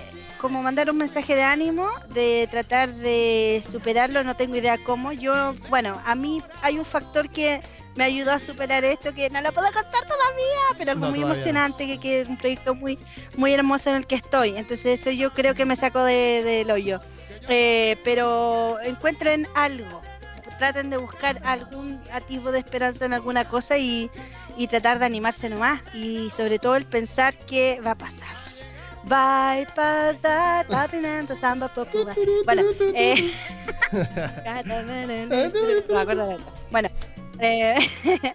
como 0.47 0.63
mandar 0.63 0.89
un 0.89 0.97
mensaje 0.97 1.35
de 1.35 1.43
ánimo, 1.43 1.89
de 2.15 2.47
tratar 2.49 2.89
de 2.89 3.65
superarlo, 3.69 4.23
no 4.23 4.37
tengo 4.37 4.55
idea 4.55 4.79
cómo. 4.79 5.11
Yo, 5.11 5.55
bueno, 5.69 6.01
a 6.05 6.15
mí 6.15 6.41
hay 6.63 6.79
un 6.79 6.85
factor 6.85 7.29
que 7.29 7.61
me 7.97 8.05
ayudó 8.05 8.31
a 8.31 8.39
superar 8.39 8.85
esto, 8.85 9.13
que 9.13 9.29
no 9.29 9.41
lo 9.41 9.53
puedo 9.53 9.67
contar 9.73 10.05
todavía, 10.05 10.79
pero 10.79 10.93
algo 10.93 11.11
muy 11.11 11.23
emocionante, 11.23 11.99
que, 11.99 12.21
es 12.21 12.29
un 12.29 12.37
proyecto 12.37 12.77
muy, 12.77 12.97
muy 13.37 13.55
hermoso 13.55 13.91
en 13.91 13.97
el 13.97 14.07
que 14.07 14.15
estoy. 14.15 14.57
Entonces 14.57 15.01
eso 15.01 15.11
yo 15.11 15.33
creo 15.33 15.57
que 15.57 15.65
me 15.65 15.75
sacó 15.75 16.05
del 16.05 16.45
de, 16.45 16.73
hoyo. 16.73 17.01
Eh, 17.49 17.97
pero 18.05 18.79
encuentren 18.85 19.49
algo, 19.57 20.01
traten 20.61 20.91
de 20.91 20.97
buscar 20.97 21.41
algún 21.45 22.01
atisbo 22.13 22.53
de 22.53 22.61
esperanza 22.61 23.05
en 23.05 23.15
alguna 23.15 23.49
cosa 23.49 23.79
y, 23.79 24.13
y 24.57 24.69
tratar 24.69 25.01
de 25.01 25.07
animarse 25.07 25.49
nomás 25.49 25.83
y 25.93 26.31
sobre 26.37 26.61
todo 26.61 26.77
el 26.77 26.85
pensar 26.85 27.37
que 27.37 27.81
va 27.85 27.91
a 27.91 27.97
pasar 27.97 28.46
Vai 29.07 29.65
pasar 29.67 30.67
patinando 30.67 31.37
samba 31.37 31.69
popular. 31.69 32.17
Bueno, 32.45 32.63
eh, 32.95 33.31
bueno, 36.71 36.89
eh, 37.39 37.77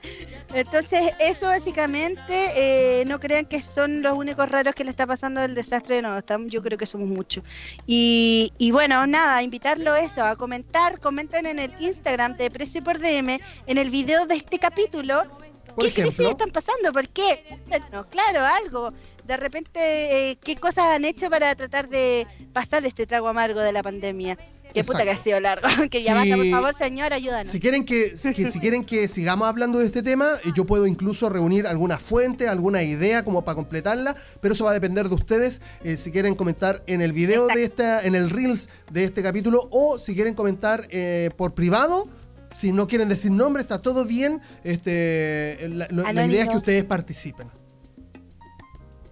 entonces 0.53 1.11
eso 1.19 1.47
básicamente, 1.47 2.51
eh, 2.55 3.03
no 3.05 3.19
crean 3.19 3.45
que 3.45 3.61
son 3.61 4.01
los 4.01 4.17
únicos 4.17 4.49
raros 4.49 4.73
que 4.73 4.85
le 4.85 4.91
está 4.91 5.05
pasando 5.05 5.43
el 5.43 5.55
desastre, 5.55 6.01
no, 6.01 6.17
yo 6.47 6.61
creo 6.61 6.77
que 6.77 6.85
somos 6.85 7.09
muchos. 7.09 7.43
Y, 7.85 8.53
y 8.57 8.71
bueno, 8.71 9.05
nada, 9.07 9.43
invitarlo 9.43 9.93
eso, 9.95 10.23
a 10.23 10.37
comentar, 10.37 10.99
comenten 10.99 11.47
en 11.47 11.59
el 11.59 11.73
Instagram 11.81 12.37
de 12.37 12.49
Precio 12.49 12.81
por 12.81 12.99
DM, 12.99 13.39
en 13.67 13.77
el 13.77 13.89
video 13.89 14.25
de 14.25 14.35
este 14.35 14.57
capítulo, 14.57 15.21
¿Qué 15.79 15.87
ejemplo? 15.87 16.31
están 16.31 16.51
pasando? 16.51 16.91
¿Por 16.91 17.07
qué? 17.09 17.59
No, 17.91 18.07
claro, 18.09 18.45
algo 18.45 18.93
de 19.25 19.37
repente, 19.37 19.79
eh, 20.31 20.37
¿qué 20.43 20.55
cosas 20.55 20.85
han 20.89 21.05
hecho 21.05 21.29
para 21.29 21.53
tratar 21.55 21.89
de 21.89 22.25
pasar 22.53 22.85
este 22.85 23.05
trago 23.05 23.27
amargo 23.27 23.59
de 23.59 23.71
la 23.71 23.83
pandemia? 23.83 24.37
Qué 24.73 24.85
puta 24.85 25.03
que 25.03 25.09
ha 25.11 25.17
sido 25.17 25.37
largo. 25.41 25.67
Que 25.91 26.01
ya 26.01 26.13
Sí. 26.23 26.29
basta, 26.29 26.35
por 26.37 26.49
favor, 26.49 26.73
señor, 26.73 27.11
ayúdanos. 27.11 27.49
Si 27.49 27.59
quieren 27.59 27.83
que, 27.85 28.13
que- 28.33 28.49
si 28.51 28.59
quieren 28.61 28.85
que 28.85 29.09
sigamos 29.09 29.47
hablando 29.49 29.79
de 29.79 29.85
este 29.85 30.01
tema, 30.01 30.29
eh, 30.45 30.51
yo 30.55 30.65
puedo 30.65 30.87
incluso 30.87 31.29
reunir 31.29 31.67
alguna 31.67 31.99
fuente, 31.99 32.47
alguna 32.47 32.81
idea 32.81 33.25
como 33.25 33.43
para 33.43 33.55
completarla, 33.57 34.15
pero 34.39 34.53
eso 34.53 34.63
va 34.63 34.71
a 34.71 34.73
depender 34.73 35.09
de 35.09 35.15
ustedes. 35.15 35.61
eh, 35.83 35.97
si 35.97 36.11
quieren 36.11 36.35
comentar 36.35 36.83
en 36.87 37.01
el 37.01 37.11
video 37.11 37.47
de 37.47 37.63
esta, 37.65 38.01
en 38.05 38.15
el 38.15 38.29
reels 38.29 38.69
de 38.91 39.03
este 39.03 39.21
capítulo, 39.21 39.67
o 39.71 39.99
si 39.99 40.15
quieren 40.15 40.35
comentar 40.35 40.87
eh, 40.89 41.31
por 41.35 41.53
privado. 41.53 42.07
Si 42.53 42.73
no 42.73 42.85
quieren 42.85 43.07
decir 43.07 43.31
nombre, 43.31 43.61
está 43.61 43.81
todo 43.81 44.03
bien. 44.05 44.41
Este, 44.65 45.57
la, 45.69 45.87
la 46.13 46.25
idea 46.25 46.43
es 46.43 46.49
que 46.49 46.57
ustedes 46.57 46.83
participen. 46.83 47.47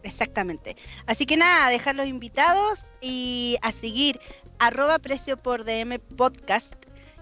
Exactamente. 0.10 0.76
Así 1.05 1.26
que 1.26 1.38
nada, 1.38 1.70
dejar 1.70 1.95
los 1.95 2.07
invitados 2.07 2.80
y 3.01 3.57
a 3.62 3.72
seguir 3.72 4.20
arroba 4.57 4.99
precio 4.99 5.38
por 5.38 5.64
DM 5.64 5.99
podcast 6.18 6.74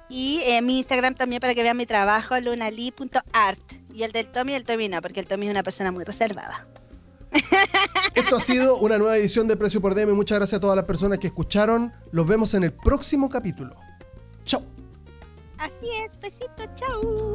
y 0.09 0.41
eh, 0.45 0.61
mi 0.61 0.77
Instagram 0.77 1.15
también 1.15 1.39
para 1.39 1.53
que 1.53 1.63
vean 1.63 1.77
mi 1.77 1.85
trabajo, 1.85 2.39
lunali.art. 2.39 3.73
Y 3.93 4.03
el 4.03 4.11
del 4.11 4.31
Tommy, 4.31 4.53
el 4.53 4.63
Tommy 4.63 4.87
no, 4.89 5.01
porque 5.01 5.19
el 5.19 5.27
Tommy 5.27 5.47
es 5.47 5.51
una 5.51 5.63
persona 5.63 5.91
muy 5.91 6.03
reservada. 6.03 6.67
Esto 8.15 8.37
ha 8.37 8.41
sido 8.41 8.77
una 8.77 8.97
nueva 8.97 9.17
edición 9.17 9.47
de 9.47 9.57
Precio 9.57 9.81
por 9.81 9.95
DM. 9.95 10.13
Muchas 10.13 10.37
gracias 10.37 10.59
a 10.59 10.61
todas 10.61 10.75
las 10.75 10.85
personas 10.85 11.19
que 11.19 11.27
escucharon. 11.27 11.93
Los 12.11 12.25
vemos 12.25 12.53
en 12.53 12.63
el 12.63 12.73
próximo 12.73 13.27
capítulo. 13.29 13.75
Chao. 14.45 14.63
Así 15.57 15.89
es, 16.03 16.17
besito, 16.19 16.63
chau. 16.75 17.33